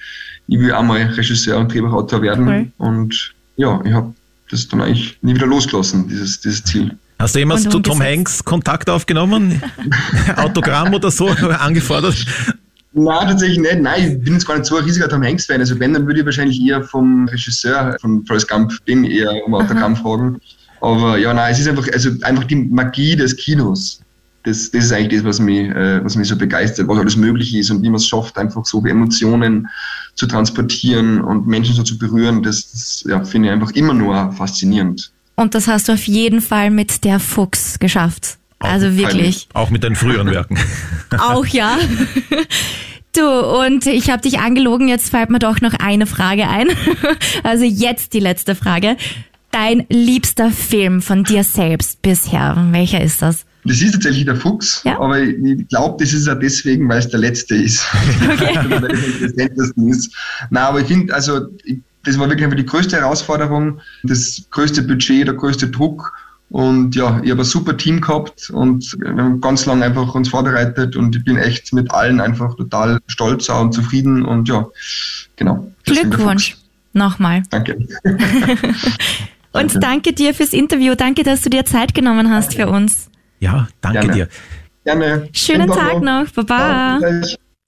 ich 0.49 0.59
will 0.59 0.73
einmal 0.73 1.03
Regisseur 1.03 1.59
und 1.59 1.73
Drehbuchautor 1.73 2.23
werden. 2.23 2.49
Cool. 2.49 2.67
Und 2.79 3.33
ja, 3.57 3.81
ich 3.85 3.93
habe 3.93 4.13
das 4.51 4.67
dann 4.67 4.83
eigentlich 4.83 5.17
nie 5.23 5.37
wieder 5.37 5.47
losgelassen, 5.47 6.09
dieses, 6.09 6.41
dieses 6.41 6.65
Ziel. 6.65 6.91
Hast 7.21 7.37
du 7.37 7.39
jemals 7.39 7.63
zu 7.63 7.79
Tom. 7.79 8.03
Hanks 8.03 8.45
Kontakt 8.45 8.91
aufgenommen? 8.91 9.63
Autogramm 10.37 10.93
oder 10.93 11.13
so 11.13 11.29
angefordert? 11.61 12.17
Nein, 12.95 13.29
tatsächlich 13.29 13.61
nicht. 13.61 13.79
Nein, 13.79 14.11
ich 14.11 14.25
bin 14.25 14.33
jetzt 14.33 14.47
gar 14.47 14.57
nicht 14.57 14.67
so 14.67 14.77
ein 14.77 14.85
riesiger 14.85 15.09
Tom 15.09 15.23
Hanks-Fan. 15.23 15.61
Also 15.61 15.79
wenn, 15.79 15.95
dann 15.95 16.05
würde 16.05 16.19
ich 16.19 16.27
wahrscheinlich 16.27 16.61
eher 16.61 16.83
vom 16.83 17.29
Regisseur 17.29 17.97
von 18.01 18.27
Forrest 18.27 18.49
Gump 18.49 18.73
den 18.87 19.05
eher 19.05 19.31
um 19.47 19.55
Autogramm 19.55 19.95
fragen. 19.95 20.41
Aber 20.87 21.19
ja, 21.19 21.35
nein, 21.35 21.51
es 21.53 21.59
ist 21.59 21.67
einfach, 21.67 21.89
also 21.93 22.11
einfach 22.23 22.45
die 22.45 22.55
Magie 22.55 23.17
des 23.17 23.37
Kinos. 23.37 24.01
Das, 24.45 24.71
das 24.71 24.85
ist 24.85 24.93
eigentlich 24.93 25.21
das, 25.21 25.25
was 25.25 25.41
mich, 25.41 25.69
äh, 25.69 26.05
was 26.05 26.15
mich 26.15 26.29
so 26.29 26.37
begeistert, 26.37 26.87
was 26.87 26.99
alles 26.99 27.17
möglich 27.17 27.53
ist 27.57 27.71
und 27.71 27.83
wie 27.83 27.89
man 27.89 27.97
es 27.97 28.07
schafft, 28.07 28.39
einfach 28.39 28.65
so 28.65 28.85
Emotionen 28.87 29.67
zu 30.15 30.29
transportieren 30.29 31.21
und 31.21 31.49
Menschen 31.49 31.75
so 31.75 31.83
zu 31.83 31.99
berühren. 31.99 32.45
Das, 32.45 32.71
das 32.71 33.05
ja, 33.09 33.25
finde 33.25 33.49
ich 33.49 33.53
einfach 33.53 33.73
immer 33.73 33.95
nur 33.95 34.33
faszinierend. 34.33 35.11
Und 35.35 35.57
das 35.57 35.67
hast 35.67 35.89
du 35.89 35.95
auf 35.95 36.07
jeden 36.07 36.41
Fall 36.41 36.71
mit 36.71 37.03
der 37.05 37.19
Fuchs 37.19 37.81
geschafft. 37.81 38.39
Also 38.61 38.97
wirklich. 38.97 39.49
Auch 39.55 39.71
mit 39.71 39.83
deinen 39.83 39.97
früheren 39.97 40.31
Werken. 40.31 40.57
Auch 41.19 41.47
ja. 41.47 41.77
Du, 43.13 43.29
und 43.29 43.87
ich 43.87 44.09
habe 44.09 44.23
dich 44.23 44.39
angelogen, 44.39 44.87
jetzt 44.87 45.11
fällt 45.11 45.31
mir 45.31 45.41
doch 45.41 45.61
noch 45.61 45.75
eine 45.75 46.07
Frage 46.07 46.49
ein. 46.49 46.69
Also 47.43 47.65
jetzt 47.65 48.13
die 48.13 48.21
letzte 48.21 48.55
Frage. 48.55 48.97
Dein 49.57 49.87
liebster 49.89 50.51
Film 50.51 51.01
von 51.01 51.25
dir 51.25 51.43
selbst 51.43 52.03
bisher, 52.03 52.55
welcher 52.73 53.01
ist 53.03 53.23
das? 53.23 53.47
Das 53.65 53.81
ist 53.81 53.93
tatsächlich 53.93 54.27
der 54.27 54.37
Fuchs, 54.37 54.83
Ja. 54.85 55.01
aber 55.01 55.19
ich, 55.19 55.67
glaube, 55.69 55.97
das 55.99 56.13
ist 56.13 56.29
auch 56.29 56.39
deswegen, 56.39 56.87
weil 56.91 56.99
es 56.99 57.09
der 57.09 57.21
letzte 57.21 57.57
ist. 57.57 57.83
Also, 58.21 58.71
weil 58.83 58.93
es 58.93 59.03
am 59.03 59.23
interessantesten 59.23 59.89
ist. 59.89 60.15
Nein, 60.51 60.63
aber 60.63 60.81
ich 60.83 60.89
finde, 60.89 61.15
also, 61.15 61.47
das 62.05 62.19
war 62.19 62.29
wirklich 62.29 62.45
einfach 62.45 62.59
die 62.59 62.67
größte 62.67 62.99
Herausforderung, 62.99 63.81
das 64.03 64.43
größte 64.51 64.83
Budget, 64.83 65.27
der 65.27 65.33
größte 65.33 65.69
Druck. 65.69 66.13
Und 66.51 66.95
ja, 66.95 67.19
ich 67.25 67.31
habe 67.31 67.41
ein 67.41 67.47
super 67.47 67.75
Team 67.79 68.03
gehabt 68.03 68.51
und 68.51 68.95
wir 69.01 69.09
haben 69.09 69.41
ganz 69.41 69.65
lange 69.65 69.87
einfach 69.87 70.15
uns 70.15 70.29
vorbereitet 70.29 70.97
und 70.97 71.17
ich 71.17 71.25
bin 71.25 71.39
echt 71.39 71.73
mit 71.73 71.91
allen 71.93 72.21
einfach 72.21 72.55
total 72.57 73.01
stolz 73.07 73.49
und 73.49 73.73
zufrieden 73.73 74.23
und 74.23 74.51
ja, 74.51 74.67
genau. 75.37 75.67
Glückwunsch. 75.85 76.59
Nochmal. 76.93 77.43
Danke. 77.51 77.79
Und 79.57 79.83
danke 79.83 80.13
dir 80.13 80.35
fürs 80.35 80.53
Interview. 80.53 80.95
Danke, 80.95 81.23
dass 81.23 81.43
du 81.43 81.51
dir 81.51 81.65
Zeit 81.65 81.95
genommen 81.95 82.31
hast 82.31 82.55
für 82.55 82.69
uns. 82.69 83.11
Ja, 83.41 83.69
danke 83.81 84.01
Gerne. 84.01 84.15
dir. 84.15 84.29
Gerne. 84.85 85.29
Schönen 85.33 85.69
Tag 85.69 86.01
noch. 86.01 86.31
Baba. 86.31 87.01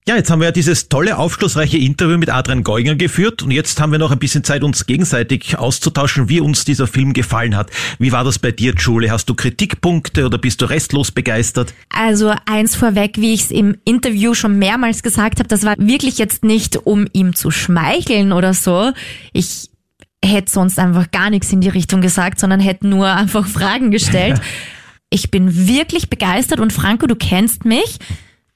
Ja, 0.09 0.15
jetzt 0.15 0.31
haben 0.31 0.39
wir 0.39 0.45
ja 0.45 0.51
dieses 0.51 0.89
tolle, 0.89 1.19
aufschlussreiche 1.19 1.77
Interview 1.77 2.17
mit 2.17 2.31
Adrian 2.31 2.63
Geuger 2.63 2.95
geführt 2.95 3.43
und 3.43 3.51
jetzt 3.51 3.79
haben 3.79 3.91
wir 3.91 3.99
noch 3.99 4.09
ein 4.09 4.17
bisschen 4.17 4.43
Zeit, 4.43 4.63
uns 4.63 4.87
gegenseitig 4.87 5.59
auszutauschen, 5.59 6.29
wie 6.29 6.39
uns 6.39 6.65
dieser 6.65 6.87
Film 6.87 7.13
gefallen 7.13 7.55
hat. 7.55 7.69
Wie 7.99 8.11
war 8.11 8.23
das 8.23 8.39
bei 8.39 8.51
dir, 8.51 8.73
Julie? 8.75 9.11
Hast 9.11 9.29
du 9.29 9.35
Kritikpunkte 9.35 10.25
oder 10.25 10.39
bist 10.39 10.63
du 10.63 10.65
restlos 10.65 11.11
begeistert? 11.11 11.75
Also 11.89 12.33
eins 12.47 12.75
vorweg, 12.75 13.17
wie 13.17 13.35
ich 13.35 13.41
es 13.41 13.51
im 13.51 13.77
Interview 13.85 14.33
schon 14.33 14.57
mehrmals 14.57 15.03
gesagt 15.03 15.37
habe, 15.37 15.47
das 15.47 15.63
war 15.63 15.75
wirklich 15.77 16.17
jetzt 16.17 16.43
nicht, 16.43 16.75
um 16.87 17.05
ihm 17.13 17.35
zu 17.35 17.51
schmeicheln 17.51 18.31
oder 18.31 18.55
so. 18.55 18.91
Ich 19.31 19.68
hätte 20.23 20.51
sonst 20.51 20.79
einfach 20.79 21.11
gar 21.11 21.29
nichts 21.29 21.51
in 21.51 21.61
die 21.61 21.69
Richtung 21.69 22.01
gesagt, 22.01 22.39
sondern 22.39 22.59
hätte 22.59 22.87
nur 22.87 23.07
einfach 23.15 23.47
Fragen 23.47 23.91
gestellt. 23.91 24.41
Ich 25.11 25.31
bin 25.31 25.67
wirklich 25.67 26.11
begeistert 26.11 26.59
und 26.59 26.71
Franco, 26.71 27.07
du 27.07 27.15
kennst 27.15 27.65
mich. 27.65 27.97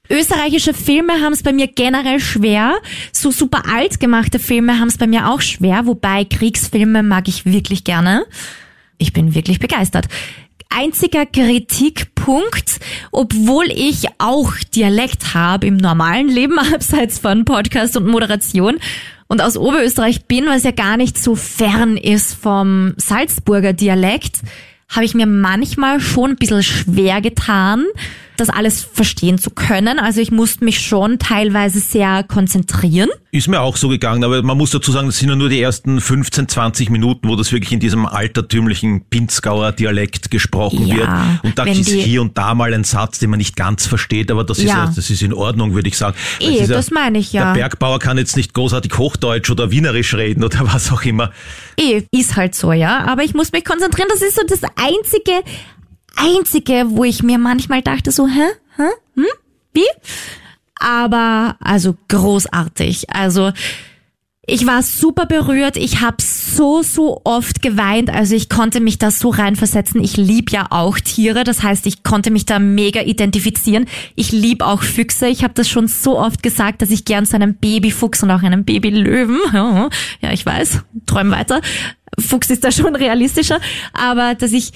Österreichische 0.08 0.72
Filme 0.72 1.14
haben 1.14 1.32
es 1.32 1.42
bei 1.42 1.52
mir 1.52 1.66
generell 1.66 2.20
schwer. 2.20 2.76
So 3.10 3.32
super 3.32 3.64
alt 3.68 3.98
gemachte 3.98 4.38
Filme 4.38 4.78
haben 4.78 4.86
es 4.86 4.96
bei 4.96 5.08
mir 5.08 5.30
auch 5.30 5.40
schwer, 5.40 5.86
wobei 5.86 6.24
Kriegsfilme 6.24 7.02
mag 7.02 7.26
ich 7.26 7.44
wirklich 7.44 7.82
gerne. 7.82 8.24
Ich 8.98 9.12
bin 9.12 9.34
wirklich 9.34 9.58
begeistert. 9.58 10.06
Einziger 10.68 11.24
Kritikpunkt, 11.24 12.80
obwohl 13.12 13.66
ich 13.70 14.06
auch 14.18 14.52
Dialekt 14.74 15.34
habe 15.34 15.66
im 15.66 15.76
normalen 15.76 16.28
Leben, 16.28 16.58
abseits 16.74 17.18
von 17.18 17.44
Podcast 17.44 17.96
und 17.96 18.06
Moderation 18.06 18.78
und 19.28 19.42
aus 19.42 19.56
Oberösterreich 19.56 20.26
bin, 20.26 20.46
was 20.46 20.64
ja 20.64 20.70
gar 20.70 20.96
nicht 20.96 21.22
so 21.22 21.34
fern 21.34 21.96
ist 21.96 22.34
vom 22.34 22.94
Salzburger 22.96 23.72
Dialekt, 23.72 24.40
habe 24.88 25.04
ich 25.04 25.14
mir 25.14 25.26
manchmal 25.26 26.00
schon 26.00 26.30
ein 26.30 26.36
bisschen 26.36 26.62
schwer 26.62 27.20
getan, 27.20 27.84
das 28.36 28.48
alles 28.48 28.82
verstehen 28.82 29.38
zu 29.38 29.50
können. 29.50 29.98
Also 29.98 30.20
ich 30.20 30.30
musste 30.32 30.64
mich 30.64 30.80
schon 30.80 31.18
teilweise 31.18 31.78
sehr 31.80 32.24
konzentrieren. 32.24 33.08
Ist 33.30 33.48
mir 33.48 33.60
auch 33.60 33.76
so 33.76 33.88
gegangen, 33.88 34.24
aber 34.24 34.42
man 34.42 34.56
muss 34.58 34.70
dazu 34.70 34.92
sagen, 34.92 35.06
das 35.06 35.18
sind 35.18 35.28
ja 35.28 35.36
nur 35.36 35.48
die 35.48 35.60
ersten 35.60 36.00
15, 36.00 36.48
20 36.48 36.90
Minuten, 36.90 37.28
wo 37.28 37.36
das 37.36 37.52
wirklich 37.52 37.72
in 37.72 37.80
diesem 37.80 38.06
altertümlichen 38.06 39.04
Pinzgauer 39.08 39.72
Dialekt 39.72 40.30
gesprochen 40.30 40.86
Ja, 40.86 40.96
wird. 40.96 41.08
Und 41.44 41.58
da 41.58 41.64
ist 41.64 41.88
hier 41.90 42.22
und 42.22 42.36
da 42.38 42.54
mal 42.54 42.72
ein 42.74 42.84
Satz, 42.84 43.18
den 43.18 43.30
man 43.30 43.38
nicht 43.38 43.56
ganz 43.56 43.86
versteht, 43.86 44.30
aber 44.30 44.44
das 44.44 44.58
ist, 44.58 44.64
Ja. 44.64 44.84
ja, 44.86 44.92
das 44.94 45.10
ist 45.10 45.22
in 45.22 45.32
Ordnung, 45.32 45.74
würde 45.74 45.88
ich 45.88 45.96
sagen. 45.96 46.16
Eh, 46.40 46.46
ist 46.58 46.68
ja- 46.70 46.76
das 46.76 46.90
meine 46.90 47.18
ich 47.18 47.32
ja. 47.32 47.52
Der 47.54 47.60
Bergbauer 47.60 47.98
kann 47.98 48.18
jetzt 48.18 48.36
nicht 48.36 48.54
großartig 48.54 48.96
Hochdeutsch 48.98 49.50
oder 49.50 49.70
Wienerisch 49.70 50.14
reden 50.14 50.42
oder 50.44 50.60
was 50.72 50.90
auch 50.92 51.02
immer. 51.02 51.30
Eh, 51.76 52.02
ist 52.12 52.36
halt 52.36 52.54
so, 52.54 52.72
ja. 52.72 53.04
Aber 53.04 53.22
ich 53.24 53.34
muss 53.34 53.52
mich 53.52 53.64
konzentrieren. 53.64 54.08
Das 54.12 54.22
ist 54.22 54.36
so 54.36 54.42
das 54.46 54.60
einzige, 54.76 55.32
einzige, 56.16 56.84
wo 56.88 57.04
ich 57.04 57.22
mir 57.22 57.38
manchmal 57.38 57.82
dachte 57.82 58.12
so, 58.12 58.26
hä, 58.26 58.46
hä, 58.76 58.88
hm, 59.14 59.26
wie? 59.72 59.86
Aber, 60.78 61.56
also 61.60 61.96
großartig. 62.08 63.10
Also, 63.10 63.52
ich 64.46 64.66
war 64.66 64.82
super 64.82 65.24
berührt. 65.24 65.76
Ich 65.76 66.00
habe 66.02 66.18
so, 66.20 66.82
so 66.82 67.22
oft 67.24 67.62
geweint. 67.62 68.10
Also 68.10 68.34
ich 68.34 68.50
konnte 68.50 68.80
mich 68.80 68.98
da 68.98 69.10
so 69.10 69.30
reinversetzen. 69.30 70.02
Ich 70.02 70.18
lieb 70.18 70.50
ja 70.50 70.66
auch 70.68 70.98
Tiere. 70.98 71.44
Das 71.44 71.62
heißt, 71.62 71.86
ich 71.86 72.02
konnte 72.02 72.30
mich 72.30 72.44
da 72.44 72.58
mega 72.58 73.00
identifizieren. 73.00 73.86
Ich 74.16 74.32
lieb 74.32 74.62
auch 74.62 74.82
Füchse. 74.82 75.28
Ich 75.28 75.44
habe 75.44 75.54
das 75.54 75.68
schon 75.70 75.88
so 75.88 76.18
oft 76.18 76.42
gesagt, 76.42 76.82
dass 76.82 76.90
ich 76.90 77.06
gern 77.06 77.24
so 77.24 77.36
einen 77.36 77.54
Babyfuchs 77.54 78.22
und 78.22 78.30
auch 78.30 78.42
einen 78.42 78.64
Babylöwen. 78.64 79.38
Ja, 80.20 80.32
ich 80.32 80.44
weiß. 80.44 80.82
Träum 81.06 81.30
weiter. 81.30 81.60
Fuchs 82.18 82.50
ist 82.50 82.64
da 82.64 82.70
schon 82.70 82.94
realistischer. 82.94 83.60
Aber 83.92 84.34
dass 84.34 84.52
ich 84.52 84.72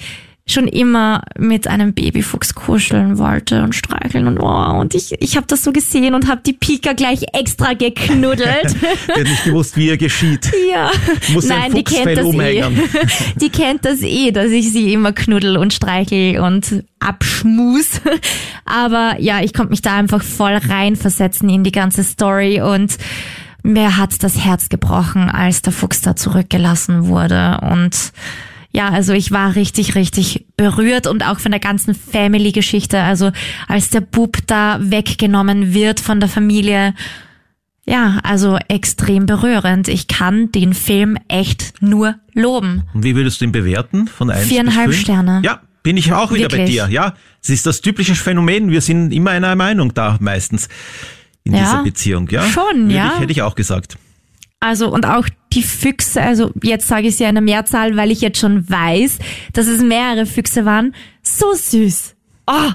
schon 0.51 0.67
immer 0.67 1.21
mit 1.37 1.67
einem 1.67 1.93
Babyfuchs 1.93 2.55
kuscheln 2.55 3.17
wollte 3.17 3.63
und 3.63 3.75
streicheln 3.75 4.27
und 4.27 4.39
oh, 4.39 4.79
und 4.79 4.95
ich 4.95 5.13
ich 5.19 5.35
habe 5.37 5.47
das 5.47 5.63
so 5.63 5.71
gesehen 5.71 6.15
und 6.15 6.27
habe 6.27 6.41
die 6.45 6.53
Pika 6.53 6.93
gleich 6.93 7.21
extra 7.33 7.73
geknuddelt. 7.73 8.75
Der 9.07 9.15
hat 9.15 9.23
nicht 9.23 9.43
gewusst, 9.43 9.77
wie 9.77 9.89
er 9.89 9.97
geschieht. 9.97 10.51
Ja. 10.71 10.91
Muss 11.33 11.49
ein 11.49 11.59
Nein, 11.59 11.75
die 11.75 11.83
kennt 11.83 12.17
das 12.17 12.25
umhängen. 12.25 12.77
eh. 12.77 13.07
Die 13.41 13.49
kennt 13.49 13.85
das 13.85 14.01
eh, 14.01 14.31
dass 14.31 14.51
ich 14.51 14.71
sie 14.71 14.93
immer 14.93 15.11
knuddel 15.13 15.57
und 15.57 15.73
streichel 15.73 16.39
und 16.39 16.83
abschmus. 16.99 18.01
Aber 18.65 19.15
ja, 19.19 19.41
ich 19.41 19.53
konnte 19.53 19.71
mich 19.71 19.81
da 19.81 19.95
einfach 19.95 20.23
voll 20.23 20.55
reinversetzen 20.55 21.49
in 21.49 21.63
die 21.63 21.71
ganze 21.71 22.03
Story 22.03 22.61
und 22.61 22.97
mir 23.63 23.97
hat 23.97 24.23
das 24.23 24.37
Herz 24.43 24.69
gebrochen, 24.69 25.29
als 25.29 25.61
der 25.61 25.73
Fuchs 25.73 26.01
da 26.01 26.15
zurückgelassen 26.15 27.07
wurde 27.07 27.59
und 27.61 28.13
ja, 28.71 28.89
also 28.89 29.13
ich 29.13 29.31
war 29.31 29.55
richtig, 29.55 29.95
richtig 29.95 30.45
berührt 30.55 31.07
und 31.07 31.23
auch 31.25 31.39
von 31.39 31.51
der 31.51 31.59
ganzen 31.59 31.95
Family-Geschichte. 31.95 33.01
Also 33.01 33.31
als 33.67 33.89
der 33.89 34.01
Bub 34.01 34.37
da 34.47 34.77
weggenommen 34.81 35.73
wird 35.73 35.99
von 35.99 36.19
der 36.19 36.29
Familie, 36.29 36.93
ja, 37.85 38.19
also 38.23 38.57
extrem 38.67 39.25
berührend. 39.25 39.87
Ich 39.87 40.07
kann 40.07 40.51
den 40.51 40.75
Film 40.75 41.17
echt 41.27 41.73
nur 41.81 42.15
loben. 42.33 42.83
Und 42.93 43.03
wie 43.03 43.15
würdest 43.15 43.41
du 43.41 43.45
ihn 43.45 43.51
bewerten? 43.51 44.07
Von 44.07 44.29
eins 44.29 44.47
Viereinhalb 44.47 44.87
bis 44.87 44.97
fünf? 44.97 45.05
Sterne. 45.05 45.41
Ja, 45.43 45.61
bin 45.81 45.97
ich 45.97 46.13
auch 46.13 46.31
wieder 46.31 46.49
bei 46.49 46.57
Wirklich. 46.57 46.75
dir. 46.75 46.87
Ja, 46.91 47.15
es 47.41 47.49
ist 47.49 47.65
das 47.65 47.81
typische 47.81 48.13
Phänomen. 48.13 48.69
Wir 48.69 48.81
sind 48.81 49.11
immer 49.11 49.31
einer 49.31 49.55
Meinung 49.55 49.93
da 49.95 50.17
meistens 50.19 50.69
in 51.43 51.55
Ja, 51.55 51.61
dieser 51.61 51.83
Beziehung. 51.83 52.29
Ja, 52.29 52.43
schon, 52.43 52.83
Würde 52.83 52.93
ja. 52.93 53.13
Ich, 53.15 53.21
hätte 53.21 53.31
ich 53.31 53.41
auch 53.41 53.55
gesagt. 53.55 53.97
Also 54.59 54.91
und 54.91 55.05
auch 55.05 55.27
die 55.53 55.63
Füchse, 55.63 56.21
also 56.21 56.51
jetzt 56.61 56.87
sage 56.87 57.07
ich 57.07 57.13
es 57.13 57.19
ja 57.19 57.29
in 57.29 57.35
der 57.35 57.41
Mehrzahl, 57.41 57.95
weil 57.95 58.11
ich 58.11 58.21
jetzt 58.21 58.39
schon 58.39 58.69
weiß, 58.69 59.19
dass 59.53 59.67
es 59.67 59.81
mehrere 59.81 60.25
Füchse 60.25 60.65
waren. 60.65 60.93
So 61.23 61.53
süß. 61.53 62.15
Oh, 62.47 62.71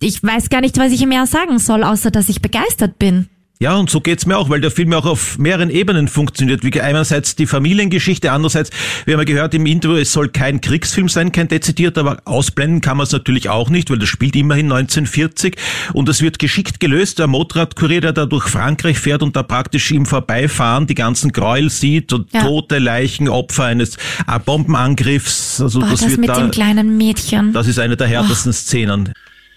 ich 0.00 0.22
weiß 0.22 0.50
gar 0.50 0.60
nicht, 0.60 0.78
was 0.78 0.92
ich 0.92 1.06
mehr 1.06 1.26
sagen 1.26 1.58
soll, 1.58 1.84
außer 1.84 2.10
dass 2.10 2.28
ich 2.28 2.42
begeistert 2.42 2.98
bin. 2.98 3.28
Ja, 3.62 3.76
und 3.76 3.88
so 3.90 4.00
geht's 4.00 4.26
mir 4.26 4.36
auch, 4.38 4.50
weil 4.50 4.60
der 4.60 4.72
Film 4.72 4.90
ja 4.90 4.98
auch 4.98 5.06
auf 5.06 5.38
mehreren 5.38 5.70
Ebenen 5.70 6.08
funktioniert. 6.08 6.64
Wie 6.64 6.80
einerseits 6.80 7.36
die 7.36 7.46
Familiengeschichte, 7.46 8.32
andererseits, 8.32 8.70
wir 9.04 9.14
haben 9.14 9.20
ja 9.20 9.24
gehört 9.24 9.54
im 9.54 9.66
Intro, 9.66 9.94
es 9.94 10.12
soll 10.12 10.30
kein 10.30 10.60
Kriegsfilm 10.60 11.08
sein, 11.08 11.30
kein 11.30 11.46
dezidiert, 11.46 11.96
aber 11.96 12.22
ausblenden 12.24 12.80
kann 12.80 12.96
man 12.96 13.04
es 13.04 13.12
natürlich 13.12 13.50
auch 13.50 13.70
nicht, 13.70 13.88
weil 13.88 14.00
das 14.00 14.08
spielt 14.08 14.34
immerhin 14.34 14.72
1940 14.72 15.56
und 15.92 16.08
es 16.08 16.22
wird 16.22 16.40
geschickt 16.40 16.80
gelöst. 16.80 17.20
Der 17.20 17.28
Motorradkurier, 17.28 18.00
der 18.00 18.12
da 18.12 18.26
durch 18.26 18.48
Frankreich 18.48 18.98
fährt 18.98 19.22
und 19.22 19.36
da 19.36 19.44
praktisch 19.44 19.92
im 19.92 20.06
Vorbeifahren 20.06 20.88
die 20.88 20.96
ganzen 20.96 21.30
Gräuel 21.30 21.70
sieht 21.70 22.12
und 22.12 22.32
Ja. 22.32 22.42
tote 22.42 22.80
Leichen, 22.80 23.28
Opfer 23.28 23.66
eines 23.66 23.94
äh, 23.94 24.40
Bombenangriffs. 24.44 25.60
Also 25.60 25.78
Boah, 25.78 25.90
das, 25.90 26.00
das, 26.00 26.10
wird 26.10 26.18
mit 26.18 26.30
da, 26.30 26.40
dem 26.40 26.50
kleinen 26.50 26.96
Mädchen. 26.96 27.52
das 27.52 27.68
ist 27.68 27.78
eine 27.78 27.96
der 27.96 28.08
härtesten 28.08 28.52
Szenen. 28.52 29.12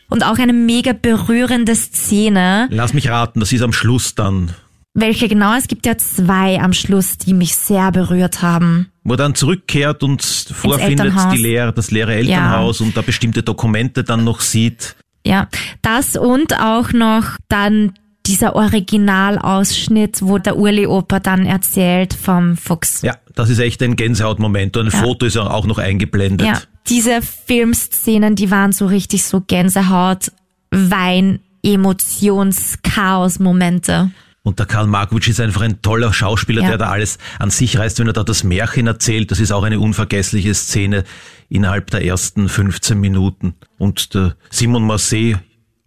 Und 0.10 0.24
auch 0.24 0.38
eine 0.38 0.54
mega 0.54 0.94
berührende 0.94 1.76
Szene. 1.76 2.68
Lass 2.72 2.94
mich 2.94 3.10
raten, 3.10 3.40
das 3.40 3.52
ist 3.52 3.62
am 3.62 3.74
Schluss 3.74 4.16
dann. 4.16 4.52
Welche 4.94 5.28
genau? 5.28 5.54
Es 5.56 5.68
gibt 5.68 5.86
ja 5.86 5.98
zwei 5.98 6.60
am 6.62 6.72
Schluss, 6.72 7.18
die 7.18 7.34
mich 7.34 7.56
sehr 7.56 7.92
berührt 7.92 8.42
haben. 8.42 8.88
wo 9.04 9.14
er 9.14 9.18
dann 9.18 9.36
zurückkehrt 9.36 10.04
und 10.04 10.24
vorfindet 10.24 11.14
die 11.34 11.38
Lehr 11.38 11.72
das 11.72 11.92
leere 11.92 12.14
Elternhaus 12.16 12.80
und 12.82 12.96
da 12.96 13.02
bestimmte 13.02 13.44
Dokumente 13.44 14.04
dann 14.04 14.24
noch 14.24 14.40
sieht. 14.40 14.96
Ja, 15.26 15.48
das 15.82 16.16
und 16.16 16.60
auch 16.60 16.94
noch 16.94 17.24
dann 17.50 17.94
dieser 18.26 18.56
Originalausschnitt, 18.56 20.20
wo 20.22 20.38
der 20.38 20.58
Urli 20.58 20.88
Opa 20.88 21.20
dann 21.20 21.46
erzählt 21.46 22.14
vom 22.14 22.58
Fuchs. 22.58 23.02
Ja, 23.02 23.16
das 23.36 23.50
ist 23.50 23.60
echt 23.60 23.82
ein 23.84 23.96
Gänsehautmoment 23.96 24.78
und 24.78 24.88
ein 24.88 24.92
Ja. 24.94 25.00
Foto 25.04 25.26
ist 25.26 25.36
ja 25.36 25.48
auch 25.50 25.66
noch 25.66 25.78
eingeblendet. 25.78 26.48
Ja, 26.48 26.62
diese 26.88 27.22
Filmszenen, 27.22 28.36
die 28.36 28.52
waren 28.52 28.72
so 28.72 28.86
richtig 28.86 29.24
so 29.24 29.42
Gänsehaut, 29.42 30.32
Wein, 30.72 31.40
Emotions, 31.64 32.78
Chaos-Momente. 32.84 34.12
Und 34.44 34.60
der 34.60 34.68
Karl 34.68 34.86
Markovic 34.86 35.28
ist 35.28 35.40
einfach 35.40 35.62
ein 35.62 35.82
toller 35.82 36.14
Schauspieler, 36.14 36.62
Ja. 36.62 36.70
der 36.70 36.78
da 36.78 36.90
alles 36.90 37.18
an 37.40 37.50
sich 37.50 37.80
reißt, 37.80 37.98
wenn 37.98 38.08
er 38.08 38.14
da 38.14 38.24
das 38.24 38.44
Märchen 38.44 38.86
erzählt. 38.86 39.32
Das 39.32 39.40
ist 39.40 39.52
auch 39.52 39.64
eine 39.64 39.80
unvergessliche 39.80 40.54
Szene 40.54 41.04
innerhalb 41.50 41.90
der 41.90 42.06
ersten 42.06 42.48
15 42.48 43.00
Minuten. 43.00 43.56
Und 43.80 44.14
der 44.14 44.36
Simon 44.52 44.86
Marseille, 44.86 45.38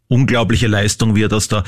unglaubliche 0.09 0.67
Leistung, 0.67 1.15
wie 1.15 1.23
er 1.23 1.29
das 1.29 1.47
da 1.47 1.63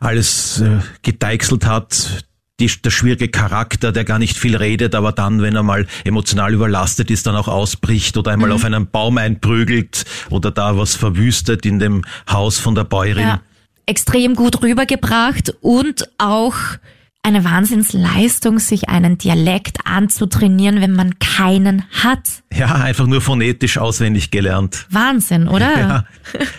alles 0.00 0.60
äh, 0.62 0.78
gedeichselt 1.02 1.66
hat. 1.66 2.24
Die, 2.62 2.70
der 2.80 2.90
schwierige 2.90 3.28
Charakter, 3.28 3.90
der 3.90 4.04
gar 4.04 4.20
nicht 4.20 4.36
viel 4.36 4.54
redet, 4.54 4.94
aber 4.94 5.10
dann, 5.10 5.42
wenn 5.42 5.56
er 5.56 5.64
mal 5.64 5.84
emotional 6.04 6.54
überlastet 6.54 7.10
ist, 7.10 7.26
dann 7.26 7.34
auch 7.34 7.48
ausbricht 7.48 8.16
oder 8.16 8.30
einmal 8.30 8.52
auf 8.52 8.64
einen 8.64 8.86
Baum 8.86 9.18
einprügelt 9.18 10.04
oder 10.30 10.52
da 10.52 10.78
was 10.78 10.94
verwüstet 10.94 11.66
in 11.66 11.80
dem 11.80 12.04
Haus 12.30 12.60
von 12.60 12.76
der 12.76 12.84
Bäuerin. 12.84 13.26
Ja, 13.26 13.40
extrem 13.86 14.36
gut 14.36 14.62
rübergebracht 14.62 15.56
und 15.60 16.08
auch 16.18 16.54
eine 17.24 17.44
Wahnsinnsleistung, 17.44 18.60
sich 18.60 18.88
einen 18.88 19.18
Dialekt 19.18 19.78
anzutrainieren, 19.84 20.80
wenn 20.80 20.92
man 20.92 21.18
keinen 21.18 21.82
hat. 21.90 22.28
Ja, 22.52 22.76
einfach 22.76 23.08
nur 23.08 23.20
phonetisch 23.20 23.76
auswendig 23.78 24.30
gelernt. 24.30 24.86
Wahnsinn, 24.90 25.48
oder? 25.48 25.72
Ja, 25.78 26.04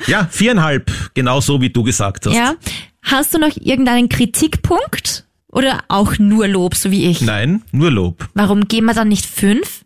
ja 0.08 0.28
viereinhalb, 0.30 0.92
genau 1.14 1.40
so 1.40 1.62
wie 1.62 1.70
du 1.70 1.84
gesagt 1.84 2.26
hast. 2.26 2.36
Ja. 2.36 2.56
Hast 3.04 3.34
du 3.34 3.38
noch 3.40 3.56
irgendeinen 3.56 4.10
Kritikpunkt? 4.10 5.23
Oder 5.54 5.84
auch 5.88 6.18
nur 6.18 6.48
Lob, 6.48 6.76
so 6.76 6.90
wie 6.92 7.06
ich? 7.10 7.22
Nein, 7.22 7.62
nur 7.72 7.92
Lob. 7.92 8.28
Warum 8.34 8.68
gehen 8.68 8.86
wir 8.86 8.94
dann 8.94 9.08
nicht 9.10 9.26
fünf? 9.26 9.86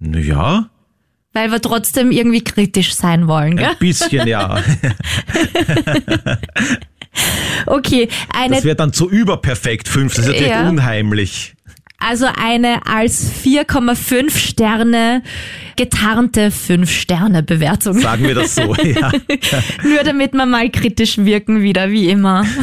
Ja, 0.00 0.68
Weil 1.32 1.50
wir 1.50 1.60
trotzdem 1.60 2.10
irgendwie 2.10 2.42
kritisch 2.42 2.94
sein 2.94 3.28
wollen, 3.28 3.56
gell? 3.56 3.70
ein 3.70 3.76
bisschen 3.78 4.26
ja. 4.26 4.60
Okay, 7.66 8.08
eine, 8.32 8.54
Das 8.56 8.64
wäre 8.64 8.76
dann 8.76 8.92
zu 8.92 9.10
überperfekt 9.10 9.88
fünf, 9.88 10.14
das 10.14 10.26
ist 10.28 10.40
Ja. 10.40 10.68
unheimlich. 10.68 11.54
Also 11.98 12.26
eine 12.26 12.86
als 12.86 13.30
4,5 13.44 14.36
Sterne 14.36 15.22
getarnte 15.76 16.50
5 16.50 16.90
Sterne 16.90 17.42
Bewertung. 17.42 17.98
Sagen 17.98 18.24
wir 18.24 18.34
das 18.34 18.54
so. 18.54 18.74
Ja. 18.74 19.12
Nur 19.84 20.02
damit 20.04 20.32
wir 20.32 20.46
mal 20.46 20.70
kritisch 20.70 21.18
wirken 21.18 21.62
wieder, 21.62 21.90
wie 21.90 22.08
immer. 22.08 22.44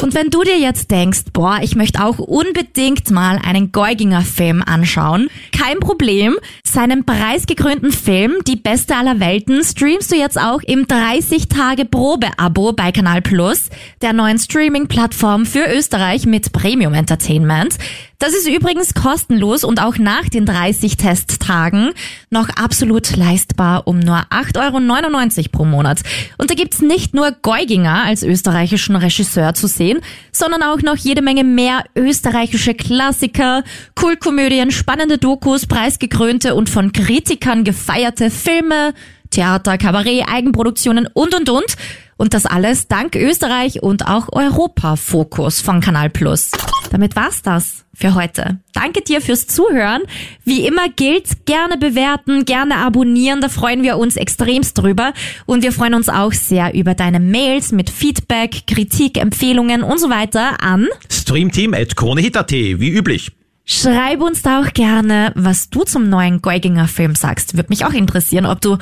Und 0.00 0.14
wenn 0.14 0.30
du 0.30 0.44
dir 0.44 0.58
jetzt 0.58 0.92
denkst, 0.92 1.24
boah, 1.32 1.58
ich 1.60 1.74
möchte 1.74 2.04
auch 2.04 2.18
unbedingt 2.18 3.10
mal 3.10 3.40
einen 3.44 3.72
Geuginger 3.72 4.20
Film 4.22 4.62
anschauen, 4.64 5.28
kein 5.50 5.80
Problem. 5.80 6.36
Seinen 6.62 7.04
preisgekrönten 7.04 7.90
Film 7.90 8.36
Die 8.46 8.54
Beste 8.54 8.94
aller 8.94 9.18
Welten 9.18 9.64
streamst 9.64 10.12
du 10.12 10.16
jetzt 10.16 10.38
auch 10.38 10.60
im 10.62 10.86
30-Tage-Probe-Abo 10.86 12.72
bei 12.74 12.92
Kanal 12.92 13.22
Plus, 13.22 13.70
der 14.00 14.12
neuen 14.12 14.38
Streaming-Plattform 14.38 15.46
für 15.46 15.64
Österreich 15.66 16.26
mit 16.26 16.52
Premium 16.52 16.94
Entertainment. 16.94 17.76
Das 18.20 18.34
ist 18.34 18.48
übrigens 18.48 18.94
kostenlos 18.94 19.62
und 19.62 19.80
auch 19.80 19.96
nach 19.96 20.28
den 20.28 20.44
30 20.44 20.96
Testtagen 20.96 21.92
noch 22.30 22.48
absolut 22.48 23.14
leistbar 23.14 23.86
um 23.86 24.00
nur 24.00 24.16
8,99 24.16 25.36
Euro 25.38 25.48
pro 25.52 25.64
Monat. 25.64 26.00
Und 26.36 26.50
da 26.50 26.56
gibt's 26.56 26.80
nicht 26.80 27.14
nur 27.14 27.30
Geuginger 27.30 28.02
als 28.02 28.24
österreichischen 28.24 28.96
Regisseur 28.96 29.54
zu 29.54 29.68
sehen, 29.68 30.00
sondern 30.32 30.64
auch 30.64 30.82
noch 30.82 30.96
jede 30.96 31.22
Menge 31.22 31.44
mehr 31.44 31.84
österreichische 31.94 32.74
Klassiker, 32.74 33.62
Kultkomödien, 33.94 34.72
spannende 34.72 35.18
Dokus, 35.18 35.66
preisgekrönte 35.66 36.56
und 36.56 36.68
von 36.68 36.90
Kritikern 36.90 37.62
gefeierte 37.62 38.32
Filme, 38.32 38.94
Theater, 39.30 39.78
Kabarett, 39.78 40.24
Eigenproduktionen 40.28 41.06
und 41.14 41.36
und 41.36 41.48
und. 41.50 41.76
Und 42.16 42.34
das 42.34 42.46
alles 42.46 42.88
dank 42.88 43.14
Österreich 43.14 43.80
und 43.80 44.08
auch 44.08 44.32
Europa-Fokus 44.32 45.60
von 45.60 45.80
Kanal 45.80 46.10
Plus. 46.10 46.50
Damit 46.90 47.16
war's 47.16 47.42
das 47.42 47.84
für 47.94 48.14
heute. 48.14 48.58
Danke 48.72 49.02
dir 49.02 49.20
fürs 49.20 49.46
Zuhören. 49.46 50.02
Wie 50.44 50.66
immer 50.66 50.88
gilt, 50.88 51.46
gerne 51.46 51.76
bewerten, 51.76 52.44
gerne 52.44 52.76
abonnieren, 52.76 53.40
da 53.40 53.48
freuen 53.48 53.82
wir 53.82 53.98
uns 53.98 54.16
extremst 54.16 54.78
drüber. 54.78 55.12
Und 55.46 55.62
wir 55.62 55.72
freuen 55.72 55.94
uns 55.94 56.08
auch 56.08 56.32
sehr 56.32 56.74
über 56.74 56.94
deine 56.94 57.20
Mails 57.20 57.72
mit 57.72 57.90
Feedback, 57.90 58.66
Kritik, 58.66 59.18
Empfehlungen 59.18 59.82
und 59.82 59.98
so 59.98 60.10
weiter 60.10 60.62
an 60.62 60.88
Streamteam.kronehit.at, 61.10 62.52
wie 62.52 62.90
üblich. 62.90 63.32
Schreib 63.70 64.22
uns 64.22 64.40
da 64.40 64.62
auch 64.62 64.72
gerne, 64.72 65.30
was 65.34 65.68
du 65.68 65.84
zum 65.84 66.08
neuen 66.08 66.40
Geuginger 66.40 66.88
Film 66.88 67.14
sagst. 67.14 67.54
Würde 67.54 67.68
mich 67.68 67.84
auch 67.84 67.92
interessieren, 67.92 68.46
ob 68.46 68.62
du 68.62 68.78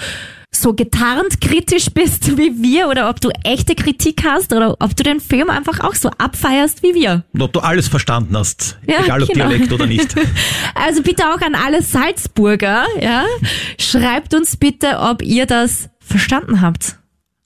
so 0.56 0.74
getarnt 0.74 1.40
kritisch 1.40 1.90
bist 1.90 2.36
wie 2.36 2.62
wir 2.62 2.88
oder 2.88 3.08
ob 3.08 3.20
du 3.20 3.30
echte 3.44 3.74
Kritik 3.74 4.24
hast 4.24 4.52
oder 4.52 4.76
ob 4.80 4.96
du 4.96 5.02
den 5.02 5.20
Film 5.20 5.50
einfach 5.50 5.80
auch 5.80 5.94
so 5.94 6.10
abfeierst 6.18 6.82
wie 6.82 6.94
wir. 6.94 7.24
Und 7.32 7.42
ob 7.42 7.52
du 7.52 7.60
alles 7.60 7.88
verstanden 7.88 8.36
hast, 8.36 8.78
Ja, 8.86 9.04
egal 9.04 9.22
ob 9.22 9.28
genau. 9.28 9.48
Dialekt 9.48 9.72
oder 9.72 9.86
nicht. 9.86 10.14
Also 10.74 11.02
bitte 11.02 11.24
auch 11.32 11.40
an 11.40 11.54
alle 11.54 11.82
Salzburger, 11.82 12.84
ja. 13.00 13.24
Schreibt 13.78 14.34
uns 14.34 14.56
bitte, 14.56 14.98
ob 15.00 15.22
ihr 15.22 15.46
das 15.46 15.88
verstanden 16.00 16.60
habt. 16.60 16.98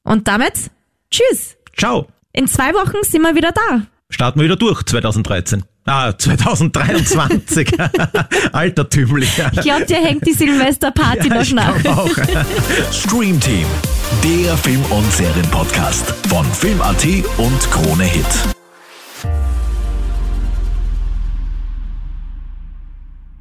Und 0.03 0.29
damit, 0.29 0.71
tschüss. 1.11 1.57
Ciao. 1.77 2.09
In 2.33 2.47
zwei 2.49 2.73
Wochen 2.75 2.97
sind 3.03 3.23
wir 3.23 3.35
wieder 3.35 3.53
da. 3.53 3.83
Starten 4.11 4.41
wir 4.41 4.45
wieder 4.45 4.57
durch 4.57 4.83
2013. 4.83 5.65
Ah, 5.87 6.13
2023. 6.17 7.69
Altertümlich. 8.53 9.31
Ich 9.53 9.61
glaube, 9.63 9.87
dir 9.87 9.97
hängt 9.97 10.27
die 10.27 10.33
Silvesterparty 10.35 11.29
Ja, 11.29 11.35
noch 11.35 11.43
ich 11.43 11.55
nach. 11.55 11.85
auch. 11.87 12.09
Stream 12.93 13.41
Team, 13.41 13.67
der 14.23 14.57
Film- 14.59 14.85
und 14.91 15.13
Serienpodcast 15.13 16.15
von 16.29 16.45
Film.at 16.53 17.05
und 17.39 17.71
Krone 17.71 18.05
Hit. 18.05 18.27